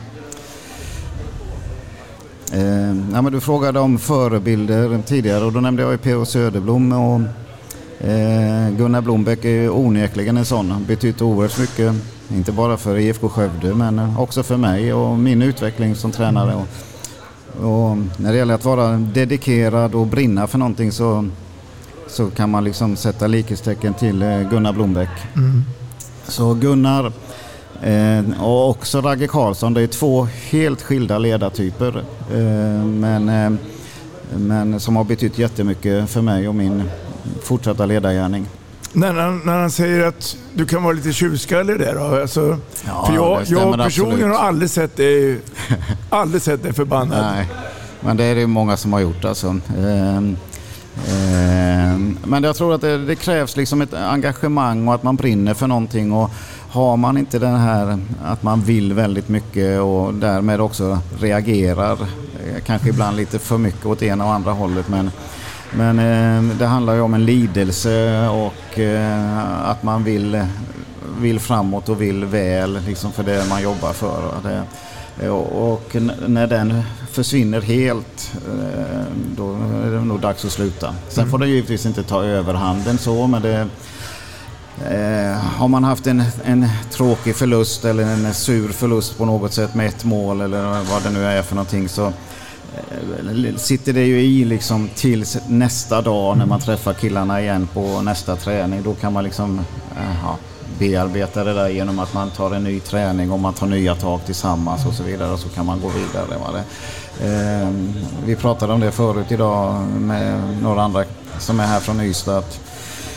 Eh, 2.52 2.94
ja, 3.12 3.22
men 3.22 3.32
du 3.32 3.40
frågade 3.40 3.80
om 3.80 3.98
förebilder 3.98 5.02
tidigare 5.02 5.44
och 5.44 5.52
då 5.52 5.60
nämnde 5.60 5.82
jag 5.82 5.92
ju 5.92 5.98
P.O. 5.98 6.24
Söderblom 6.24 6.92
och 6.92 7.20
eh, 8.06 8.70
Gunnar 8.70 9.00
Blombeck 9.00 9.44
är 9.44 9.70
onekligen 9.70 10.36
en 10.36 10.44
sån. 10.44 10.70
Han 10.70 10.84
betytt 10.84 11.22
oerhört 11.22 11.58
mycket, 11.58 11.94
inte 12.30 12.52
bara 12.52 12.76
för 12.76 12.98
IFK 12.98 13.28
Skövde 13.28 13.74
men 13.74 14.16
också 14.18 14.42
för 14.42 14.56
mig 14.56 14.92
och 14.92 15.18
min 15.18 15.42
utveckling 15.42 15.94
som 15.94 16.12
tränare. 16.12 16.54
Och, 16.54 16.91
och 17.60 17.96
när 18.16 18.32
det 18.32 18.38
gäller 18.38 18.54
att 18.54 18.64
vara 18.64 18.96
dedikerad 18.96 19.94
och 19.94 20.06
brinna 20.06 20.46
för 20.46 20.58
någonting 20.58 20.92
så, 20.92 21.28
så 22.06 22.30
kan 22.30 22.50
man 22.50 22.64
liksom 22.64 22.96
sätta 22.96 23.26
likhetstecken 23.26 23.94
till 23.94 24.22
eh, 24.22 24.40
Gunnar 24.50 24.72
Blombeck. 24.72 25.10
Mm. 25.36 25.62
Så 26.28 26.54
Gunnar 26.54 27.12
Eh, 27.82 28.42
och 28.42 28.70
också 28.70 29.00
Ragge 29.00 29.26
Karlsson, 29.26 29.74
det 29.74 29.82
är 29.82 29.86
två 29.86 30.28
helt 30.50 30.82
skilda 30.82 31.18
ledartyper. 31.18 32.04
Eh, 32.32 32.84
men, 32.84 33.28
eh, 33.28 33.58
men 34.36 34.80
som 34.80 34.96
har 34.96 35.04
betytt 35.04 35.38
jättemycket 35.38 36.10
för 36.10 36.22
mig 36.22 36.48
och 36.48 36.54
min 36.54 36.82
fortsatta 37.42 37.86
ledargärning. 37.86 38.46
När 38.92 39.14
han, 39.14 39.40
när 39.44 39.58
han 39.58 39.70
säger 39.70 40.06
att 40.06 40.36
du 40.54 40.66
kan 40.66 40.82
vara 40.82 40.92
lite 40.92 41.12
tjurskallig 41.12 41.78
där 41.78 41.94
då? 41.94 42.20
Alltså, 42.20 42.58
Ja, 42.86 43.06
för 43.06 43.14
jag, 43.14 43.42
jag 43.46 43.76
personligen 43.76 44.30
har 44.30 44.38
aldrig 44.38 44.70
sett 44.70 44.96
dig, 44.96 45.38
aldrig 46.10 46.42
sett 46.42 46.62
dig 46.62 46.72
förbannad. 46.72 47.26
Nej, 47.34 47.48
men 48.00 48.16
det 48.16 48.24
är 48.24 48.34
det 48.34 48.46
många 48.46 48.76
som 48.76 48.92
har 48.92 49.00
gjort 49.00 49.24
alltså. 49.24 49.46
Ehm, 49.78 50.36
ehm, 51.08 52.18
Men 52.24 52.44
jag 52.44 52.56
tror 52.56 52.74
att 52.74 52.80
det, 52.80 53.06
det 53.06 53.14
krävs 53.14 53.56
liksom 53.56 53.82
ett 53.82 53.94
engagemang 53.94 54.88
och 54.88 54.94
att 54.94 55.02
man 55.02 55.16
brinner 55.16 55.54
för 55.54 55.66
någonting. 55.66 56.12
Och 56.12 56.30
har 56.70 56.96
man 56.96 57.18
inte 57.18 57.38
den 57.38 57.56
här 57.56 57.98
att 58.24 58.42
man 58.42 58.60
vill 58.60 58.92
väldigt 58.92 59.28
mycket 59.28 59.80
och 59.80 60.14
därmed 60.14 60.60
också 60.60 60.98
reagerar, 61.20 61.92
eh, 61.92 62.62
kanske 62.66 62.88
ibland 62.88 63.16
lite 63.16 63.38
för 63.38 63.58
mycket 63.58 63.86
åt 63.86 64.02
ena 64.02 64.24
och 64.24 64.32
andra 64.32 64.52
hållet. 64.52 64.88
Men, 64.88 65.10
men 65.76 65.98
eh, 65.98 66.56
det 66.58 66.66
handlar 66.66 66.94
ju 66.94 67.00
om 67.00 67.14
en 67.14 67.24
lidelse 67.24 68.28
och 68.28 68.78
eh, 68.78 69.68
att 69.70 69.82
man 69.82 70.04
vill, 70.04 70.44
vill 71.20 71.40
framåt 71.40 71.88
och 71.88 72.02
vill 72.02 72.24
väl 72.24 72.78
liksom 72.86 73.12
för 73.12 73.22
det 73.22 73.44
man 73.48 73.62
jobbar 73.62 73.92
för. 73.92 74.26
Och 74.26 74.42
det, 74.42 74.62
och 75.28 75.72
och 75.72 75.96
när 76.26 76.46
den 76.46 76.82
försvinner 77.10 77.60
helt, 77.60 78.32
eh, 78.34 79.06
då 79.36 79.54
är 79.84 79.90
det 79.90 80.00
nog 80.00 80.20
dags 80.20 80.44
att 80.44 80.52
sluta. 80.52 80.94
Sen 81.08 81.30
får 81.30 81.38
det 81.38 81.46
givetvis 81.46 81.86
inte 81.86 82.02
ta 82.02 82.24
överhanden 82.24 82.98
så, 82.98 83.26
men 83.26 83.42
det, 83.42 83.68
eh, 84.90 85.36
har 85.36 85.68
man 85.68 85.84
haft 85.84 86.06
en, 86.06 86.22
en 86.44 86.68
tråkig 86.90 87.36
förlust 87.36 87.84
eller 87.84 88.04
en 88.04 88.34
sur 88.34 88.68
förlust 88.68 89.18
på 89.18 89.24
något 89.24 89.52
sätt 89.52 89.74
med 89.74 89.86
ett 89.86 90.04
mål 90.04 90.40
eller 90.40 90.90
vad 90.90 91.02
det 91.02 91.10
nu 91.10 91.24
är 91.24 91.42
för 91.42 91.54
någonting 91.54 91.88
så 91.88 92.06
eh, 92.06 92.12
sitter 93.56 93.92
det 93.92 94.04
ju 94.04 94.20
i 94.20 94.44
liksom 94.44 94.88
tills 94.94 95.38
nästa 95.48 96.02
dag 96.02 96.36
när 96.36 96.46
man 96.46 96.60
träffar 96.60 96.92
killarna 96.92 97.40
igen 97.40 97.68
på 97.74 98.02
nästa 98.02 98.36
träning. 98.36 98.82
Då 98.82 98.94
kan 98.94 99.12
man 99.12 99.24
liksom 99.24 99.60
eh, 99.96 100.24
aha, 100.24 100.38
bearbeta 100.78 101.44
det 101.44 101.54
där 101.54 101.68
genom 101.68 101.98
att 101.98 102.14
man 102.14 102.30
tar 102.30 102.50
en 102.50 102.64
ny 102.64 102.80
träning 102.80 103.30
och 103.30 103.40
man 103.40 103.54
tar 103.54 103.66
nya 103.66 103.94
tag 103.94 104.20
tillsammans 104.26 104.86
och 104.86 104.94
så 104.94 105.02
vidare 105.02 105.32
och 105.32 105.38
så 105.38 105.48
kan 105.48 105.66
man 105.66 105.80
gå 105.80 105.88
vidare. 105.88 106.38
Va? 106.38 106.58
Eh, 107.20 107.68
vi 108.24 108.36
pratade 108.36 108.72
om 108.72 108.80
det 108.80 108.90
förut 108.90 109.32
idag 109.32 109.82
med 109.86 110.40
några 110.62 110.82
andra 110.82 111.04
som 111.38 111.60
är 111.60 111.66
här 111.66 111.80
från 111.80 112.00
Ystad. 112.00 112.38
Att, 112.38 112.60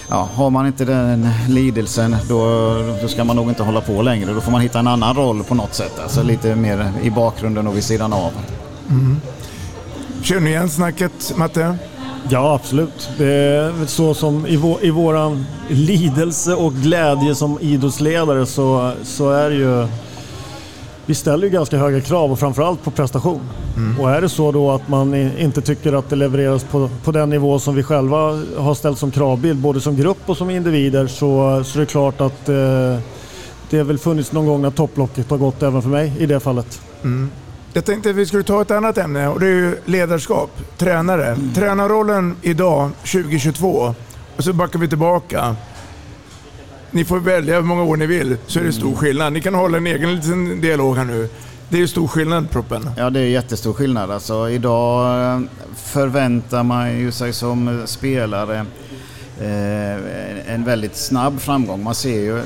ja, 0.09 0.29
har 0.33 0.49
man 0.49 0.67
inte 0.67 0.85
den 0.85 1.29
lidelsen 1.47 2.15
då, 2.29 2.73
då 3.01 3.07
ska 3.07 3.23
man 3.23 3.35
nog 3.35 3.49
inte 3.49 3.63
hålla 3.63 3.81
på 3.81 4.01
längre. 4.01 4.33
Då 4.33 4.41
får 4.41 4.51
man 4.51 4.61
hitta 4.61 4.79
en 4.79 4.87
annan 4.87 5.15
roll 5.15 5.43
på 5.43 5.55
något 5.55 5.73
sätt. 5.73 5.99
Alltså 6.03 6.23
lite 6.23 6.55
mer 6.55 6.91
i 7.03 7.09
bakgrunden 7.09 7.67
och 7.67 7.75
vid 7.75 7.83
sidan 7.83 8.13
av. 8.13 8.31
Mm. 8.89 9.21
Känner 10.25 10.41
du 10.41 10.49
igen 10.49 10.69
snacket, 10.69 11.33
Matte? 11.37 11.77
Ja, 12.29 12.53
absolut. 12.55 13.09
Det 13.17 13.25
är 13.25 13.85
så 13.85 14.13
som 14.13 14.47
i, 14.47 14.55
vår, 14.55 14.85
i 14.85 14.89
våran 14.89 15.45
lidelse 15.69 16.53
och 16.53 16.73
glädje 16.73 17.35
som 17.35 17.59
idrottsledare 17.61 18.45
så, 18.45 18.91
så 19.03 19.31
är 19.31 19.49
det 19.49 19.55
ju... 19.55 19.87
Vi 21.05 21.15
ställer 21.15 21.43
ju 21.43 21.49
ganska 21.49 21.77
höga 21.77 22.01
krav 22.01 22.31
och 22.31 22.39
framförallt 22.39 22.83
på 22.83 22.91
prestation. 22.91 23.41
Och 23.99 24.11
är 24.11 24.21
det 24.21 24.29
så 24.29 24.51
då 24.51 24.71
att 24.71 24.87
man 24.87 25.15
inte 25.39 25.61
tycker 25.61 25.93
att 25.93 26.09
det 26.09 26.15
levereras 26.15 26.63
på, 26.63 26.89
på 27.03 27.11
den 27.11 27.29
nivå 27.29 27.59
som 27.59 27.75
vi 27.75 27.83
själva 27.83 28.17
har 28.57 28.73
ställt 28.73 28.99
som 28.99 29.11
kravbild, 29.11 29.59
både 29.59 29.81
som 29.81 29.95
grupp 29.95 30.21
och 30.25 30.37
som 30.37 30.49
individer, 30.49 31.07
så, 31.07 31.63
så 31.65 31.77
är 31.77 31.79
det 31.79 31.85
klart 31.85 32.21
att 32.21 32.49
eh, 32.49 32.97
det 33.69 33.77
har 33.77 33.83
väl 33.83 33.97
funnits 33.97 34.31
någon 34.31 34.45
gång 34.45 34.61
när 34.61 34.71
topplocket 34.71 35.29
har 35.29 35.37
gått 35.37 35.63
även 35.63 35.81
för 35.81 35.89
mig 35.89 36.13
i 36.19 36.25
det 36.25 36.39
fallet. 36.39 36.81
Mm. 37.03 37.29
Jag 37.75 37.85
tänkte 37.85 38.09
att 38.09 38.15
vi 38.15 38.25
skulle 38.25 38.43
ta 38.43 38.61
ett 38.61 38.71
annat 38.71 38.97
ämne 38.97 39.27
och 39.27 39.39
det 39.39 39.45
är 39.45 39.49
ju 39.49 39.77
ledarskap, 39.85 40.49
tränare. 40.77 41.37
Tränarrollen 41.55 42.35
idag, 42.41 42.89
2022, 42.97 43.95
och 44.37 44.43
så 44.43 44.53
backar 44.53 44.79
vi 44.79 44.87
tillbaka. 44.87 45.55
Ni 46.91 47.05
får 47.05 47.19
välja 47.19 47.55
hur 47.55 47.61
många 47.61 47.83
år 47.83 47.97
ni 47.97 48.05
vill, 48.05 48.37
så 48.47 48.59
är 48.59 48.63
det 48.63 48.73
stor 48.73 48.95
skillnad. 48.95 49.33
Ni 49.33 49.41
kan 49.41 49.55
hålla 49.55 49.77
en 49.77 49.87
egen 49.87 50.15
liten 50.15 50.61
dialog 50.61 50.97
här 50.97 51.05
nu. 51.05 51.29
Det 51.69 51.81
är 51.81 51.87
stor 51.87 52.07
skillnad, 52.07 52.49
proppen. 52.49 52.89
Ja, 52.97 53.09
det 53.09 53.19
är 53.19 53.23
jättestor 53.23 53.73
skillnad. 53.73 54.11
Alltså, 54.11 54.49
idag 54.49 55.21
eh, 55.33 55.41
förväntar 55.75 56.63
man 56.63 56.99
ju 56.99 57.11
sig 57.11 57.33
som 57.33 57.81
spelare 57.85 58.65
eh, 59.39 60.53
en 60.53 60.63
väldigt 60.63 60.95
snabb 60.95 61.39
framgång. 61.39 61.83
Man 61.83 61.95
ser 61.95 62.19
ju 62.19 62.37
eh, 62.37 62.43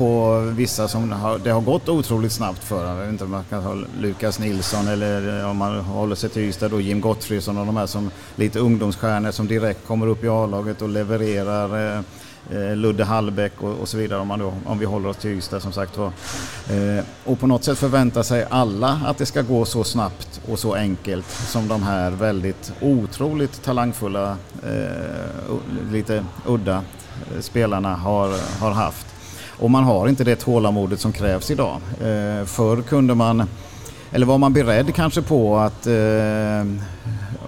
på 0.00 0.40
vissa 0.56 0.88
som 0.88 1.12
har, 1.12 1.38
det 1.38 1.50
har 1.50 1.60
gått 1.60 1.88
otroligt 1.88 2.32
snabbt 2.32 2.64
för. 2.64 2.88
Jag 2.88 2.96
vet 2.96 3.08
inte 3.08 3.24
om 3.24 3.30
man 3.30 3.44
kan 3.44 3.62
ha 3.62 3.74
Lukas 4.00 4.38
Nilsson 4.38 4.88
eller 4.88 5.40
eh, 5.40 5.50
om 5.50 5.56
man 5.56 5.80
håller 5.80 6.14
sig 6.14 6.30
till 6.30 6.42
Ystad 6.42 6.68
då 6.68 6.80
Jim 6.80 7.00
Gottfridsson 7.00 7.58
och 7.58 7.66
de 7.66 7.76
här 7.76 7.86
som 7.86 8.10
lite 8.36 8.58
ungdomsstjärnor 8.58 9.30
som 9.30 9.46
direkt 9.46 9.86
kommer 9.86 10.06
upp 10.06 10.24
i 10.24 10.28
A-laget 10.28 10.82
och 10.82 10.88
levererar. 10.88 11.96
Eh, 11.96 12.02
eh, 12.50 12.76
Ludde 12.76 13.04
Hallbäck 13.04 13.52
och, 13.62 13.78
och, 13.78 13.88
så 13.88 13.96
vidare 13.96 14.20
om, 14.20 14.28
man 14.28 14.38
då, 14.38 14.54
om 14.66 14.78
vi 14.78 14.84
håller 14.84 15.08
oss 15.08 15.16
till 15.16 15.30
Ystad 15.30 15.60
som 15.60 15.72
sagt 15.72 15.96
var. 15.96 16.12
Eh, 16.70 17.04
och 17.24 17.40
på 17.40 17.46
något 17.46 17.64
sätt 17.64 17.78
förväntar 17.78 18.22
sig 18.22 18.46
alla 18.50 19.00
att 19.06 19.18
det 19.18 19.26
ska 19.26 19.42
gå 19.42 19.64
så 19.64 19.84
snabbt 19.84 20.40
och 20.48 20.58
så 20.58 20.74
enkelt 20.74 21.30
som 21.30 21.68
de 21.68 21.82
här 21.82 22.10
väldigt 22.10 22.72
otroligt 22.80 23.62
talangfulla, 23.62 24.36
eh, 24.62 25.92
lite 25.92 26.24
udda 26.46 26.76
eh, 27.34 27.40
spelarna 27.40 27.94
har, 27.94 28.34
har 28.60 28.70
haft. 28.70 29.09
Och 29.60 29.70
man 29.70 29.84
har 29.84 30.08
inte 30.08 30.24
det 30.24 30.36
tålamodet 30.36 31.00
som 31.00 31.12
krävs 31.12 31.50
idag. 31.50 31.80
Eh, 32.00 32.44
förr 32.46 32.82
kunde 32.82 33.14
man, 33.14 33.48
eller 34.12 34.26
var 34.26 34.38
man 34.38 34.52
beredd 34.52 34.94
kanske 34.94 35.22
på 35.22 35.56
att 35.58 35.86
eh, 35.86 36.64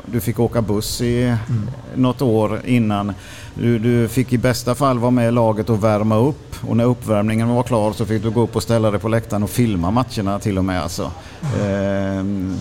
du 0.06 0.20
fick 0.20 0.38
åka 0.40 0.62
buss 0.62 1.00
i 1.00 1.22
mm. 1.22 1.70
något 1.94 2.22
år 2.22 2.60
innan. 2.64 3.12
Du, 3.54 3.78
du, 3.78 4.08
fick 4.08 4.32
i 4.32 4.38
bästa 4.38 4.74
fall 4.74 4.98
vara 4.98 5.10
med 5.10 5.28
i 5.28 5.30
laget 5.30 5.70
och 5.70 5.84
värma 5.84 6.16
upp 6.16 6.56
och 6.68 6.76
när 6.76 6.84
uppvärmningen 6.84 7.48
var 7.48 7.62
klar 7.62 7.92
så 7.92 8.06
fick 8.06 8.22
du 8.22 8.30
gå 8.30 8.40
upp 8.40 8.56
och 8.56 8.62
ställa 8.62 8.90
dig 8.90 9.00
på 9.00 9.08
läktaren 9.08 9.42
och 9.42 9.50
filma 9.50 9.90
matcherna 9.90 10.38
till 10.38 10.58
och 10.58 10.64
med. 10.64 10.82
Alltså. 10.82 11.10
Mm. 11.60 12.52
Eh, 12.52 12.58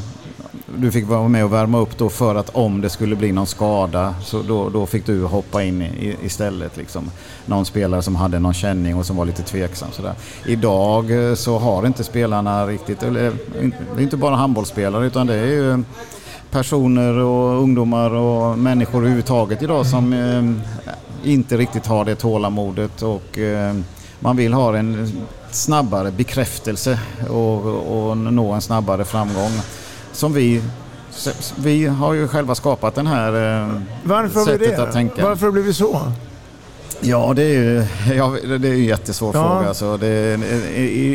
du 0.78 0.92
fick 0.92 1.08
vara 1.08 1.28
med 1.28 1.46
och 1.46 1.54
värma 1.54 1.78
upp 1.78 1.98
då 1.98 2.10
för 2.10 2.36
att 2.36 2.50
om 2.50 2.82
det 2.82 2.90
skulle 2.90 3.16
bli 3.16 3.32
någon 3.32 3.48
skada 3.48 4.16
så 4.24 4.42
då, 4.42 4.70
då 4.70 4.86
fick 4.86 5.06
du 5.06 5.24
hoppa 5.24 5.64
in 5.64 5.82
i, 5.82 6.18
istället. 6.24 6.78
Liksom. 6.78 7.12
Någon 7.46 7.66
spelare 7.66 8.02
som 8.02 8.16
hade 8.16 8.40
någon 8.40 8.54
känning 8.54 8.96
och 8.96 9.06
som 9.06 9.16
var 9.16 9.26
lite 9.26 9.44
tveksam. 9.44 9.90
Sådär. 9.92 10.14
Idag 10.46 11.30
eh, 11.30 11.36
så 11.36 11.58
har 11.60 11.88
inte 11.88 12.04
spelarna 12.04 12.68
riktigt, 12.68 13.04
eller, 13.04 13.28
eh, 13.28 13.34
det 13.96 14.02
är 14.02 14.04
inte 14.04 14.18
bara 14.18 14.36
handbollsspelare 14.36 15.06
utan 15.06 15.28
det 15.28 15.36
är 15.36 15.46
ju 15.46 15.72
eh, 15.72 15.80
personer 16.52 17.18
och 17.18 17.62
ungdomar 17.62 18.14
och 18.14 18.58
människor 18.58 19.00
överhuvudtaget 19.00 19.64
idag 19.64 19.86
som 19.86 20.14
eh, 20.14 21.32
inte 21.32 21.58
riktigt 21.58 21.86
har 21.86 22.06
det 22.06 22.16
tålamodet 22.16 23.02
och 23.02 23.40
eh, 23.40 23.76
man 24.20 24.38
vill 24.38 24.54
ha 24.54 24.78
en 24.78 25.12
snabbare 25.52 26.12
bekräftelse 26.12 27.00
och, 27.30 27.66
och 28.10 28.18
nå 28.18 28.52
en 28.52 28.62
snabbare 28.62 29.06
framgång. 29.06 29.52
Som 30.14 30.34
vi 30.34 30.62
vi 31.56 31.86
har 31.88 32.14
ju 32.14 32.28
själva 32.28 32.56
skapat 32.56 32.96
den 32.96 33.08
här 33.08 33.62
eh, 33.64 33.82
Varför 34.04 34.46
sättet 34.46 34.78
det? 34.78 34.84
att 34.84 34.94
tänka. 34.94 35.24
Varför 35.24 35.46
det 35.46 35.52
blivit 35.52 35.76
så? 35.76 36.02
Ja, 37.02 37.34
det 37.36 37.44
är 37.44 37.60
ju 37.60 37.86
ja, 38.16 38.36
det 38.60 38.68
är 38.68 38.74
en 38.74 38.84
jättesvår 38.84 39.32
ja. 39.36 39.44
fråga. 39.44 39.68
Alltså. 39.68 39.98
Det 39.98 40.40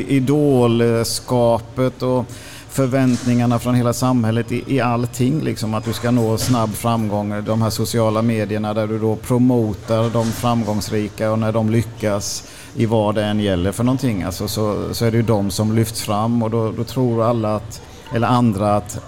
idolskapet 0.08 2.02
och 2.02 2.24
förväntningarna 2.68 3.58
från 3.58 3.74
hela 3.74 3.92
samhället 3.92 4.52
i, 4.52 4.64
i 4.66 4.80
allting. 4.80 5.40
Liksom, 5.40 5.74
att 5.74 5.84
du 5.84 5.92
ska 5.92 6.10
nå 6.10 6.38
snabb 6.38 6.74
framgång. 6.74 7.44
De 7.44 7.62
här 7.62 7.70
sociala 7.70 8.22
medierna 8.22 8.74
där 8.74 8.86
du 8.86 8.98
då 8.98 9.16
promotar 9.16 10.10
de 10.10 10.26
framgångsrika 10.26 11.32
och 11.32 11.38
när 11.38 11.52
de 11.52 11.70
lyckas 11.70 12.44
i 12.74 12.86
vad 12.86 13.14
det 13.14 13.24
än 13.24 13.40
gäller 13.40 13.72
för 13.72 13.84
någonting. 13.84 14.22
Alltså, 14.22 14.48
så, 14.48 14.94
så 14.94 15.04
är 15.04 15.10
det 15.10 15.16
ju 15.16 15.22
de 15.22 15.50
som 15.50 15.76
lyfts 15.76 16.02
fram 16.02 16.42
och 16.42 16.50
då, 16.50 16.72
då 16.72 16.84
tror 16.84 17.24
alla 17.24 17.56
att, 17.56 17.82
eller 18.14 18.28
andra 18.28 18.76
att 18.76 19.00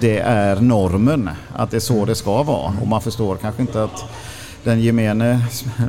det 0.00 0.18
är 0.18 0.60
normen. 0.60 1.30
Att 1.56 1.70
det 1.70 1.76
är 1.76 1.80
så 1.80 2.04
det 2.04 2.14
ska 2.14 2.42
vara. 2.42 2.72
Och 2.80 2.88
man 2.88 3.00
förstår 3.00 3.36
kanske 3.36 3.62
inte 3.62 3.84
att 3.84 4.04
den 4.64 4.80
gemene 4.80 5.40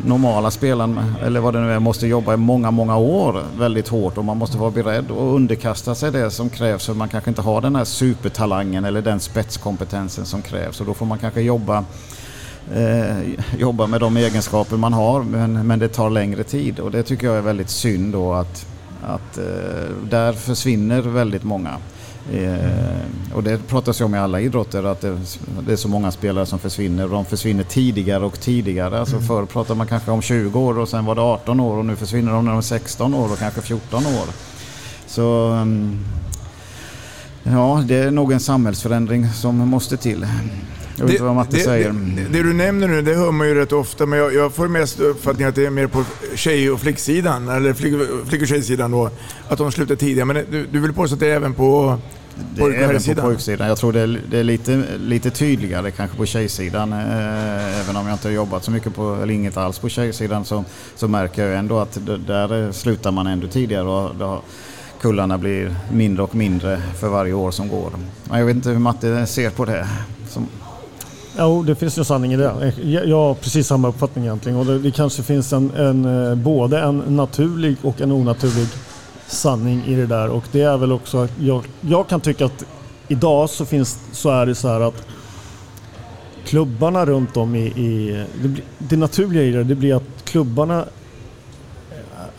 normala 0.06 0.52
spelaren, 0.52 1.16
eller 1.24 1.40
vad 1.40 1.54
det 1.54 1.60
nu 1.60 1.74
är, 1.74 1.80
måste 1.80 2.08
jobba 2.08 2.34
i 2.34 2.38
många, 2.38 2.72
många 2.72 2.98
år 2.98 3.44
väldigt 3.58 3.88
hårt 3.88 4.18
och 4.18 4.26
man 4.26 4.38
måste 4.38 4.58
vara 4.58 4.72
beredd 4.72 5.12
och 5.12 5.36
underkasta 5.36 5.96
sig 5.96 6.12
det 6.12 6.32
som 6.32 6.50
krävs 6.50 6.86
för 6.86 6.94
man 6.94 7.10
kanske 7.10 7.30
inte 7.30 7.42
har 7.42 7.62
den 7.62 7.76
här 7.76 7.86
supertalangen 7.86 8.86
eller 8.86 9.02
den 9.02 9.20
spetskompetensen 9.20 10.26
som 10.26 10.42
krävs 10.42 10.80
och 10.80 10.86
då 10.86 10.94
får 10.94 11.06
man 11.06 11.20
kanske 11.20 11.42
jobba 11.42 11.84
eh, 12.74 13.18
jobba 13.58 13.88
med 13.88 14.00
de 14.00 14.18
egenskaper 14.18 14.78
man 14.78 14.94
har 14.94 15.24
men, 15.24 15.68
men 15.68 15.80
det 15.80 15.88
tar 15.88 16.10
längre 16.10 16.44
tid 16.44 16.80
och 16.80 16.92
det 16.92 17.04
tycker 17.04 17.28
jag 17.28 17.38
är 17.38 17.42
väldigt 17.42 17.70
synd 17.70 18.14
då 18.14 18.34
att, 18.34 18.66
att 19.04 19.38
eh, 19.38 19.96
där 20.10 20.34
försvinner 20.34 21.02
väldigt 21.02 21.44
många. 21.44 21.78
Eh, 22.34 23.34
och 23.36 23.44
det 23.44 23.68
pratas 23.68 24.02
ju 24.02 24.06
om 24.06 24.16
i 24.16 24.18
alla 24.18 24.40
idrotter 24.40 24.84
att 24.84 25.02
det, 25.02 25.18
det, 25.66 25.72
är 25.72 25.76
så 25.76 25.88
många 25.88 26.12
spelare 26.12 26.46
som 26.46 26.60
försvinner 26.60 27.04
och 27.04 27.10
de 27.10 27.26
försvinner 27.26 27.64
tidigare 27.64 28.26
och 28.26 28.40
tidigare. 28.40 29.00
Alltså 29.00 29.16
mm. 29.16 29.28
Förr 29.28 29.46
pratade 29.46 29.78
man 29.78 29.88
kanske 29.88 30.12
om 30.12 30.22
20 30.22 30.60
år 30.60 30.80
och 30.80 30.90
sen 30.90 31.06
var 31.06 31.16
det 31.16 31.22
18 31.22 31.60
år 31.60 31.78
och 31.78 31.86
nu 31.86 31.96
försvinner 31.96 32.32
de 32.32 32.46
när 32.46 32.52
de 32.52 32.58
är 32.58 32.62
16 32.62 33.14
år 33.14 33.32
och 33.32 33.40
kanske 33.40 33.62
14 33.62 34.06
år. 34.06 34.26
Så 35.08 35.50
um, 35.50 36.06
ja, 37.44 37.84
det 37.88 37.96
är 37.96 38.12
nog 38.12 38.32
en 38.32 38.40
samhällsförändring 38.40 39.30
som 39.30 39.58
måste 39.58 39.98
till. 39.98 40.26
Jag 40.96 41.06
vet 41.06 41.12
inte 41.12 41.24
vad 41.24 41.36
Matte 41.36 41.58
det, 41.58 41.64
säger. 41.64 41.90
Det, 41.90 42.24
det, 42.32 42.44
du 42.44 42.54
nämner 42.54 42.88
nu, 42.88 43.02
det 43.02 43.16
hör 43.16 43.32
man 43.32 43.48
ju 43.48 43.56
rätt 43.56 43.72
ofta, 43.72 44.06
men 44.06 44.20
jag, 44.20 44.34
jag 44.34 44.54
får 44.54 44.68
mest 44.68 45.00
uppfattningen 45.00 45.50
att 45.50 45.56
det 45.56 45.66
är 45.66 45.70
mer 45.70 45.88
på 45.88 46.04
tjej 46.36 46.72
och 46.72 46.80
flicksidan, 46.80 47.50
eller 47.50 47.74
flick, 47.74 47.94
flick 48.28 48.42
och 48.42 48.48
tjejsidan 48.48 48.92
då, 48.92 49.10
att 49.48 49.58
de 49.58 49.72
slutar 49.72 49.96
tidigare. 49.96 50.26
Men 50.26 50.46
du, 50.52 50.68
du 50.72 50.80
vill 50.80 50.94
påstå 50.94 51.14
att 51.14 51.20
det 51.20 51.28
är 51.28 51.36
även 51.36 51.54
på 51.54 52.00
det 52.56 52.64
är 52.64 52.72
även 52.72 53.16
på 53.16 53.22
pojksidan. 53.22 53.68
Jag 53.68 53.78
tror 53.78 53.94
det 53.94 54.00
är, 54.00 54.22
det 54.30 54.38
är, 54.38 54.44
lite, 54.44 54.84
lite 54.98 55.30
tydligare 55.30 55.92
kanske 55.92 56.18
på 56.18 56.26
tjejsidan. 56.26 56.94
Eh, 56.94 57.80
även 57.80 57.96
om 57.96 58.08
jag 58.08 58.16
inte 58.16 58.28
har 58.28 58.34
jobbat 58.34 58.64
så 58.64 58.72
mycket 58.72 58.96
på, 58.96 59.16
eller 59.24 59.34
inget 59.34 59.58
alls 59.58 59.80
på 59.80 59.90
tjejsidan 59.90 60.46
så, 60.46 60.64
så 60.96 61.08
märker 61.08 61.46
jag 61.46 61.60
ändå 61.60 61.80
att 61.80 61.98
där 62.28 62.72
slutar 62.72 63.12
man 63.12 63.28
ändå 63.28 63.48
tidigare. 63.48 63.88
Och 63.88 64.16
då, 64.16 64.42
kullarna 65.02 65.38
blir 65.38 65.76
mindre 65.92 66.24
och 66.24 66.36
mindre 66.36 66.82
för 67.00 67.08
varje 67.08 67.34
år 67.34 67.52
som 67.52 67.70
går. 67.70 67.92
Jag 68.32 68.46
vet 68.46 68.56
inte 68.56 68.70
hur 68.70 68.80
Matte 68.80 69.26
ser 69.26 69.50
på 69.50 69.66
det. 69.66 69.88
Som... 70.30 70.48
Jo, 71.38 71.64
det 71.64 71.76
finns 71.76 71.98
ju 71.98 72.04
sanning 72.04 72.34
i 72.34 72.38
det. 72.38 72.74
Jag 72.84 73.18
har 73.18 73.34
precis 73.34 73.68
samma 73.68 73.88
uppfattning 73.88 74.26
egentligen. 74.26 74.58
Och 74.58 74.66
det, 74.66 74.80
det 74.80 74.92
kanske 74.92 75.24
finns 75.24 75.54
en, 75.54 75.72
en, 75.76 76.30
eh, 76.30 76.36
både 76.36 76.80
en 76.80 76.98
naturlig 76.98 77.76
och 77.82 78.02
en 78.02 78.12
onaturlig 78.12 78.68
sanning 79.28 79.84
i 79.88 79.96
det 79.96 80.06
där. 80.06 80.30
Och 80.30 80.44
det 80.52 80.62
är 80.62 80.78
väl 80.78 80.92
också, 80.92 81.28
jag, 81.40 81.64
jag 81.82 82.08
kan 82.08 82.22
tycka 82.22 82.46
att 82.46 82.66
idag 83.08 83.50
så, 83.50 83.66
finns, 83.66 84.00
så 84.12 84.30
är 84.30 84.46
det 84.46 84.56
så 84.56 84.68
här 84.68 84.82
att 84.82 85.06
klubbarna 86.46 87.06
runt 87.06 87.38
om 87.38 87.56
i... 87.56 87.66
i 87.66 88.26
det, 88.44 88.62
det 88.78 88.98
naturliga 88.98 89.44
i 89.44 89.52
det, 89.52 89.64
det 89.64 89.76
blir 89.76 89.96
att 89.96 90.26
klubbarna 90.26 90.86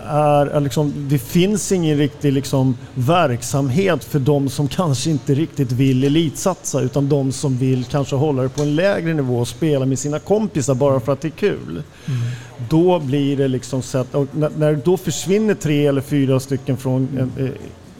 är, 0.06 0.46
är 0.46 0.60
liksom, 0.60 0.92
det 1.10 1.18
finns 1.18 1.72
ingen 1.72 1.96
riktig 1.96 2.32
liksom, 2.32 2.76
verksamhet 2.94 4.04
för 4.04 4.18
de 4.18 4.48
som 4.48 4.68
kanske 4.68 5.10
inte 5.10 5.34
riktigt 5.34 5.72
vill 5.72 6.04
elitsatsa 6.04 6.80
utan 6.80 7.08
de 7.08 7.32
som 7.32 7.58
vill 7.58 7.84
kanske 7.84 8.16
hålla 8.16 8.42
det 8.42 8.48
på 8.48 8.62
en 8.62 8.76
lägre 8.76 9.14
nivå 9.14 9.38
och 9.38 9.48
spela 9.48 9.86
med 9.86 9.98
sina 9.98 10.18
kompisar 10.18 10.74
bara 10.74 11.00
för 11.00 11.12
att 11.12 11.20
det 11.20 11.28
är 11.28 11.30
kul. 11.30 11.82
Mm. 12.06 12.20
Då 12.70 13.00
blir 13.00 13.36
det 13.36 13.48
liksom 13.48 13.82
så 13.82 13.98
att, 13.98 14.12
när, 14.12 14.50
när 14.56 14.80
då 14.84 14.96
försvinner 14.96 15.54
tre 15.54 15.86
eller 15.86 16.00
fyra 16.00 16.40
stycken 16.40 16.76
från 16.76 17.30
eh, 17.38 17.46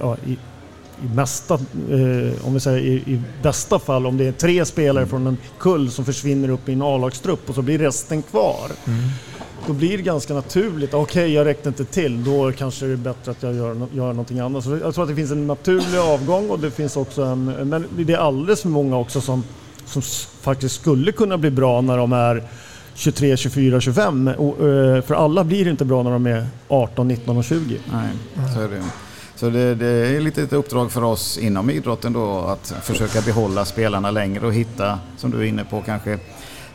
ja, 0.00 0.16
i, 0.26 0.32
i, 0.32 1.14
mesta, 1.14 1.55
eh, 1.55 2.46
om 2.46 2.55
vi 2.55 2.61
säger 2.61 2.78
i, 2.78 2.94
i, 2.94 3.22
bästa 3.42 3.78
fall, 3.78 4.07
om 4.07 4.16
det 4.16 4.26
är 4.26 4.32
tre 4.32 4.64
spelare 4.64 5.07
från 5.07 5.26
en 5.26 5.36
kull 5.59 5.90
som 5.90 6.05
försvinner 6.05 6.48
upp 6.48 6.68
i 6.68 6.72
en 6.72 6.82
A-lagstrupp 6.82 7.48
och 7.48 7.55
så 7.55 7.62
blir 7.62 7.78
resten 7.78 8.22
kvar. 8.22 8.70
Mm 8.86 9.00
då 9.66 9.72
blir 9.72 9.96
det 9.96 10.02
ganska 10.02 10.34
naturligt. 10.34 10.94
Okej, 10.94 11.22
okay, 11.22 11.34
jag 11.34 11.44
räckte 11.46 11.68
inte 11.68 11.84
till. 11.84 12.24
Då 12.24 12.52
kanske 12.52 12.86
det 12.86 12.92
är 12.92 12.96
bättre 12.96 13.30
att 13.30 13.42
jag 13.42 13.54
gör, 13.54 13.86
gör 13.92 14.08
någonting 14.08 14.38
annat. 14.38 14.64
Så 14.64 14.76
jag 14.76 14.94
tror 14.94 15.04
att 15.04 15.10
det 15.10 15.16
finns 15.16 15.30
en 15.30 15.46
naturlig 15.46 15.98
avgång 15.98 16.50
och 16.50 16.58
det 16.58 16.70
finns 16.70 16.96
också 16.96 17.22
en... 17.22 17.44
Men 17.44 17.86
det 17.96 18.12
är 18.12 18.18
alldeles 18.18 18.62
för 18.62 18.68
många 18.68 18.98
också 18.98 19.20
som, 19.20 19.44
som 19.86 20.02
faktiskt 20.40 20.74
skulle 20.74 21.12
kunna 21.12 21.38
bli 21.38 21.50
bra 21.50 21.80
när 21.80 21.96
de 21.96 22.12
är 22.12 22.42
23, 22.94 23.36
24, 23.36 23.80
25. 23.80 24.28
Och, 24.28 24.68
eh, 24.68 25.02
för 25.02 25.14
alla 25.14 25.44
blir 25.44 25.68
inte 25.68 25.84
bra 25.84 26.02
när 26.02 26.10
de 26.10 26.26
är 26.26 26.46
18, 26.68 27.08
19 27.08 27.36
och 27.36 27.44
20. 27.44 27.78
Nej, 27.92 28.08
så 28.54 28.60
är 28.60 28.68
det. 28.68 28.82
Så 29.36 29.50
det, 29.50 29.74
det, 29.74 29.86
är 29.86 30.20
lite 30.20 30.42
ett 30.42 30.52
uppdrag 30.52 30.92
för 30.92 31.04
oss 31.04 31.38
inom 31.38 31.70
idrotten 31.70 32.12
då 32.12 32.38
att 32.38 32.74
försöka 32.82 33.20
behålla 33.20 33.64
spelarna 33.64 34.10
längre 34.10 34.46
och 34.46 34.54
hitta, 34.54 34.98
som 35.16 35.30
du 35.30 35.38
är 35.38 35.44
inne 35.44 35.64
på, 35.64 35.82
kanske 35.86 36.18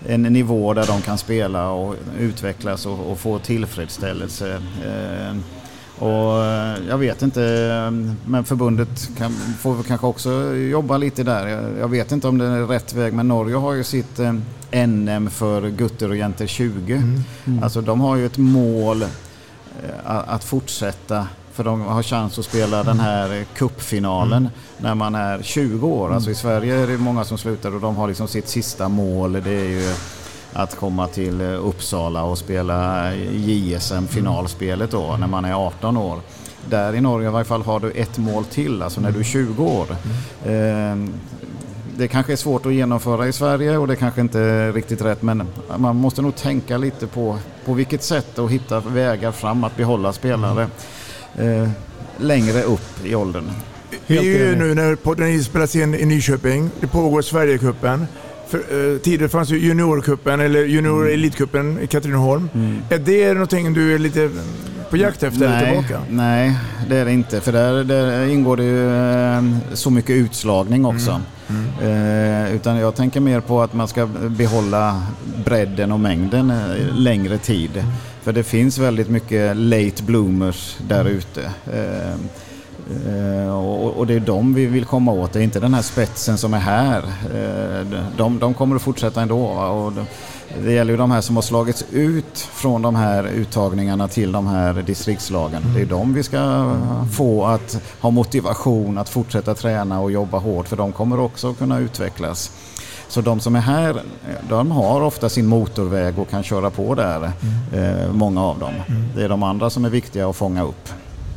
en 0.06 0.22
nivå 0.22 0.74
där 0.74 0.88
de 0.88 1.02
kan 1.02 1.18
spela 1.18 1.70
och 1.70 1.96
utvecklas 2.20 2.86
och, 2.86 3.12
och 3.12 3.20
få 3.20 3.40
tillfredsställelse. 3.40 4.62
Eh, 4.86 5.38
och 6.00 6.46
eh, 6.46 6.78
jag 6.90 6.98
vet 6.98 7.22
inte, 7.22 7.40
men 8.26 8.44
förbundet 8.44 9.10
kan, 9.18 9.32
får 9.32 9.84
kanske 9.84 10.08
också 10.08 10.56
jobba 10.56 10.98
lite 10.98 11.24
där. 11.24 11.48
Jag, 11.48 11.78
jag, 11.80 11.88
vet 11.88 12.12
inte 12.12 12.28
om 12.28 12.38
det 12.38 12.46
är 12.46 12.66
rätt 12.66 12.94
väg, 12.94 13.14
men 13.14 13.28
Norge 13.28 13.56
har 13.56 13.74
ju 13.74 13.84
sitt 13.84 14.20
eh, 14.20 14.34
NM 14.88 15.30
för 15.30 15.70
gutter 15.70 16.10
och 16.10 16.18
jenter 16.18 16.48
20. 16.48 16.94
Mm. 16.94 17.24
Mm. 17.46 17.64
Alltså 17.64 17.82
de 17.82 18.02
har 18.02 18.16
ju 18.16 18.26
ett 18.26 18.38
mål 18.38 19.02
eh, 19.02 19.10
att 20.06 20.44
fortsätta 20.44 21.28
för 21.58 21.64
de 21.64 21.82
har 21.82 22.04
chans 22.04 22.40
att 22.40 22.46
spela 22.46 22.84
den 22.84 23.00
här 23.00 23.46
kuppfinalen 23.56 24.38
mm. 24.38 24.52
när 24.78 24.96
man 24.96 25.16
är 25.16 25.42
20 25.42 25.88
år. 25.88 26.14
Alltså 26.14 26.30
i 26.30 26.34
mm. 26.34 26.42
Sverige 26.42 26.76
är 26.76 26.88
det 26.88 26.98
många 26.98 27.24
som 27.24 27.38
slutar 27.38 27.76
och 27.76 27.82
de 27.82 27.96
har 27.96 28.08
liksom 28.08 28.28
sitt 28.28 28.48
sista 28.48 28.90
mål. 28.90 29.34
Det 29.34 29.52
är 29.52 29.70
ju 29.70 29.94
att 30.54 30.76
komma 30.76 31.08
till 31.08 31.42
Uppsala 31.42 32.24
och 32.24 32.38
spela 32.38 33.14
JSM 33.16 34.08
finalspelet 34.08 34.92
då 34.92 35.18
när 35.20 35.28
man 35.28 35.46
är 35.46 35.54
18 35.54 35.98
år. 35.98 36.20
Där 36.70 36.96
i 36.96 37.02
Norge 37.02 37.28
i 37.28 37.32
varje 37.32 37.46
fall 37.46 37.62
har 37.62 37.80
du 37.80 37.92
ett 37.92 38.18
mål 38.18 38.46
till, 38.46 38.82
alltså 38.82 39.02
när 39.02 39.12
du 39.12 39.20
är 39.20 39.24
20 39.24 39.64
år. 39.64 39.88
Mm 40.46 41.14
det 41.98 42.08
kanske 42.08 42.32
är 42.32 42.38
svårt 42.38 42.66
att 42.66 42.74
genomföra 42.74 43.28
i 43.28 43.34
Sverige 43.34 43.78
och 43.78 43.88
det 43.88 43.96
kanske 43.96 44.22
inte 44.22 44.40
är 44.40 44.74
riktigt 44.74 45.02
rätt 45.02 45.22
men 45.22 45.48
man 45.78 45.96
måste 45.96 46.22
nog 46.22 46.36
tänka 46.36 46.78
lite 46.78 47.08
på, 47.08 47.38
på 47.66 47.74
vilket 47.74 48.04
sätt 48.04 48.40
och 48.40 48.52
hitta 48.52 48.80
vägar 48.80 49.32
fram 49.32 49.64
att 49.64 49.76
behålla 49.78 50.14
spelare 50.14 50.68
eh, 51.38 51.70
längre 52.18 52.64
upp 52.64 53.06
i 53.06 53.16
åldern. 53.16 53.44
Vi 54.08 54.18
är 54.18 54.22
ju 54.24 54.56
nu 54.56 54.76
när 54.76 54.96
podden 54.96 55.44
spelas 55.44 55.76
in 55.76 55.96
i 55.96 56.06
Nyköping, 56.06 56.70
det 56.80 56.88
pågår 56.88 57.22
Sverigecupen. 57.22 58.08
För, 58.48 58.58
eh, 58.58 58.98
tidigare 58.98 59.30
fanns 59.30 59.50
ju 59.50 59.58
juniorkuppen 59.60 60.40
eller 60.40 60.66
junior 60.66 61.10
mm. 61.12 61.80
i 61.80 61.88
Katrineholm. 61.88 62.50
Mm. 62.54 62.78
Är 62.90 62.98
det 62.98 63.34
någonting 63.34 63.74
du 63.74 63.96
är 63.96 64.00
lite 64.00 64.30
på 64.90 64.98
jakt 64.98 65.24
efter 65.24 65.50
nej, 65.50 65.66
tillbaka? 65.66 66.02
Nej, 66.10 66.58
det 66.90 66.98
är 66.98 67.06
det 67.06 67.12
inte. 67.12 67.42
För 67.42 67.52
där, 67.52 67.84
där 67.84 68.28
ingår 68.28 68.58
det 68.58 68.64
ju 68.64 68.92
eh, 68.92 69.44
så 69.74 69.90
mycket 69.90 70.16
utslagning 70.16 70.86
också. 70.86 71.22
Mm. 71.48 71.66
Mm. 71.82 72.46
Eh, 72.46 72.56
utan 72.56 72.78
jag 72.78 72.96
tänker 72.96 73.20
mer 73.20 73.40
på 73.40 73.62
att 73.62 73.74
man 73.74 73.88
ska 73.88 74.06
behålla 74.28 75.04
bredden 75.46 75.92
och 75.92 76.00
mängden 76.00 76.50
eh, 76.50 76.96
längre 76.96 77.38
tid. 77.38 77.84
Mm. 78.28 78.36
För 78.36 78.42
det 78.42 78.44
finns 78.44 78.78
väldigt 78.78 79.10
mycket 79.10 79.58
late 79.58 80.04
bloomers 80.04 80.78
där 80.88 81.02
mm. 81.02 81.14
ute. 81.14 81.52
Eh, 81.74 82.14
eh, 83.44 83.58
och, 83.98 84.08
det 84.08 84.14
är 84.14 84.20
de 84.20 84.54
vi 84.54 84.66
vill 84.66 84.86
komma 84.86 85.12
åt, 85.12 85.34
det 85.34 85.40
är 85.40 85.44
inte 85.44 85.60
den 85.60 85.74
här 85.74 85.82
spetsen 85.82 86.38
som 86.38 86.54
är 86.54 86.60
här. 86.60 87.04
Eh, 87.34 88.02
de, 88.18 88.40
de 88.40 88.54
kommer 88.54 88.76
att 88.76 88.82
fortsätta 88.82 89.22
ändå. 89.22 89.46
Och 89.48 89.94
de, 89.94 90.06
det 90.64 90.72
gäller 90.72 90.92
ju 90.92 90.98
de 90.98 91.12
här 91.12 91.22
som 91.22 91.36
har 91.36 91.44
slagits 91.44 91.86
ut 91.92 92.40
från 92.54 92.82
de 92.82 92.96
här 92.96 93.28
uttagningarna 93.28 94.08
till 94.08 94.32
de 94.32 94.48
här 94.48 94.74
distriktslagen. 94.74 95.64
Det 95.76 95.82
är 95.82 95.86
de 95.86 96.14
vi 96.14 96.24
ska 96.24 96.72
få 97.18 97.46
att 97.46 97.82
ha 98.00 98.10
motivation 98.10 98.98
att 98.98 99.10
fortsätta 99.10 99.56
träna 99.56 100.00
och 100.00 100.12
jobba 100.12 100.38
hårt 100.38 100.68
för 100.68 100.76
de 100.76 100.92
kommer 100.92 101.20
också 101.20 101.54
kunna 101.54 101.80
utvecklas. 101.80 102.52
Så 103.10 103.22
de 103.22 103.40
som 103.40 103.56
är 103.56 103.60
här, 103.60 104.02
de 104.50 104.72
har 104.72 105.02
ofta 105.02 105.30
sin 105.30 105.46
motorväg 105.46 106.20
och 106.20 106.30
kan 106.30 106.44
köra 106.44 106.70
på 106.70 106.96
där, 106.96 107.32
mm. 107.74 108.18
många 108.18 108.44
av 108.44 108.60
dem. 108.60 108.74
Mm. 108.88 109.04
Det 109.16 109.24
är 109.24 109.30
de 109.30 109.44
andra 109.44 109.70
som 109.70 109.86
är 109.86 109.90
viktiga 109.90 110.30
att 110.30 110.36
fånga 110.36 110.64
upp. 110.64 110.90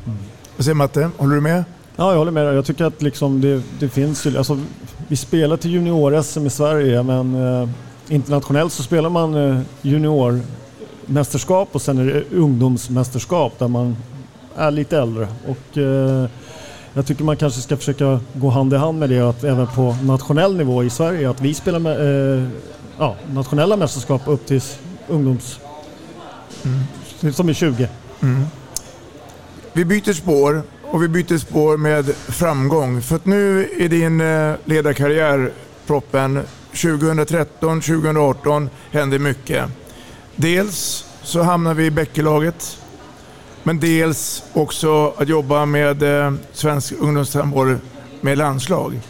Mm. 0.06 0.18
Vad 0.56 0.64
säger 0.64 0.74
Matte, 0.74 1.10
håller 1.16 1.34
du 1.34 1.40
med? 1.40 1.64
Ja, 1.96 2.10
jag 2.10 2.18
håller 2.18 2.32
med. 2.32 2.54
Jag 2.54 2.64
tycker 2.64 2.84
att 2.84 3.02
liksom 3.02 3.40
det, 3.40 3.62
det 3.78 3.88
finns 3.88 4.26
alltså, 4.26 4.58
vi 5.08 5.16
spelar 5.16 5.56
till 5.56 5.70
junior-SM 5.70 6.46
i 6.46 6.50
Sverige 6.50 7.02
men 7.02 7.34
eh, 7.62 7.68
internationellt 8.08 8.72
så 8.72 8.82
spelar 8.82 9.10
man 9.10 9.34
eh, 9.34 9.60
juniormästerskap 9.82 11.68
och 11.72 11.82
sen 11.82 11.98
är 11.98 12.04
det 12.04 12.36
ungdomsmästerskap 12.36 13.58
där 13.58 13.68
man 13.68 13.96
är 14.56 14.70
lite 14.70 14.98
äldre. 14.98 15.28
Och, 15.48 15.78
eh, 15.78 16.28
jag 16.94 17.06
tycker 17.06 17.24
man 17.24 17.36
kanske 17.36 17.60
ska 17.60 17.76
försöka 17.76 18.20
gå 18.34 18.48
hand 18.48 18.72
i 18.72 18.76
hand 18.76 18.98
med 18.98 19.10
det 19.10 19.20
att 19.20 19.44
även 19.44 19.66
på 19.66 19.96
nationell 20.02 20.56
nivå 20.56 20.84
i 20.84 20.90
Sverige 20.90 21.30
att 21.30 21.40
vi 21.40 21.54
spelar 21.54 21.78
med 21.78 22.36
eh, 22.38 22.48
ja, 22.98 23.16
nationella 23.32 23.76
mästerskap 23.76 24.22
upp 24.26 24.46
till 24.46 24.62
ungdoms... 25.08 25.60
Mm. 26.64 27.32
som 27.32 27.48
är 27.48 27.52
20. 27.52 27.88
Mm. 28.20 28.44
Vi 29.72 29.84
byter 29.84 30.12
spår 30.12 30.62
och 30.82 31.02
vi 31.02 31.08
byter 31.08 31.38
spår 31.38 31.76
med 31.76 32.14
framgång. 32.14 33.02
För 33.02 33.16
att 33.16 33.26
nu 33.26 33.68
i 33.78 33.88
din 33.88 34.20
eh, 34.20 34.54
ledarkarriär, 34.64 35.52
Proppen, 35.86 36.42
2013, 36.70 37.80
2018 37.80 38.70
hände 38.90 39.18
mycket. 39.18 39.64
Dels 40.36 41.04
så 41.22 41.42
hamnar 41.42 41.74
vi 41.74 41.86
i 41.86 41.90
Bäckelaget, 41.90 42.79
men 43.62 43.80
dels 43.80 44.42
också 44.52 45.14
att 45.16 45.28
jobba 45.28 45.66
med 45.66 46.02
eh, 46.02 46.32
svensk 46.52 46.92
ungdomstandvård 47.00 47.78
med 48.20 48.38
landslag. 48.38 49.00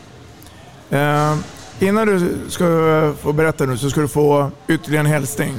Eh, 0.90 1.36
innan 1.80 2.06
du 2.06 2.36
ska 2.48 2.64
eh, 2.64 3.14
få 3.14 3.32
berätta 3.32 3.66
nu 3.66 3.76
så 3.76 3.90
ska 3.90 4.00
du 4.00 4.08
få 4.08 4.50
ytterligare 4.68 5.06
en 5.06 5.12
hälsning. 5.12 5.54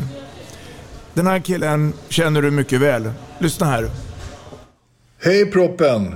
Den 1.13 1.27
här 1.27 1.39
killen 1.39 1.93
känner 2.09 2.41
du 2.41 2.51
mycket 2.51 2.81
väl. 2.81 3.11
Lyssna 3.39 3.65
här. 3.65 3.89
Hej 5.23 5.51
proppen! 5.51 6.15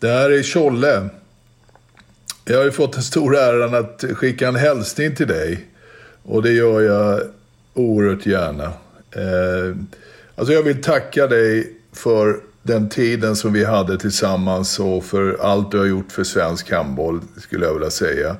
Det 0.00 0.08
här 0.08 0.30
är 0.30 0.42
Tjolle. 0.42 1.08
Jag 2.44 2.56
har 2.56 2.64
ju 2.64 2.72
fått 2.72 2.92
den 2.92 3.02
stora 3.02 3.40
äran 3.40 3.74
att 3.74 4.04
skicka 4.12 4.48
en 4.48 4.56
hälsning 4.56 5.16
till 5.16 5.26
dig. 5.26 5.66
Och 6.22 6.42
det 6.42 6.52
gör 6.52 6.80
jag 6.80 7.20
oerhört 7.74 8.26
gärna. 8.26 8.64
Eh, 9.10 9.76
alltså 10.34 10.52
jag 10.52 10.62
vill 10.62 10.82
tacka 10.82 11.26
dig 11.26 11.76
för 11.92 12.40
den 12.62 12.88
tiden 12.88 13.36
som 13.36 13.52
vi 13.52 13.64
hade 13.64 13.98
tillsammans 13.98 14.78
och 14.78 15.04
för 15.04 15.36
allt 15.40 15.70
du 15.70 15.78
har 15.78 15.86
gjort 15.86 16.12
för 16.12 16.24
svensk 16.24 16.70
handboll, 16.70 17.20
skulle 17.36 17.66
jag 17.66 17.74
vilja 17.74 17.90
säga. 17.90 18.36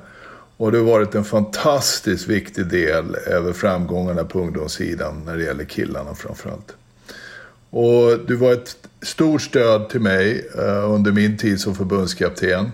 Och 0.57 0.71
det 0.71 0.77
har 0.77 0.85
varit 0.85 1.15
en 1.15 1.23
fantastiskt 1.23 2.27
viktig 2.27 2.67
del 2.67 3.15
över 3.15 3.53
framgångarna 3.53 4.23
på 4.23 4.39
ungdomssidan 4.39 5.21
när 5.25 5.37
det 5.37 5.43
gäller 5.43 5.63
killarna 5.63 6.15
framförallt. 6.15 6.75
Och 7.69 8.19
du 8.27 8.35
var 8.35 8.53
ett 8.53 8.77
stort 9.01 9.41
stöd 9.41 9.89
till 9.89 10.01
mig 10.01 10.49
eh, 10.57 10.91
under 10.91 11.11
min 11.11 11.37
tid 11.37 11.59
som 11.59 11.75
förbundskapten. 11.75 12.71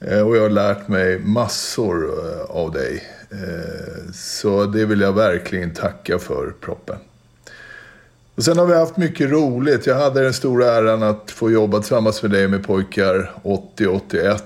Eh, 0.00 0.20
och 0.20 0.36
jag 0.36 0.42
har 0.42 0.50
lärt 0.50 0.88
mig 0.88 1.18
massor 1.18 2.04
eh, 2.04 2.50
av 2.50 2.72
dig. 2.72 3.02
Så 4.14 4.64
det 4.66 4.84
vill 4.84 5.00
jag 5.00 5.12
verkligen 5.12 5.74
tacka 5.74 6.18
för, 6.18 6.54
proppen. 6.60 6.96
Och 8.38 8.44
sen 8.44 8.58
har 8.58 8.66
vi 8.66 8.74
haft 8.74 8.96
mycket 8.96 9.30
roligt. 9.30 9.86
Jag 9.86 9.94
hade 9.94 10.22
den 10.22 10.32
stora 10.32 10.66
äran 10.66 11.02
att 11.02 11.30
få 11.30 11.50
jobba 11.50 11.78
tillsammans 11.78 12.22
med 12.22 12.30
dig 12.30 12.48
med 12.48 12.66
pojkar 12.66 13.30
80-81. 13.42 14.40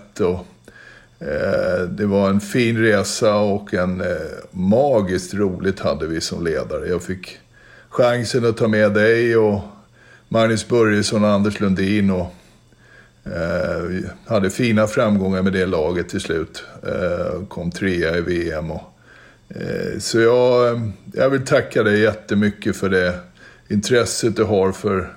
Eh, 1.18 1.88
det 1.88 2.07
var 2.07 2.30
en 2.30 2.40
fin 2.40 2.78
resa 2.78 3.34
och 3.34 3.74
en 3.74 4.01
eh, 4.01 4.07
magiskt 4.51 5.34
roligt 5.34 5.80
hade 5.80 6.07
vi 6.07 6.20
som 6.20 6.45
ledare. 6.45 6.88
Jag 6.88 7.03
fick 7.03 7.38
chansen 7.88 8.47
att 8.47 8.57
ta 8.57 8.68
med 8.68 8.93
dig 8.93 9.36
och 9.36 9.61
Magnus 10.28 10.68
Börjesson 10.68 11.24
och 11.24 11.30
Anders 11.30 11.61
Lundin 11.61 12.11
och 12.11 12.34
Eh, 13.24 13.82
vi 13.82 14.05
hade 14.26 14.51
fina 14.51 14.86
framgångar 14.86 15.43
med 15.43 15.53
det 15.53 15.66
laget 15.66 16.09
till 16.09 16.20
slut. 16.20 16.64
Eh, 16.86 17.47
kom 17.49 17.70
trea 17.70 18.16
i 18.16 18.20
VM. 18.20 18.70
Och, 18.70 18.82
eh, 19.49 19.99
så 19.99 20.20
jag, 20.20 20.68
eh, 20.68 20.80
jag 21.12 21.30
vill 21.30 21.47
tacka 21.47 21.82
dig 21.82 22.01
jättemycket 22.01 22.76
för 22.76 22.88
det 22.88 23.14
intresset 23.72 24.36
du 24.36 24.44
har 24.44 24.72
för, 24.72 25.14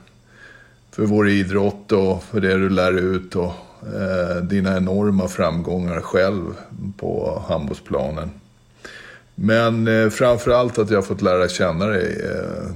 för 0.91 1.03
vår 1.03 1.29
idrott 1.29 1.91
och 1.91 2.23
för 2.23 2.41
det 2.41 2.57
du 2.57 2.69
lär 2.69 2.93
ut 2.93 3.35
och 3.35 3.53
eh, 3.81 4.43
dina 4.43 4.77
enorma 4.77 5.27
framgångar 5.27 6.01
själv 6.01 6.53
på 6.97 7.43
handbollsplanen. 7.47 8.29
Men 9.35 9.87
eh, 9.87 10.09
framför 10.09 10.51
allt 10.51 10.77
att 10.77 10.89
jag 10.89 10.97
har 10.97 11.03
fått 11.03 11.21
lära 11.21 11.47
känna 11.47 11.85
dig. 11.85 12.21
Eh, 12.23 12.75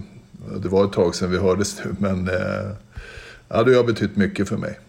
det 0.62 0.70
var 0.70 0.86
ett 0.86 0.94
tag 0.94 1.16
sedan 1.16 1.32
vi 1.32 1.38
hördes 1.38 1.78
nu, 1.86 1.96
men 2.00 2.28
eh, 2.28 2.72
ja, 3.48 3.64
du 3.64 3.78
har 3.78 3.84
betytt 3.84 4.16
mycket 4.16 4.50
för 4.50 4.58
mig. 4.58 4.80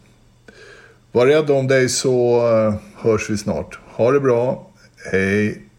Var 1.12 1.26
rädd 1.26 1.50
om 1.50 1.68
dig 1.68 1.88
så 1.88 2.48
eh, 2.48 2.74
hörs 2.96 3.30
vi 3.30 3.38
snart. 3.38 3.78
Ha 3.86 4.10
det 4.10 4.20
bra. 4.20 4.70
Hej. 5.12 5.69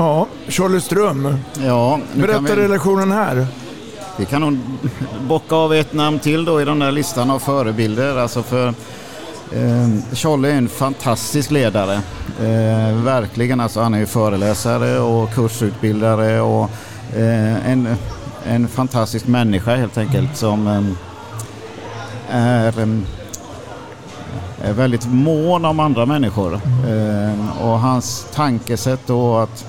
Ja, 0.00 0.26
Charlie 0.48 0.80
Ström. 0.80 1.36
Ja, 1.64 2.00
Berätta 2.14 2.40
vi... 2.40 2.56
relationen 2.56 3.12
här. 3.12 3.46
Vi 4.18 4.24
kan 4.24 4.40
nog 4.40 4.58
bocka 5.28 5.56
av 5.56 5.74
ett 5.74 5.92
namn 5.92 6.18
till 6.18 6.44
då 6.44 6.60
i 6.60 6.64
den 6.64 6.78
där 6.78 6.92
listan 6.92 7.30
av 7.30 7.38
förebilder. 7.38 8.16
Alltså 8.16 8.42
för 8.42 8.68
eh, 9.52 9.88
Charlie 10.12 10.50
är 10.50 10.54
en 10.54 10.68
fantastisk 10.68 11.50
ledare. 11.50 11.94
Eh, 12.40 12.94
verkligen, 13.04 13.60
alltså 13.60 13.80
han 13.80 13.94
är 13.94 13.98
ju 13.98 14.06
föreläsare 14.06 14.98
och 15.00 15.34
kursutbildare 15.34 16.40
och 16.40 16.70
eh, 17.16 17.70
en, 17.70 17.96
en 18.46 18.68
fantastisk 18.68 19.26
människa 19.26 19.76
helt 19.76 19.98
enkelt 19.98 20.36
som 20.36 20.66
eh, 20.66 22.36
är 22.36 23.02
är 24.62 24.72
väldigt 24.72 25.06
mån 25.06 25.64
om 25.64 25.80
andra 25.80 26.06
människor. 26.06 26.54
Eh, 26.88 27.62
och 27.62 27.80
hans 27.80 28.26
tankesätt 28.34 29.00
då 29.06 29.36
att 29.36 29.66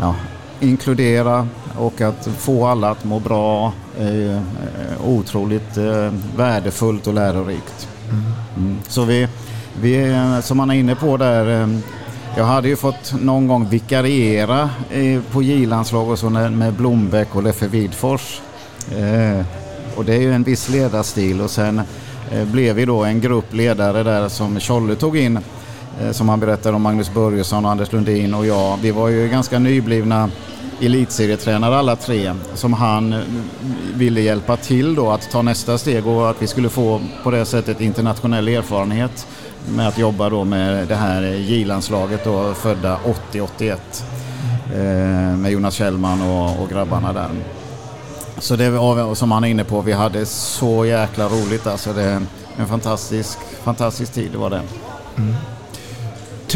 ja, 0.00 0.14
inkludera 0.60 1.48
och 1.78 2.00
att 2.00 2.28
få 2.38 2.66
alla 2.66 2.90
att 2.90 3.04
må 3.04 3.20
bra 3.20 3.72
är 3.98 4.34
eh, 4.34 5.08
otroligt 5.08 5.76
eh, 5.76 6.12
värdefullt 6.36 7.06
och 7.06 7.14
lärorikt. 7.14 7.88
Mm. 8.56 8.78
Så 8.88 9.04
vi, 9.04 9.28
vi, 9.80 10.22
som 10.42 10.56
man 10.56 10.70
är 10.70 10.74
inne 10.74 10.94
på 10.94 11.16
där, 11.16 11.68
jag 12.36 12.44
hade 12.44 12.68
ju 12.68 12.76
fått 12.76 13.14
någon 13.20 13.48
gång 13.48 13.68
vikariera 13.68 14.70
på 15.32 15.42
J-landslag 15.42 16.08
och 16.08 16.18
så 16.18 16.30
med 16.30 16.72
Blombeck 16.72 17.34
och 17.34 17.42
Leffe 17.42 17.68
Widfors. 17.68 18.40
Och 19.96 20.04
det 20.04 20.14
är 20.14 20.20
ju 20.20 20.32
en 20.32 20.42
viss 20.42 20.68
ledarstil 20.68 21.40
och 21.40 21.50
sen 21.50 21.82
Eh, 22.30 22.44
blev 22.44 22.76
vi 22.76 22.84
då 22.84 23.04
en 23.04 23.20
grupp 23.20 23.54
ledare 23.54 24.02
där 24.02 24.28
som 24.28 24.60
Tjolle 24.60 24.94
tog 24.94 25.16
in 25.16 25.36
Eh, 25.36 25.42
Eh, 26.00 26.12
som 26.12 26.28
han 26.28 26.40
berättade 26.40 26.76
om 26.76 26.82
Magnus 26.82 27.14
Börjesson 27.14 27.64
och 27.64 27.70
Anders 27.70 27.92
Lundin 27.92 28.34
och 28.34 28.46
jag. 28.46 28.78
Vi 28.82 28.90
var 28.90 29.08
ju 29.08 29.28
ganska 29.28 29.58
nyblivna 29.58 30.30
elitserietränare 30.80 31.76
alla 31.76 31.96
tre 31.96 32.34
som 32.54 32.72
han 32.72 33.12
eh, 33.12 33.20
ville 33.94 34.20
hjälpa 34.20 34.56
till 34.56 34.94
då 34.94 35.10
att 35.10 35.30
ta 35.30 35.42
nästa 35.42 35.78
steg 35.78 36.06
och 36.06 36.30
att 36.30 36.42
vi 36.42 36.46
skulle 36.46 36.68
få 36.68 37.00
på 37.22 37.30
det 37.30 37.44
sättet 37.44 37.80
internationell 37.80 38.48
erfarenhet 38.48 39.26
med 39.76 39.88
att 39.88 39.98
jobba 39.98 40.28
då 40.28 40.44
med 40.44 40.88
det 40.88 40.94
här 40.94 41.22
J-landslaget 41.22 42.24
då 42.24 42.54
födda 42.54 42.98
80-81 43.32 43.76
eh, 44.74 45.36
med 45.36 45.52
Jonas 45.52 45.74
Kjellman 45.74 46.22
och, 46.22 46.62
och 46.62 46.70
grabbarna 46.70 47.12
där. 47.12 47.28
Så 48.38 48.56
det 48.56 48.70
var 48.70 49.14
som 49.14 49.32
han 49.32 49.44
är 49.44 49.48
inne 49.48 49.64
på, 49.64 49.80
vi 49.80 49.92
hade 49.92 50.26
så 50.26 50.84
jäkla 50.86 51.28
roligt 51.28 51.66
alltså. 51.66 51.92
Det, 51.92 52.22
en 52.56 52.66
fantastisk, 52.68 53.38
fantastisk 53.62 54.12
tid 54.12 54.32
det 54.32 54.38
var 54.38 54.50
det. 54.50 54.62
Mm. 55.16 55.34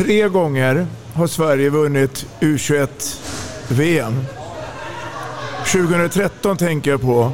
Tre 0.01 0.29
gånger 0.29 0.87
har 1.15 1.27
Sverige 1.27 1.71
vunnit 1.71 2.27
U21-VM. 2.41 4.25
2013 5.73 6.57
tänker 6.57 6.91
jag 6.91 7.01
på. 7.01 7.33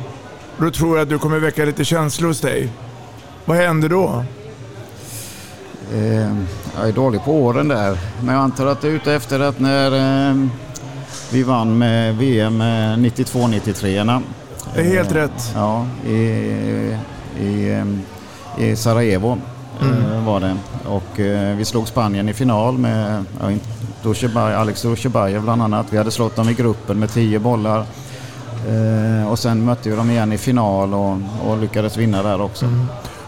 Då 0.58 0.70
tror 0.70 0.96
jag 0.96 1.02
att 1.02 1.08
du 1.08 1.18
kommer 1.18 1.38
väcka 1.38 1.64
lite 1.64 1.84
känslor 1.84 2.28
hos 2.28 2.40
dig. 2.40 2.68
Vad 3.44 3.56
händer 3.56 3.88
då? 3.88 4.24
Eh, 5.94 6.34
jag 6.78 6.88
är 6.88 6.92
dålig 6.92 7.24
på 7.24 7.32
åren 7.32 7.68
där. 7.68 7.98
Men 8.20 8.34
jag 8.34 8.44
antar 8.44 8.66
att 8.66 8.80
du 8.80 8.88
är 8.88 8.92
ute 8.92 9.14
efter 9.14 9.40
att 9.40 9.58
när 9.58 9.92
eh, 10.30 10.36
vi 11.32 11.42
vann 11.42 11.78
med 11.78 12.16
VM 12.16 12.62
92-93. 12.62 14.22
Det 14.74 14.80
är 14.80 14.84
helt 14.84 15.10
eh, 15.10 15.14
rätt. 15.14 15.52
Ja, 15.54 15.86
i, 16.06 16.16
i, 17.40 17.82
i 18.58 18.76
Sarajevo 18.76 19.38
mm. 19.80 20.12
Eh, 20.12 20.26
var 20.26 20.40
det. 20.40 20.56
Och 20.88 21.20
eh, 21.20 21.56
vi 21.56 21.64
slog 21.64 21.88
Spanien 21.88 22.28
i 22.28 22.34
final 22.34 22.78
med 22.78 23.24
ja, 23.40 24.40
Alex 24.40 24.82
Dusjebajev 24.82 25.42
bland 25.42 25.62
annat. 25.62 25.86
Vi 25.90 25.98
hade 25.98 26.10
slått 26.10 26.36
dem 26.36 26.48
i 26.48 26.54
gruppen 26.54 26.98
med 26.98 27.10
tio 27.10 27.38
bollar. 27.38 27.86
och 29.30 29.38
sen 29.38 29.64
mötte 29.64 29.90
vi 29.90 29.96
dem 29.96 30.10
igen 30.10 30.32
i 30.32 30.38
final 30.38 30.94
och, 30.94 31.16
och 31.46 31.58
lyckades 31.58 31.96
vinna 31.96 32.22
där 32.22 32.40
också. 32.40 32.64
Mm. 32.64 32.86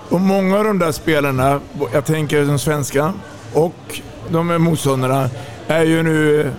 Och 0.09 0.21
många 0.21 0.59
av 0.59 0.65
de 0.65 0.79
där 0.79 0.93
spelarna, 0.93 1.61
jag 1.93 2.05
tänker 2.05 2.45
de 2.45 2.59
svenska 2.59 3.13
och 3.55 4.01
de 4.29 4.63
motståndarna, 4.63 5.31
är 5.67 5.85
ju 5.85 6.03
nu 6.03 6.51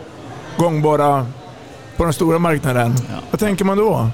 gångbara 0.58 1.26
på 1.98 2.04
den 2.04 2.14
stora 2.14 2.40
marknaden. 2.40 2.96
Ja. 2.98 3.16
Vad 3.32 3.40
tänker 3.40 3.66
man 3.66 3.78
då? 3.78 4.10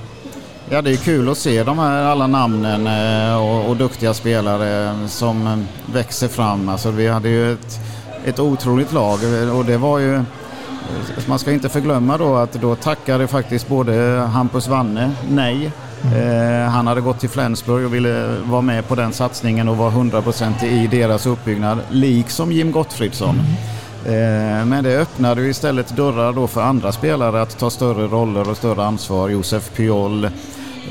Ja, 0.69 0.81
det 0.81 0.91
är 0.91 0.95
kul 0.97 1.29
att 1.29 1.37
se 1.37 1.63
de 1.63 1.79
här 1.79 2.03
alla 2.03 2.27
namnen 2.27 2.87
eh, 2.87 3.35
och, 3.35 3.69
och 3.69 3.77
duktiga 3.77 4.13
spelare 4.13 4.95
som 5.07 5.47
eh, 5.47 5.93
växer 5.93 6.27
fram. 6.27 6.69
Alltså, 6.69 6.91
vi 6.91 7.07
hade 7.07 7.29
ju 7.29 7.53
ett, 7.53 7.79
ett 8.25 8.39
otroligt 8.39 8.93
lag 8.93 9.19
och 9.57 9.65
det 9.65 9.77
var 9.77 9.99
ju 9.99 10.23
man 11.27 11.39
ska 11.39 11.51
inte 11.51 11.69
förglömma 11.69 12.17
då 12.17 12.35
att 12.35 12.53
då 12.53 12.75
tackade 12.75 13.27
faktiskt 13.27 13.67
både 13.67 13.93
Hampus 14.33 14.67
Wanne 14.67 15.11
nej. 15.29 15.71
Mm. 16.03 16.63
Eh, 16.63 16.69
han 16.69 16.87
hade 16.87 17.01
gått 17.01 17.19
till 17.19 17.29
Flensburg 17.29 17.85
och 17.85 17.93
ville 17.93 18.37
vara 18.43 18.61
med 18.61 18.87
på 18.87 18.95
den 18.95 19.13
satsningen 19.13 19.69
och 19.69 19.77
vara 19.77 19.91
100% 19.91 20.65
i 20.65 20.87
deras 20.87 21.25
uppbyggnad, 21.25 21.79
liksom 21.89 22.51
Jim 22.51 22.71
Gottfridsson. 22.71 23.35
Mm. 23.39 23.55
Eh, 24.05 24.65
men 24.65 24.83
det 24.83 24.97
öppnade 24.97 25.41
ju 25.41 25.49
istället 25.49 25.95
dörrar 25.95 26.33
då 26.33 26.47
för 26.47 26.61
andra 26.61 26.91
spelare 26.91 27.41
att 27.41 27.57
ta 27.57 27.69
större 27.69 28.07
roller 28.07 28.49
och 28.49 28.57
större 28.57 28.85
ansvar. 28.85 29.29
Josef 29.29 29.71
Piol, 29.75 30.29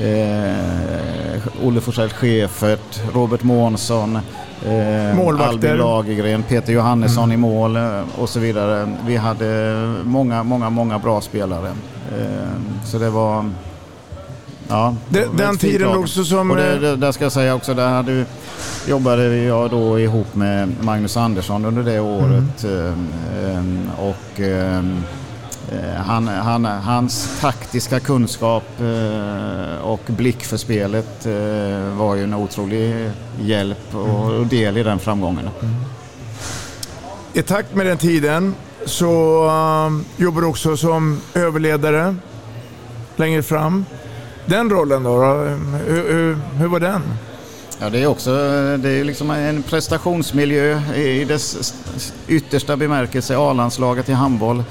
eh, 0.01 1.65
Olle 1.67 1.81
Forsell 1.81 2.09
Schäfert, 2.09 3.01
Robert 3.13 3.43
Månsson, 3.43 4.19
eh, 4.65 5.19
Albin 5.47 5.77
Lagergren, 5.77 6.43
Peter 6.43 6.73
Johannesson 6.73 7.23
mm. 7.23 7.33
i 7.33 7.37
mål 7.37 7.75
eh, 7.75 8.01
och 8.17 8.29
så 8.29 8.39
vidare. 8.39 8.95
Vi 9.05 9.15
hade 9.15 9.75
många, 10.03 10.43
många, 10.43 10.69
många 10.69 10.99
bra 10.99 11.21
spelare. 11.21 11.69
Eh, 12.17 12.85
så 12.85 12.97
det 12.97 13.09
var... 13.09 13.51
Ja, 14.67 14.95
den, 15.09 15.37
den 15.37 15.57
tiden 15.57 15.87
lag. 15.87 15.99
också 15.99 16.23
som... 16.23 16.51
Och 16.51 16.57
det, 16.57 16.79
det, 16.79 16.95
där 16.95 17.11
ska 17.11 17.25
jag 17.25 17.31
säga 17.31 17.55
också, 17.55 17.73
där 17.73 17.87
hade, 17.87 18.25
jobbade 18.87 19.35
jag 19.35 19.69
då 19.69 19.99
ihop 19.99 20.35
med 20.35 20.75
Magnus 20.81 21.17
Andersson 21.17 21.65
under 21.65 21.83
det 21.83 21.99
året. 21.99 22.63
Mm. 22.63 23.89
Och 23.97 24.39
ehm, 24.39 24.97
eh, 24.97 25.24
han, 26.05 26.27
han, 26.27 26.65
hans 26.65 27.39
taktiska 27.41 27.99
kunskap 27.99 28.63
eh, 28.79 29.85
och 29.85 30.01
blick 30.07 30.43
för 30.43 30.57
spelet 30.57 31.25
eh, 31.25 31.97
var 31.97 32.15
ju 32.15 32.23
en 32.23 32.33
otrolig 32.33 33.11
hjälp 33.41 33.95
och 33.95 34.47
del 34.47 34.77
i 34.77 34.83
den 34.83 34.99
framgången. 34.99 35.49
Mm. 35.61 35.75
I 37.33 37.41
takt 37.41 37.75
med 37.75 37.85
den 37.85 37.97
tiden 37.97 38.55
så 38.85 39.49
jobbar 40.17 40.41
du 40.41 40.47
också 40.47 40.77
som 40.77 41.21
överledare 41.33 42.15
längre 43.15 43.43
fram. 43.43 43.85
Den 44.45 44.69
rollen 44.69 45.03
då 45.03 45.25
hur, 45.87 46.13
hur, 46.13 46.37
hur 46.57 46.67
var 46.67 46.79
den? 46.79 47.01
Ja, 47.79 47.89
det 47.89 48.03
är 48.03 48.07
också 48.07 48.31
det 48.77 48.89
är 48.89 49.03
liksom 49.03 49.31
en 49.31 49.63
prestationsmiljö 49.63 50.95
i 50.95 51.25
dess 51.25 51.73
yttersta 52.27 52.77
bemärkelse, 52.77 53.37
A-landslaget 53.37 54.09
i 54.09 54.13
handboll. 54.13 54.63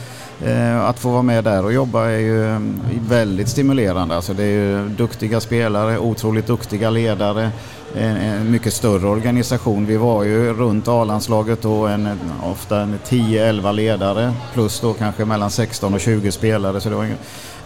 Eh, 0.43 0.85
att 0.85 0.99
få 0.99 1.11
vara 1.11 1.23
med 1.23 1.45
där 1.45 1.65
och 1.65 1.73
jobba 1.73 2.05
är 2.05 2.19
ju 2.19 2.51
mm, 2.51 2.81
väldigt 3.09 3.49
stimulerande. 3.49 4.17
Alltså 4.17 4.35
det 4.35 4.45
är 4.45 4.49
ju 4.49 4.89
duktiga 4.89 5.41
spelare, 5.41 5.99
otroligt 5.99 6.47
duktiga 6.47 6.91
ledare, 6.91 7.51
en, 7.95 8.17
en 8.17 8.51
mycket 8.51 8.73
större 8.73 9.07
organisation. 9.07 9.87
Vi 9.87 9.97
var 9.97 10.25
ju 10.25 10.53
runt 10.53 10.89
A-landslaget 10.89 11.63
då 11.63 11.87
en, 11.87 12.09
ofta 12.45 12.81
en 12.81 12.99
10-11 13.09 13.73
ledare 13.73 14.33
plus 14.55 14.81
då 14.81 14.93
kanske 14.93 15.25
mellan 15.25 15.51
16 15.51 15.95
och 15.95 16.01
20 16.01 16.33
spelare. 16.33 16.81
Så 16.81 16.89
det 16.89 16.95
var 16.95 17.09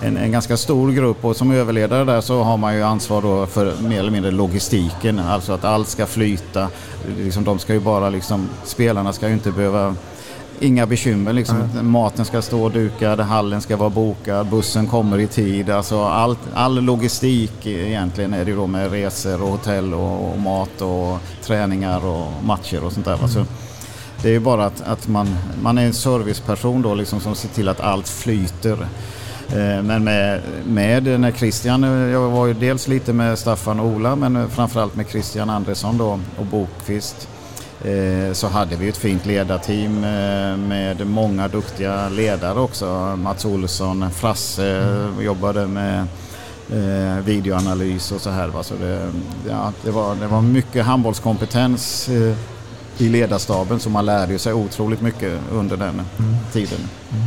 en, 0.03 0.17
en 0.17 0.33
ganska 0.33 0.57
stor 0.57 0.93
grupp 0.93 1.25
och 1.25 1.37
som 1.37 1.51
överledare 1.51 2.05
där 2.05 2.21
så 2.21 2.43
har 2.43 2.57
man 2.57 2.75
ju 2.75 2.83
ansvar 2.83 3.23
då 3.23 3.47
för 3.47 3.75
mer 3.83 3.99
eller 3.99 4.11
mindre 4.11 4.31
logistiken. 4.31 5.19
Alltså 5.19 5.53
att 5.53 5.65
allt 5.65 5.89
ska 5.89 6.07
flyta. 6.07 6.69
Liksom, 7.19 7.45
de 7.45 7.59
ska 7.59 7.73
ju 7.73 7.81
bara 7.81 8.11
liksom, 8.11 8.49
spelarna 8.65 9.13
ska 9.13 9.29
ju 9.29 9.35
inte 9.35 9.51
behöva 9.51 9.95
Inga 10.61 10.87
bekymmer 10.87 11.33
liksom. 11.33 11.57
Mm. 11.61 11.91
Maten 11.91 12.25
ska 12.25 12.43
stå 12.43 12.69
dukad, 12.69 13.21
hallen 13.21 13.61
ska 13.61 13.77
vara 13.77 13.91
bokad, 13.91 14.47
bussen 14.47 14.87
kommer 14.87 15.19
i 15.19 15.27
tid. 15.27 15.71
Alltså 15.71 16.03
allt, 16.03 16.39
all 16.55 16.81
logistik 16.81 17.67
egentligen 17.67 18.35
är 18.35 18.45
det 18.45 18.53
då 18.53 18.67
med 18.67 18.91
resor 18.91 19.43
och 19.43 19.49
hotell 19.49 19.95
och, 19.95 20.33
och 20.33 20.39
mat 20.39 20.81
och 20.81 21.19
träningar 21.43 22.07
och 22.07 22.45
matcher 22.45 22.85
och 22.85 22.93
sånt 22.93 23.07
där. 23.07 23.15
Mm. 23.15 23.29
Så 23.29 23.45
det 24.23 24.29
är 24.29 24.33
ju 24.33 24.41
bara 24.41 24.67
att, 24.67 24.81
att 24.81 25.09
man, 25.09 25.37
man 25.63 25.79
är 25.79 25.87
en 25.87 25.93
serviceperson 25.93 26.83
då 26.83 26.95
liksom 26.95 27.21
som 27.21 27.35
ser 27.35 27.49
till 27.49 27.69
att 27.69 27.81
allt 27.81 28.09
flyter. 28.09 28.89
Eh, 29.49 29.83
men 29.83 30.05
med, 30.05 30.43
med 30.67 31.21
när 31.21 31.33
Christian, 31.33 31.83
jag 31.83 32.31
var 32.31 32.47
ju 32.47 32.55
dels 32.55 32.89
lite 32.89 33.13
med 33.13 33.39
Staffan 33.39 33.81
och 33.81 33.87
Ola 33.87 34.17
men 34.17 34.51
framförallt 34.51 34.97
med 34.97 35.09
Christian 35.09 35.51
Andersson 35.51 35.99
då 35.99 36.21
och 36.39 36.47
Bokvist 36.47 37.29
så 38.33 38.47
hade 38.47 38.77
vi 38.77 38.89
ett 38.89 38.97
fint 38.97 39.27
ledarteam 39.27 40.05
eh, 40.05 40.57
med 40.57 41.07
många 41.07 41.49
duktiga 41.49 42.09
ledare 42.09 42.61
också. 42.61 43.17
Mats 43.17 43.45
Olsson, 43.45 44.11
Frasse 44.11 44.67
mm. 44.67 45.23
jobbade 45.23 45.67
med 45.67 46.07
videoanalys 47.25 48.13
och 48.13 48.21
så 48.21 48.31
här. 48.31 48.63
Så 48.63 48.75
det, 48.75 49.13
ja, 49.49 49.73
det, 49.85 49.91
var, 49.91 50.15
det 50.15 50.27
var 50.27 50.43
mycket 50.43 50.85
handbollskompetens 50.85 52.11
i 52.99 53.09
ledarstaben 53.09 53.81
så 53.81 53.91
man 53.91 54.07
lärde 54.07 54.39
sig 54.39 54.53
otroligt 54.53 55.01
mycket 55.01 55.41
under 55.53 55.77
den 55.77 55.95
mm. 55.95 56.37
tiden. 56.53 56.79
Mm. 57.13 57.25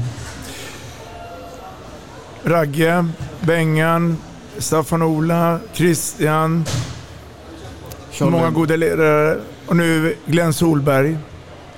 Ragge, 2.44 3.06
Bengan, 3.42 4.18
Staffan-Ola, 4.58 5.60
Christian. 5.74 6.66
Charlie. 8.12 8.32
Många 8.32 8.50
goda 8.50 8.76
ledare. 8.76 9.40
Och 9.72 9.78
nu 9.78 10.16
Glenn 10.26 10.54
Solberg. 10.54 11.18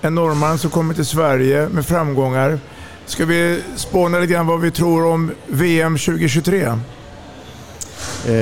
En 0.02 0.16
norrman 0.16 0.58
som 0.58 0.70
kommer 0.70 0.94
till 0.94 1.06
Sverige 1.06 1.70
med 1.70 1.86
framgångar. 1.86 2.60
Ska 3.06 3.26
vi 3.26 3.62
spåna 3.76 4.20
lite 4.20 4.34
grann 4.34 4.48
vad 4.48 4.62
vi 4.62 4.72
tror 4.72 5.06
om 5.06 5.32
VM 5.48 5.98
2023? 5.98 6.68
Eh, 8.28 8.34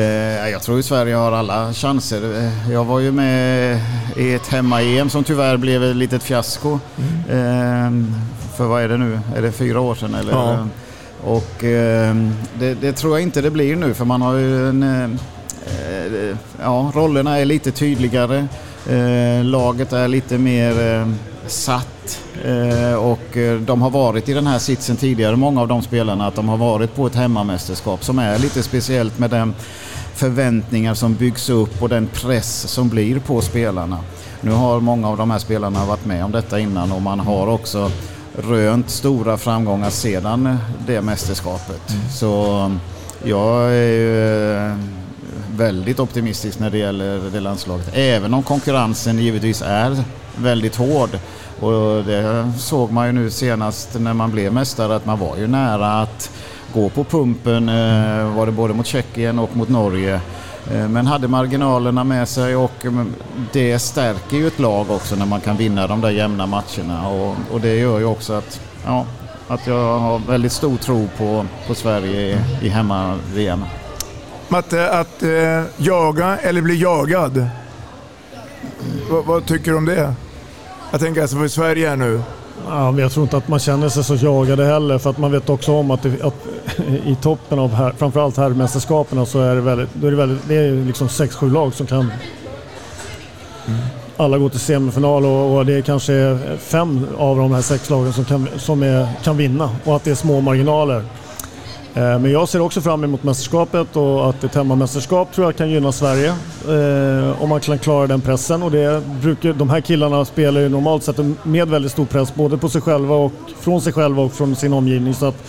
jag 0.49 0.61
tror 0.61 0.79
att 0.79 0.85
Sverige 0.85 1.15
har 1.15 1.31
alla 1.31 1.73
chanser. 1.73 2.37
Eh, 2.37 2.71
jag 2.71 2.85
var 2.85 2.99
ju 2.99 3.11
med 3.11 3.79
i 4.17 4.33
ett 4.33 4.47
hemma-EM 4.47 5.09
som 5.09 5.23
tyvärr 5.23 5.57
blev 5.57 5.83
ett 5.83 5.95
litet 5.95 6.23
fiasko. 6.23 6.79
Mm. 6.97 8.07
Eh, 8.07 8.13
för 8.55 8.65
vad 8.65 8.81
är 8.81 8.87
det 8.87 8.97
nu? 8.97 9.19
Är 9.35 9.41
det 9.41 9.51
fyra 9.51 9.79
år 9.79 9.95
sedan? 9.95 10.15
Eller? 10.15 10.33
Ja. 10.33 10.67
Och 11.23 11.63
eh, 11.63 12.15
det, 12.59 12.73
det, 12.73 12.93
tror 12.93 13.13
jag 13.13 13.21
inte 13.21 13.41
det 13.41 13.51
blir 13.51 13.75
nu 13.75 13.93
för 13.93 14.05
man 14.05 14.21
har 14.21 14.33
ju 14.33 14.69
en... 14.69 15.19
Ja, 16.61 16.91
rollerna 16.95 17.39
är 17.39 17.45
lite 17.45 17.71
tydligare. 17.71 18.47
Eh, 18.89 19.43
laget 19.43 19.93
är 19.93 20.07
lite 20.07 20.37
mer 20.37 20.99
eh, 20.99 21.07
satt 21.47 22.19
eh, 22.45 22.93
och 22.93 23.37
de 23.59 23.81
har 23.81 23.89
varit 23.89 24.29
i 24.29 24.33
den 24.33 24.47
här 24.47 24.59
sitsen 24.59 24.95
tidigare, 24.95 25.35
många 25.35 25.61
av 25.61 25.67
de 25.67 25.81
spelarna, 25.81 26.27
att 26.27 26.35
de 26.35 26.49
har 26.49 26.57
varit 26.57 26.95
på 26.95 27.07
ett 27.07 27.15
hemmamästerskap 27.15 28.03
som 28.03 28.19
är 28.19 28.39
lite 28.39 28.63
speciellt 28.63 29.19
med 29.19 29.29
den 29.29 29.55
förväntningar 30.13 30.93
som 30.93 31.15
byggs 31.15 31.49
upp 31.49 31.81
och 31.81 31.89
den 31.89 32.07
press 32.07 32.67
som 32.67 32.89
blir 32.89 33.19
på 33.19 33.41
spelarna. 33.41 33.97
Nu 34.41 34.51
har 34.51 34.79
många 34.79 35.09
av 35.09 35.17
de 35.17 35.31
här 35.31 35.39
spelarna 35.39 35.85
varit 35.85 36.05
med 36.05 36.25
om 36.25 36.31
detta 36.31 36.59
innan 36.59 36.91
och 36.91 37.01
man 37.01 37.19
har 37.19 37.47
också 37.47 37.91
rönt 38.37 38.89
stora 38.89 39.37
framgångar 39.37 39.89
sedan 39.89 40.57
det 40.87 41.01
mästerskapet. 41.01 41.89
Mm. 41.89 42.09
Så 42.09 42.71
jag 43.23 43.73
är 43.73 44.77
väldigt 45.61 45.99
optimistisk 45.99 46.59
när 46.59 46.69
det 46.69 46.77
gäller 46.77 47.29
det 47.33 47.39
landslaget. 47.39 47.89
Även 47.93 48.33
om 48.33 48.43
konkurrensen 48.43 49.19
givetvis 49.19 49.61
är 49.61 50.03
väldigt 50.35 50.75
hård. 50.75 51.09
Och 51.59 52.03
det 52.03 52.51
såg 52.57 52.91
man 52.91 53.07
ju 53.07 53.11
nu 53.11 53.29
senast 53.29 53.99
när 53.99 54.13
man 54.13 54.31
blev 54.31 54.53
mästare 54.53 54.95
att 54.95 55.05
man 55.05 55.19
var 55.19 55.37
ju 55.37 55.47
nära 55.47 56.01
att 56.01 56.31
gå 56.73 56.89
på 56.89 57.03
pumpen. 57.03 57.69
Eh, 57.69 58.35
var 58.35 58.45
det 58.45 58.51
både 58.51 58.73
mot 58.73 58.85
Tjeckien 58.85 59.39
och 59.39 59.55
mot 59.55 59.69
Norge. 59.69 60.21
Eh, 60.71 60.87
men 60.89 61.07
hade 61.07 61.27
marginalerna 61.27 62.03
med 62.03 62.27
sig 62.27 62.55
och 62.55 62.85
eh, 62.85 63.05
det 63.53 63.79
stärker 63.79 64.37
ju 64.37 64.47
ett 64.47 64.59
lag 64.59 64.91
också 64.91 65.15
när 65.15 65.25
man 65.25 65.41
kan 65.41 65.57
vinna 65.57 65.87
de 65.87 66.01
där 66.01 66.09
jämna 66.09 66.45
matcherna. 66.45 67.09
Och, 67.09 67.35
och 67.51 67.61
det 67.61 67.75
gör 67.75 67.99
ju 67.99 68.05
också 68.05 68.33
att, 68.33 68.61
ja, 68.85 69.05
att 69.47 69.67
jag 69.67 69.99
har 69.99 70.19
väldigt 70.19 70.51
stor 70.51 70.77
tro 70.77 71.07
på, 71.17 71.45
på 71.67 71.75
Sverige 71.75 72.21
i, 72.21 72.37
i 72.65 72.69
hemma-VM. 72.69 73.63
Matte, 74.51 74.89
att 74.89 75.23
eh, 75.23 75.63
jaga 75.77 76.37
eller 76.37 76.61
bli 76.61 76.81
jagad. 76.81 77.37
V 77.37 77.47
vad 79.25 79.45
tycker 79.45 79.71
du 79.71 79.77
om 79.77 79.85
det? 79.85 80.13
Jag 80.91 80.99
tänker 80.99 81.21
alltså 81.21 81.37
för 81.37 81.47
Sverige 81.47 81.89
här 81.89 81.95
nu. 81.95 82.21
Ja, 82.67 82.99
jag 82.99 83.11
tror 83.11 83.23
inte 83.23 83.37
att 83.37 83.47
man 83.47 83.59
känner 83.59 83.89
sig 83.89 84.03
så 84.03 84.15
jagade 84.15 84.65
heller 84.65 84.97
för 84.97 85.09
att 85.09 85.17
man 85.17 85.31
vet 85.31 85.49
också 85.49 85.71
om 85.71 85.91
att, 85.91 86.03
det, 86.03 86.23
att 86.23 86.47
i 87.05 87.17
toppen 87.21 87.59
av 87.59 87.73
här, 87.73 87.93
framförallt 87.97 88.37
herrmästerskapen 88.37 89.25
så 89.25 89.41
är 89.41 89.55
det 89.55 89.61
väldigt, 89.61 89.89
då 89.93 90.07
är 90.07 90.11
det, 90.11 90.17
väldigt, 90.17 90.47
det 90.47 90.55
är 90.55 90.71
liksom 90.71 91.07
6-7 91.07 91.51
lag 91.51 91.73
som 91.73 91.87
kan 91.87 91.99
mm. 91.99 93.79
alla 94.17 94.37
gå 94.37 94.49
till 94.49 94.59
semifinal 94.59 95.25
och, 95.25 95.57
och 95.57 95.65
det 95.65 95.73
är 95.73 95.81
kanske 95.81 96.39
fem 96.59 97.07
av 97.17 97.37
de 97.37 97.51
här 97.51 97.61
sex 97.61 97.89
lagen 97.89 98.13
som, 98.13 98.25
kan, 98.25 98.47
som 98.57 98.83
är, 98.83 99.07
kan 99.23 99.37
vinna 99.37 99.69
och 99.83 99.95
att 99.95 100.03
det 100.03 100.11
är 100.11 100.15
små 100.15 100.41
marginaler. 100.41 101.03
Eh, 101.93 102.19
men 102.19 102.31
jag 102.31 102.49
ser 102.49 102.61
också 102.61 102.81
fram 102.81 103.03
emot 103.03 103.23
mästerskapet 103.23 103.95
och 103.95 104.29
att 104.29 104.43
ett 104.43 104.55
hemmamästerskap 104.55 105.33
tror 105.33 105.47
jag 105.47 105.55
kan 105.55 105.69
gynna 105.69 105.91
Sverige. 105.91 106.29
Eh, 106.67 107.41
om 107.41 107.49
man 107.49 107.59
kan 107.59 107.79
klara 107.79 108.07
den 108.07 108.21
pressen. 108.21 108.63
Och 108.63 108.71
det 108.71 109.03
brukar, 109.21 109.53
de 109.53 109.69
här 109.69 109.81
killarna 109.81 110.25
spelar 110.25 110.61
ju 110.61 110.69
normalt 110.69 111.03
sett 111.03 111.19
med 111.43 111.67
väldigt 111.67 111.91
stor 111.91 112.05
press 112.05 112.35
både 112.35 112.57
på 112.57 112.69
sig 112.69 112.81
själva 112.81 113.15
och 113.15 113.31
från 113.59 113.81
sig 113.81 113.93
själva 113.93 114.21
och 114.21 114.33
från 114.33 114.55
sin 114.55 114.73
omgivning. 114.73 115.13
Så 115.13 115.25
att 115.25 115.43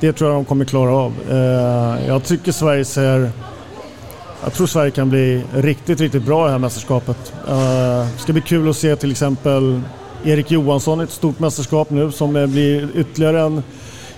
det 0.00 0.12
tror 0.12 0.30
jag 0.30 0.38
de 0.38 0.44
kommer 0.44 0.64
klara 0.64 0.90
av. 0.90 1.12
Eh, 1.30 2.06
jag 2.06 2.24
tycker 2.24 2.52
Sverige 2.52 2.84
ser... 2.84 3.30
Jag 4.44 4.52
tror 4.52 4.66
Sverige 4.66 4.90
kan 4.90 5.10
bli 5.10 5.42
riktigt, 5.54 6.00
riktigt 6.00 6.22
bra 6.22 6.42
i 6.42 6.46
det 6.46 6.52
här 6.52 6.58
mästerskapet. 6.58 7.32
Det 7.46 8.18
ska 8.18 8.32
bli 8.32 8.42
kul 8.42 8.70
att 8.70 8.76
se 8.76 8.96
till 8.96 9.10
exempel 9.10 9.80
Erik 10.24 10.50
Johansson 10.50 11.00
i 11.00 11.04
ett 11.04 11.10
stort 11.10 11.38
mästerskap 11.38 11.90
nu 11.90 12.12
som 12.12 12.32
blir 12.32 12.88
ytterligare 12.94 13.40
en 13.40 13.62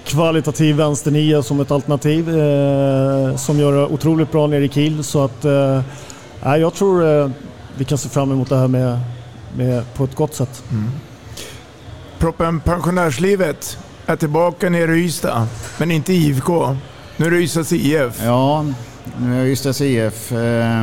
kvalitativ 0.05 0.76
vänsternia 0.76 1.42
som 1.42 1.61
ett 1.61 1.70
alternativ 1.70 2.28
eh, 2.28 3.36
som 3.36 3.59
gör 3.59 3.72
det 3.72 3.86
otroligt 3.86 4.32
bra 4.32 4.46
nere 4.46 4.64
i 4.64 4.68
Kiel. 4.68 5.05
Så 5.05 5.24
att, 5.24 5.44
eh, 5.44 5.82
jag 6.42 6.74
tror 6.74 7.20
eh, 7.20 7.30
vi 7.76 7.84
kan 7.84 7.98
se 7.98 8.09
fram 8.09 8.32
emot 8.32 8.48
det 8.48 8.57
här 8.57 8.68
med, 8.68 9.00
med 9.57 9.94
på 9.94 10.05
ett 10.05 10.14
gott 10.14 10.34
sätt. 10.34 10.62
Mm. 10.70 10.90
Proppen 12.18 12.61
Pensionärslivet 12.61 13.78
är 14.07 14.16
tillbaka 14.16 14.70
nere 14.70 14.96
i 14.96 15.05
Ystad, 15.05 15.46
men 15.78 15.90
inte 15.90 16.12
i 16.12 16.16
IFK. 16.16 16.76
Nu 17.16 17.26
är 17.26 17.30
det 17.30 17.36
Ystads 17.36 17.72
IF. 17.72 18.22
Ja, 18.24 18.64
nu 19.18 19.40
är 19.40 19.44
det 19.44 19.50
Ystads 19.50 19.80
IF. 19.80 20.32
Eh, 20.32 20.80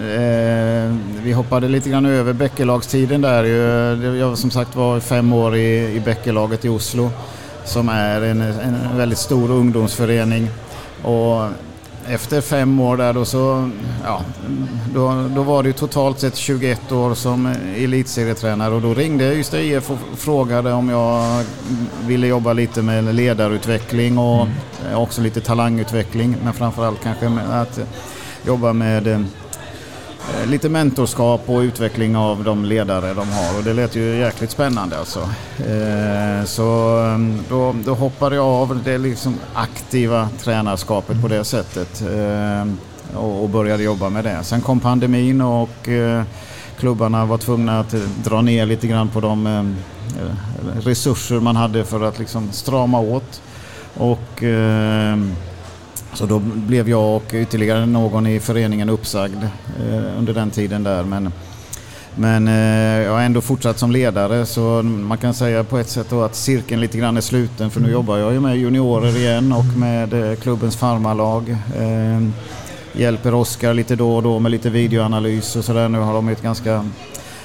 eh, 0.00 0.94
vi 1.22 1.32
hoppade 1.32 1.68
lite 1.68 1.90
grann 1.90 2.06
över 2.06 2.32
Bäckelagstiden 2.32 3.20
där. 3.20 3.44
Jag 4.14 4.38
som 4.38 4.50
sagt 4.50 4.76
var 4.76 5.00
fem 5.00 5.32
år 5.32 5.56
i, 5.56 5.96
i 5.96 6.00
Bäckelaget 6.00 6.64
i 6.64 6.68
Oslo 6.68 7.10
som 7.64 7.88
är 7.88 8.22
en, 8.22 8.40
en 8.40 8.96
väldigt 8.96 9.18
stor 9.18 9.50
ungdomsförening. 9.50 10.48
Och 11.02 11.48
efter 12.08 12.40
fem 12.40 12.80
år 12.80 12.96
där 12.96 13.12
då 13.12 13.24
så, 13.24 13.70
ja, 14.04 14.20
då, 14.94 15.28
då 15.34 15.42
var 15.42 15.62
det 15.62 15.72
totalt 15.72 16.20
sett 16.20 16.36
21 16.36 16.92
år 16.92 17.14
som 17.14 17.54
elitserietränare 17.76 18.74
och 18.74 18.82
då 18.82 18.94
ringde 18.94 19.34
Ystad 19.34 19.60
IF 19.60 19.90
och 19.90 19.98
frågade 20.16 20.72
om 20.72 20.88
jag 20.88 21.44
ville 22.06 22.26
jobba 22.26 22.52
lite 22.52 22.82
med 22.82 23.14
ledarutveckling 23.14 24.18
och 24.18 24.42
mm. 24.42 24.98
också 24.98 25.22
lite 25.22 25.40
talangutveckling 25.40 26.36
men 26.44 26.52
framförallt 26.52 27.02
kanske 27.02 27.28
med 27.28 27.62
att 27.62 27.80
jobba 28.46 28.72
med 28.72 29.06
Eh, 29.06 29.20
Eh, 30.32 30.46
lite 30.46 30.68
mentorskap 30.68 31.42
och 31.46 31.60
utveckling 31.60 32.16
av 32.16 32.44
de 32.44 32.64
ledare 32.64 33.14
de 33.14 33.28
har 33.28 33.58
och 33.58 33.64
det 33.64 33.72
lät 33.72 33.96
ju 33.96 34.16
jäkligt 34.16 34.50
spännande 34.50 34.98
alltså. 34.98 35.20
Eh, 35.58 36.44
så 36.44 36.98
mm, 36.98 37.40
då, 37.48 37.74
då 37.84 37.94
hoppade 37.94 38.36
jag 38.36 38.46
av 38.46 38.80
det 38.84 38.98
liksom 38.98 39.34
aktiva 39.54 40.28
tränarskapet 40.38 41.22
på 41.22 41.28
det 41.28 41.44
sättet 41.44 42.02
eh, 42.02 43.18
och 43.18 43.48
började 43.48 43.82
jobba 43.82 44.08
med 44.10 44.24
det. 44.24 44.44
Sen 44.44 44.60
kom 44.60 44.80
pandemin 44.80 45.40
och 45.40 45.88
eh, 45.88 46.22
klubbarna 46.78 47.24
var 47.24 47.38
tvungna 47.38 47.80
att 47.80 47.94
dra 48.24 48.42
ner 48.42 48.66
lite 48.66 48.86
grann 48.86 49.08
på 49.08 49.20
de 49.20 49.46
eh, 49.46 49.62
resurser 50.80 51.40
man 51.40 51.56
hade 51.56 51.84
för 51.84 52.00
att 52.00 52.18
liksom 52.18 52.52
strama 52.52 53.00
åt. 53.00 53.42
Och 53.96 54.42
så 56.14 56.26
då 56.26 56.38
blev 56.38 56.88
jag 56.88 57.16
och 57.16 57.34
ytterligare 57.34 57.86
någon 57.86 58.26
i 58.26 58.40
föreningen 58.40 58.88
uppsagd 58.88 59.44
eh, 59.44 60.18
under 60.18 60.34
den 60.34 60.50
tiden 60.50 60.82
där. 60.82 61.04
Men, 61.04 61.32
men 62.14 62.48
eh, 62.48 63.04
jag 63.04 63.12
har 63.12 63.20
ändå 63.20 63.40
fortsatt 63.40 63.78
som 63.78 63.90
ledare 63.90 64.46
så 64.46 64.82
man 64.82 65.18
kan 65.18 65.34
säga 65.34 65.64
på 65.64 65.78
ett 65.78 65.88
sätt 65.88 66.12
att 66.12 66.34
cirkeln 66.34 66.80
lite 66.80 66.98
grann 66.98 67.16
är 67.16 67.20
sluten 67.20 67.70
för 67.70 67.80
nu 67.80 67.86
mm. 67.86 67.92
jobbar 67.92 68.18
jag 68.18 68.32
ju 68.32 68.40
med 68.40 68.58
juniorer 68.58 69.16
igen 69.16 69.52
och 69.52 69.78
med 69.78 70.30
eh, 70.30 70.36
klubbens 70.36 70.76
farmarlag. 70.76 71.56
Eh, 71.76 72.28
hjälper 72.92 73.34
Oskar 73.34 73.74
lite 73.74 73.96
då 73.96 74.16
och 74.16 74.22
då 74.22 74.38
med 74.38 74.50
lite 74.52 74.70
videoanalys 74.70 75.56
och 75.56 75.64
sådär. 75.64 75.88
Nu 75.88 75.98
har 75.98 76.14
de 76.14 76.28
ett 76.28 76.42
ganska 76.42 76.84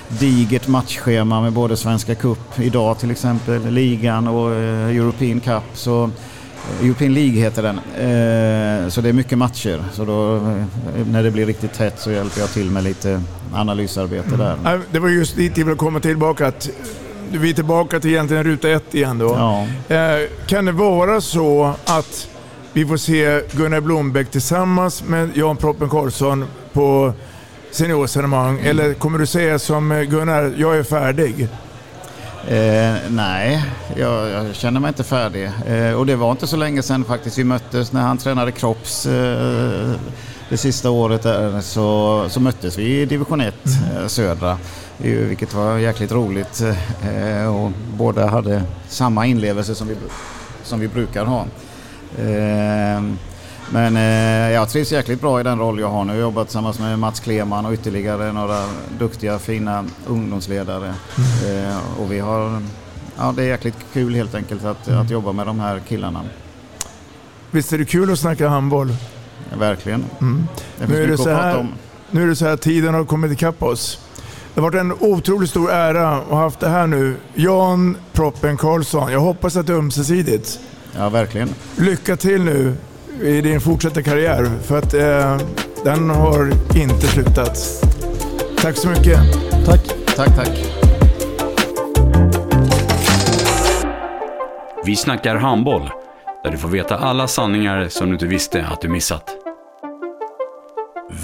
digert 0.08 0.68
matchschema 0.68 1.42
med 1.42 1.54
både 1.54 1.78
Svenska 1.78 2.16
Cup 2.16 2.60
idag 2.60 3.00
till 3.00 3.12
exempel, 3.12 3.72
ligan 3.72 4.28
och 4.28 4.52
eh, 4.52 4.90
European 4.98 5.40
Cup. 5.40 5.64
Så 5.74 6.10
European 6.82 7.14
League 7.14 7.40
heter 7.40 7.64
den. 7.64 7.78
Eh, 7.78 8.90
så 8.90 9.02
det 9.02 9.10
är 9.10 9.14
mycket 9.14 9.38
matcher. 9.38 9.84
Så 9.94 10.06
då, 10.06 10.36
eh, 10.36 10.42
när 11.12 11.24
det 11.24 11.32
blir 11.32 11.46
riktigt 11.46 11.74
tätt 11.74 12.00
så 12.00 12.12
hjälper 12.12 12.40
jag 12.40 12.50
till 12.50 12.72
med 12.72 12.84
lite 12.84 13.22
analysarbete 13.54 14.36
där. 14.36 14.54
Mm. 14.66 14.82
Det 14.92 15.00
var 15.00 15.10
just 15.10 15.36
dit 15.36 15.58
jag 15.58 15.66
ville 15.66 15.78
komma 15.78 16.00
tillbaka. 16.00 16.48
Att 16.48 16.70
vi 17.32 17.50
är 17.50 17.54
tillbaka 17.54 18.00
till 18.00 18.10
egentligen 18.10 18.44
ruta 18.44 18.70
ett 18.70 18.96
igen 18.96 19.18
då. 19.18 19.26
Ja. 19.26 19.96
Eh, 19.96 20.28
kan 20.48 20.66
det 20.66 20.72
vara 20.72 21.22
så 21.22 21.74
att 21.86 22.28
vi 22.74 22.86
får 22.86 22.98
se 22.98 23.42
Gunnar 23.52 23.82
Blombeck 23.82 24.32
tillsammans 24.32 25.04
med 25.04 25.30
Jan 25.38 25.58
Proppen 25.58 25.90
Karlsson 25.90 26.46
på 26.74 27.14
seniorsenemang? 27.72 28.60
Mm. 28.60 28.66
Eller 28.70 28.94
kommer 28.94 29.20
du 29.20 29.26
säga 29.26 29.60
som 29.60 30.06
Gunnar, 30.10 30.54
jag 30.58 30.78
är 30.78 30.84
färdig? 30.84 31.48
Eh, 32.48 32.96
nej, 33.10 33.66
jag, 33.96 34.30
jag, 34.30 34.56
känner 34.56 34.80
mig 34.80 34.88
inte 34.88 35.04
färdig. 35.04 35.52
Eh, 35.68 35.94
och 35.94 36.06
det 36.06 36.16
var 36.16 36.32
inte 36.32 36.48
så 36.48 36.58
länge 36.58 36.82
sedan 36.84 37.06
faktiskt 37.06 37.38
vi 37.38 37.44
möttes 37.44 37.92
när 37.92 38.02
han 38.02 38.18
tränade 38.18 38.52
kropps 38.52 39.06
eh, 39.06 39.92
det 40.50 40.58
sista 40.58 40.90
året 40.90 41.22
där, 41.22 41.62
så, 41.62 42.26
så 42.30 42.40
möttes 42.40 42.78
vi 42.78 43.02
i 43.02 43.06
division 43.06 43.42
1 43.42 43.56
mm. 43.66 44.02
Eh, 44.02 44.08
södra. 44.08 44.58
Vilket 44.98 45.54
var 45.54 45.78
jäkligt 45.78 46.12
roligt. 46.12 46.62
Eh, 46.62 47.56
och 47.56 47.72
båda 47.98 48.28
hade 48.28 48.64
samma 48.88 49.26
inlevelse 49.26 49.76
som 49.76 49.88
vi, 49.88 49.96
som 50.64 50.80
vi 50.80 50.88
brukar 50.88 51.26
ha. 51.26 51.46
Men 53.72 53.96
eh, 53.98 54.54
jag 54.54 54.70
trivs 54.70 54.92
jäkligt 54.92 55.22
bra 55.22 55.40
i 55.40 55.44
den 55.44 55.60
roll 55.60 55.80
jag 55.80 55.90
har 55.90 56.06
nu. 56.06 56.14
Jag 56.14 56.22
jobbat 56.22 56.48
tillsammans 56.48 56.80
med 56.80 57.00
Mats 57.00 57.20
Kleman 57.20 57.66
och 57.66 57.74
ytterligare 57.74 58.32
några 58.32 58.66
duktiga 59.00 59.40
fina 59.40 59.86
ungdomsledare. 60.08 60.94
Mm. 61.18 61.66
Eh, 61.66 61.78
och 62.00 62.12
vi 62.12 62.20
har, 62.20 62.62
ja, 63.18 63.34
det 63.36 63.44
är 63.44 63.48
jäkligt 63.48 63.76
kul 63.94 64.16
helt 64.16 64.36
enkelt 64.36 64.66
att, 64.66 64.88
mm. 64.88 65.02
att 65.02 65.10
jobba 65.10 65.32
med 65.32 65.48
de 65.48 65.60
här 65.60 65.80
killarna. 65.88 66.22
Visst 67.52 67.74
är 67.74 67.78
det 67.78 67.86
kul 67.86 68.12
att 68.12 68.20
snacka 68.20 68.50
handboll? 68.50 68.96
Ja, 69.52 69.58
verkligen. 69.58 70.06
Mm. 70.22 70.48
Nu, 70.88 71.04
är 71.04 71.08
det 71.08 71.18
så 71.18 71.30
här, 71.30 71.68
nu 72.12 72.24
är 72.24 72.28
det 72.28 72.36
så 72.36 72.46
här, 72.46 72.58
tiden 72.58 72.94
har 72.94 73.06
kommit 73.06 73.32
ikapp 73.32 73.64
oss. 73.64 74.00
Det 74.54 74.62
har 74.62 74.72
varit 74.72 74.82
en 74.82 74.92
otroligt 74.92 75.50
stor 75.50 75.72
ära 75.72 76.18
att 76.18 76.24
ha 76.24 76.38
haft 76.38 76.60
det 76.60 76.70
här 76.70 76.88
nu. 76.88 77.16
Jan 77.34 77.98
Proppen 78.14 78.58
Karlsson, 78.58 79.12
jag 79.12 79.20
hoppas 79.20 79.56
att 79.56 79.68
det 79.68 79.74
är 79.74 79.78
ömsesidigt. 79.78 80.60
Ja, 80.98 81.10
verkligen. 81.10 81.50
Lycka 81.78 82.18
till 82.18 82.44
nu 82.44 82.76
i 83.22 83.42
din 83.42 83.62
fortsatta 83.62 84.04
karriär. 84.04 84.46
För 84.62 84.78
att 84.78 84.94
eh, 84.94 85.38
den 85.84 86.10
har 86.10 86.52
inte 86.78 87.08
slutat. 87.08 87.58
Tack 88.58 88.78
så 88.78 88.90
mycket. 88.90 89.20
Tack. 89.66 89.82
Tack, 90.16 90.36
tack. 90.36 90.80
Vi 94.86 94.96
snackar 94.96 95.36
handboll, 95.36 95.90
där 96.44 96.52
du 96.52 96.58
får 96.58 96.70
veta 96.70 96.98
alla 96.98 97.28
sanningar 97.28 97.88
som 97.88 98.08
du 98.08 98.14
inte 98.14 98.26
visste 98.26 98.66
att 98.66 98.82
du 98.82 98.88
missat. 98.90 99.36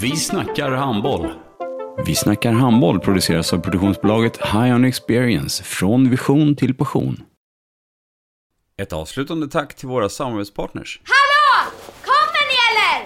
Vi 0.00 0.16
snackar 0.16 0.70
handboll. 0.70 1.32
Vi 2.06 2.14
snackar 2.14 2.52
handboll 2.52 3.00
produceras 3.00 3.52
av 3.52 3.58
produktionsbolaget 3.58 4.36
High 4.36 4.74
On 4.74 4.84
Experience 4.84 5.64
från 5.64 6.10
vision 6.10 6.56
till 6.56 6.74
passion. 6.74 7.22
Ett 8.78 8.92
avslutande 8.92 9.48
tack 9.48 9.74
till 9.74 9.88
våra 9.88 10.08
samarbetspartners. 10.08 11.00
Hallå! 11.04 11.72
Kommer 12.02 12.42
ni 12.48 12.56
eller? 12.70 13.05